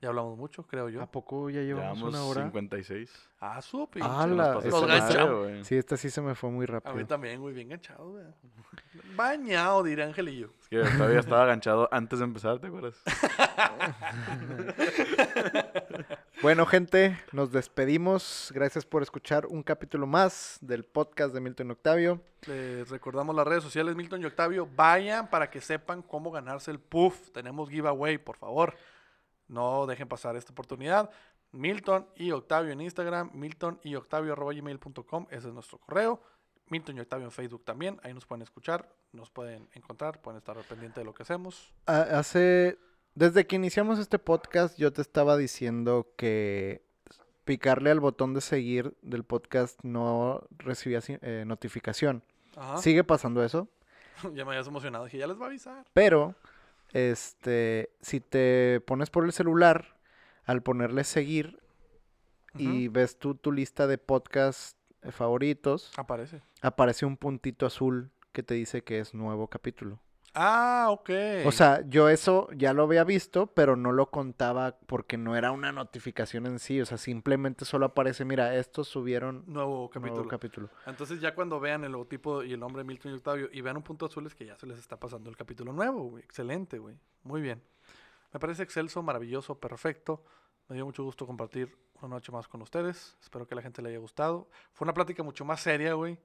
ya 0.00 0.08
hablamos 0.08 0.38
mucho, 0.38 0.66
creo 0.66 0.88
yo. 0.88 1.02
¿A 1.02 1.10
poco 1.10 1.50
ya 1.50 1.60
llevamos, 1.60 1.98
Llevamos 1.98 2.14
una 2.14 2.24
hora? 2.24 2.42
56. 2.44 3.28
Ah, 3.40 3.60
su. 3.60 3.88
Ah, 4.00 4.26
nos 4.26 4.36
la- 4.36 4.54
madre, 4.54 4.70
ganchamos. 4.86 5.38
güey. 5.40 5.64
Sí, 5.64 5.76
esta 5.76 5.96
sí 5.96 6.08
se 6.10 6.20
me 6.22 6.34
fue 6.34 6.50
muy 6.50 6.64
A 6.64 6.68
mí 6.68 6.72
rápido. 6.72 7.06
también, 7.06 7.40
güey, 7.40 7.54
bien 7.54 7.68
ganchado, 7.68 8.10
güey. 8.10 8.24
Bañado, 9.16 9.82
dirá 9.82 10.06
Angelillo. 10.06 10.52
Es 10.60 10.68
que 10.68 10.78
todavía 10.80 11.20
estaba 11.20 11.42
aganchado 11.44 11.88
antes 11.92 12.18
de 12.18 12.24
empezar, 12.24 12.58
¿te 12.58 12.68
acuerdas? 12.68 12.96
Bueno, 16.42 16.64
gente, 16.64 17.18
nos 17.32 17.52
despedimos. 17.52 18.50
Gracias 18.54 18.86
por 18.86 19.02
escuchar 19.02 19.44
un 19.44 19.62
capítulo 19.62 20.06
más 20.06 20.56
del 20.62 20.84
podcast 20.84 21.34
de 21.34 21.40
Milton 21.40 21.70
Octavio. 21.72 22.22
Les 22.46 22.88
recordamos 22.88 23.36
las 23.36 23.46
redes 23.46 23.62
sociales 23.62 23.94
Milton 23.94 24.22
y 24.22 24.24
Octavio. 24.24 24.66
Vayan 24.74 25.28
para 25.28 25.50
que 25.50 25.60
sepan 25.60 26.00
cómo 26.00 26.30
ganarse 26.30 26.70
el 26.70 26.80
puff. 26.80 27.30
Tenemos 27.32 27.68
giveaway, 27.68 28.16
por 28.16 28.38
favor. 28.38 28.74
No 29.48 29.84
dejen 29.86 30.08
pasar 30.08 30.34
esta 30.34 30.52
oportunidad. 30.52 31.10
Milton 31.52 32.08
y 32.16 32.30
Octavio 32.30 32.72
en 32.72 32.80
Instagram, 32.80 33.30
Milton 33.34 33.78
y 33.82 33.94
Octavio 33.96 34.32
arroba 34.32 34.54
gmail.com, 34.54 35.26
ese 35.30 35.48
es 35.48 35.52
nuestro 35.52 35.78
correo. 35.78 36.22
Milton 36.68 36.96
y 36.96 37.00
Octavio 37.00 37.26
en 37.26 37.32
Facebook 37.32 37.64
también, 37.64 38.00
ahí 38.02 38.14
nos 38.14 38.24
pueden 38.24 38.42
escuchar, 38.42 38.88
nos 39.12 39.28
pueden 39.28 39.68
encontrar, 39.74 40.22
pueden 40.22 40.38
estar 40.38 40.56
al 40.56 40.64
pendiente 40.64 41.00
de 41.00 41.04
lo 41.04 41.12
que 41.12 41.24
hacemos. 41.24 41.74
Ah, 41.86 42.06
Hace. 42.12 42.78
Desde 43.20 43.46
que 43.46 43.56
iniciamos 43.56 43.98
este 43.98 44.18
podcast, 44.18 44.78
yo 44.78 44.94
te 44.94 45.02
estaba 45.02 45.36
diciendo 45.36 46.08
que 46.16 46.80
picarle 47.44 47.90
al 47.90 48.00
botón 48.00 48.32
de 48.32 48.40
seguir 48.40 48.96
del 49.02 49.24
podcast 49.24 49.78
no 49.82 50.48
recibía 50.56 51.00
eh, 51.06 51.44
notificación. 51.46 52.22
Ajá. 52.56 52.78
Sigue 52.78 53.04
pasando 53.04 53.44
eso, 53.44 53.68
ya 54.34 54.46
me 54.46 54.52
habías 54.52 54.68
emocionado, 54.68 55.04
dije, 55.04 55.18
ya 55.18 55.26
les 55.26 55.38
va 55.38 55.44
a 55.44 55.48
avisar. 55.48 55.84
pero 55.92 56.34
este, 56.94 57.90
si 58.00 58.20
te 58.20 58.80
pones 58.86 59.10
por 59.10 59.26
el 59.26 59.32
celular, 59.34 59.98
al 60.46 60.62
ponerle 60.62 61.04
seguir 61.04 61.60
y 62.56 62.88
ves 62.88 63.18
tú 63.18 63.34
tu 63.34 63.52
lista 63.52 63.86
de 63.86 63.98
podcast 63.98 64.78
eh, 65.02 65.12
favoritos, 65.12 65.92
Aparece. 65.98 66.40
aparece 66.62 67.04
un 67.04 67.18
puntito 67.18 67.66
azul 67.66 68.12
que 68.32 68.42
te 68.42 68.54
dice 68.54 68.82
que 68.82 68.98
es 68.98 69.12
nuevo 69.12 69.48
capítulo. 69.48 70.00
Ah, 70.34 70.88
ok. 70.90 71.10
O 71.44 71.52
sea, 71.52 71.82
yo 71.88 72.08
eso 72.08 72.48
ya 72.56 72.72
lo 72.72 72.84
había 72.84 73.04
visto, 73.04 73.48
pero 73.48 73.76
no 73.76 73.92
lo 73.92 74.10
contaba 74.10 74.78
porque 74.86 75.16
no 75.16 75.36
era 75.36 75.50
una 75.50 75.72
notificación 75.72 76.46
en 76.46 76.58
sí. 76.58 76.80
O 76.80 76.86
sea, 76.86 76.98
simplemente 76.98 77.64
solo 77.64 77.86
aparece, 77.86 78.24
mira, 78.24 78.54
estos 78.56 78.88
subieron 78.88 79.44
nuevo 79.46 79.90
capítulo. 79.90 80.14
nuevo 80.14 80.28
capítulo. 80.28 80.68
Entonces 80.86 81.20
ya 81.20 81.34
cuando 81.34 81.58
vean 81.58 81.84
el 81.84 81.92
logotipo 81.92 82.42
y 82.42 82.52
el 82.52 82.60
nombre 82.60 82.82
de 82.82 82.86
Milton 82.86 83.12
y 83.12 83.14
Octavio 83.16 83.48
y 83.52 83.60
vean 83.60 83.76
un 83.76 83.82
punto 83.82 84.06
azul 84.06 84.26
es 84.26 84.34
que 84.34 84.46
ya 84.46 84.56
se 84.56 84.66
les 84.66 84.78
está 84.78 84.98
pasando 84.98 85.30
el 85.30 85.36
capítulo 85.36 85.72
nuevo, 85.72 86.04
güey. 86.04 86.22
Excelente, 86.22 86.78
güey. 86.78 86.96
Muy 87.24 87.40
bien. 87.40 87.62
Me 88.32 88.38
parece 88.38 88.62
excelso, 88.62 89.02
maravilloso, 89.02 89.58
perfecto. 89.58 90.24
Me 90.68 90.76
dio 90.76 90.84
mucho 90.86 91.02
gusto 91.02 91.26
compartir 91.26 91.76
una 92.00 92.14
noche 92.14 92.30
más 92.30 92.46
con 92.46 92.62
ustedes. 92.62 93.16
Espero 93.20 93.46
que 93.46 93.54
a 93.54 93.56
la 93.56 93.62
gente 93.62 93.82
le 93.82 93.88
haya 93.88 93.98
gustado. 93.98 94.48
Fue 94.72 94.84
una 94.84 94.94
plática 94.94 95.24
mucho 95.24 95.44
más 95.44 95.60
seria, 95.60 95.94
güey. 95.94 96.16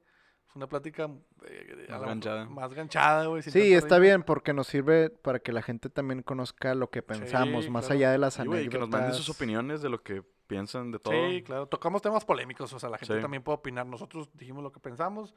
Fue 0.48 0.60
una 0.60 0.68
plática 0.68 1.10
eh, 1.48 1.88
Más 1.89 2.02
ganchada. 2.02 2.46
Más 2.46 2.74
ganchada, 2.74 3.26
güey. 3.26 3.41
Sí, 3.41 3.74
está 3.74 4.00
bien 4.00 4.24
porque 4.24 4.54
nos 4.54 4.68
sirve 4.68 5.10
para 5.10 5.39
que 5.39 5.52
la 5.52 5.62
gente 5.62 5.89
también 5.89 6.22
conozca 6.22 6.74
lo 6.76 6.89
que 6.89 7.02
pensamos, 7.02 7.66
Sí, 7.66 7.70
más 7.72 7.86
claro. 7.88 7.98
allá 8.00 8.12
de 8.12 8.18
las 8.18 8.39
Y, 8.39 8.46
güey, 8.46 8.70
que 8.70 8.78
nos 8.80 8.89
manden 8.89 9.12
sus 9.14 9.20
anécdotas. 9.28 9.36
opiniones 9.38 9.82
de 9.82 9.89
lo 9.89 10.02
que 10.02 10.24
piensan 10.48 10.91
de 10.91 11.00
todo. 11.00 11.14
Sí, 11.30 11.41
claro. 11.43 11.68
Tocamos 11.68 12.02
temas 12.02 12.24
polémicos, 12.24 12.72
o 12.72 12.80
sea, 12.80 12.89
la 12.89 12.98
gente 12.98 13.16
Sí. 13.16 13.22
también 13.22 13.43
puede 13.43 13.58
opinar. 13.58 13.86
Nosotros 13.86 14.30
dijimos 14.34 14.64
lo 14.64 14.72
que 14.72 14.80
pensamos, 14.80 15.34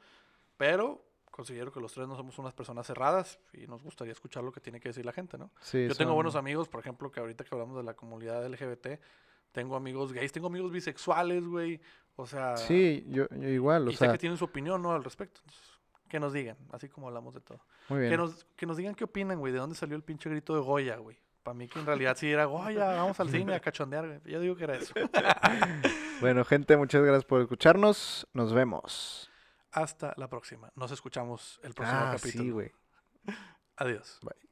pero 0.57 1.05
considero 1.31 1.71
que 1.71 1.79
los 1.79 1.93
tres 1.93 2.07
no 2.07 2.15
somos 2.15 2.37
unas 2.39 2.53
personas 2.53 2.85
cerradas 2.85 3.39
y 3.53 3.65
nos 3.67 3.81
gustaría 3.83 4.11
escuchar 4.13 4.43
lo 4.43 4.51
que 4.51 4.59
tiene 4.59 4.79
que 4.79 4.89
decir 4.89 5.05
la 5.05 5.13
gente, 5.13 5.37
¿no? 5.37 5.51
Sí, 5.61 5.87
Yo 5.87 5.95
tengo 5.95 6.09
son- 6.11 6.15
buenos 6.15 6.35
amigos, 6.35 6.67
por 6.67 6.79
ejemplo, 6.81 7.11
que 7.11 7.19
ahorita 7.19 7.43
que 7.43 7.49
hablamos 7.53 7.77
de 7.77 7.83
la 7.83 7.93
comunidad 7.93 8.45
LGBT, 8.45 8.99
tengo 9.51 9.75
amigos 9.75 10.11
gays, 10.13 10.31
tengo 10.31 10.47
amigos 10.47 10.71
bisexuales, 10.71 11.45
güey. 11.45 11.79
O 12.21 12.27
sea, 12.27 12.57
Sí, 12.57 13.05
yo, 13.07 13.27
yo 13.29 13.47
igual, 13.49 13.87
o 13.87 13.91
y 13.91 13.93
sé 13.93 13.99
sea, 13.99 14.11
que 14.11 14.17
tienen 14.17 14.37
su 14.37 14.45
opinión, 14.45 14.81
¿no? 14.81 14.91
Al 14.91 15.03
respecto. 15.03 15.39
Entonces, 15.41 15.69
que 16.09 16.19
nos 16.19 16.33
digan, 16.33 16.57
así 16.71 16.89
como 16.89 17.07
hablamos 17.07 17.33
de 17.33 17.41
todo. 17.41 17.61
muy 17.87 17.99
Que 18.01 18.07
bien. 18.07 18.19
nos, 18.19 18.45
que 18.57 18.65
nos 18.65 18.75
digan 18.77 18.95
qué 18.95 19.03
opinan, 19.05 19.39
güey, 19.39 19.53
de 19.53 19.59
dónde 19.59 19.75
salió 19.75 19.95
el 19.95 20.03
pinche 20.03 20.29
grito 20.29 20.53
de 20.55 20.59
Goya, 20.61 20.97
güey. 20.97 21.17
Para 21.43 21.53
mí 21.55 21.67
que 21.67 21.79
en 21.79 21.85
realidad 21.85 22.17
sí 22.17 22.29
era 22.29 22.45
Goya, 22.45 22.87
vamos 22.87 23.19
al 23.21 23.29
cine 23.29 23.55
a 23.55 23.59
cachondear, 23.61 24.05
güey. 24.05 24.19
Yo 24.25 24.39
digo 24.41 24.55
que 24.55 24.63
era 24.65 24.75
eso. 24.75 24.93
Bueno, 26.21 26.43
gente, 26.43 26.75
muchas 26.75 27.01
gracias 27.01 27.23
por 27.23 27.39
escucharnos. 27.41 28.27
Nos 28.33 28.53
vemos. 28.53 29.31
Hasta 29.71 30.13
la 30.17 30.27
próxima. 30.27 30.69
Nos 30.75 30.91
escuchamos 30.91 31.61
el 31.63 31.73
próximo 31.73 31.97
Ah, 32.01 32.11
capítulo. 32.17 32.43
sí, 32.43 32.49
güey. 32.51 32.71
Adiós. 33.77 34.19
Bye. 34.21 34.48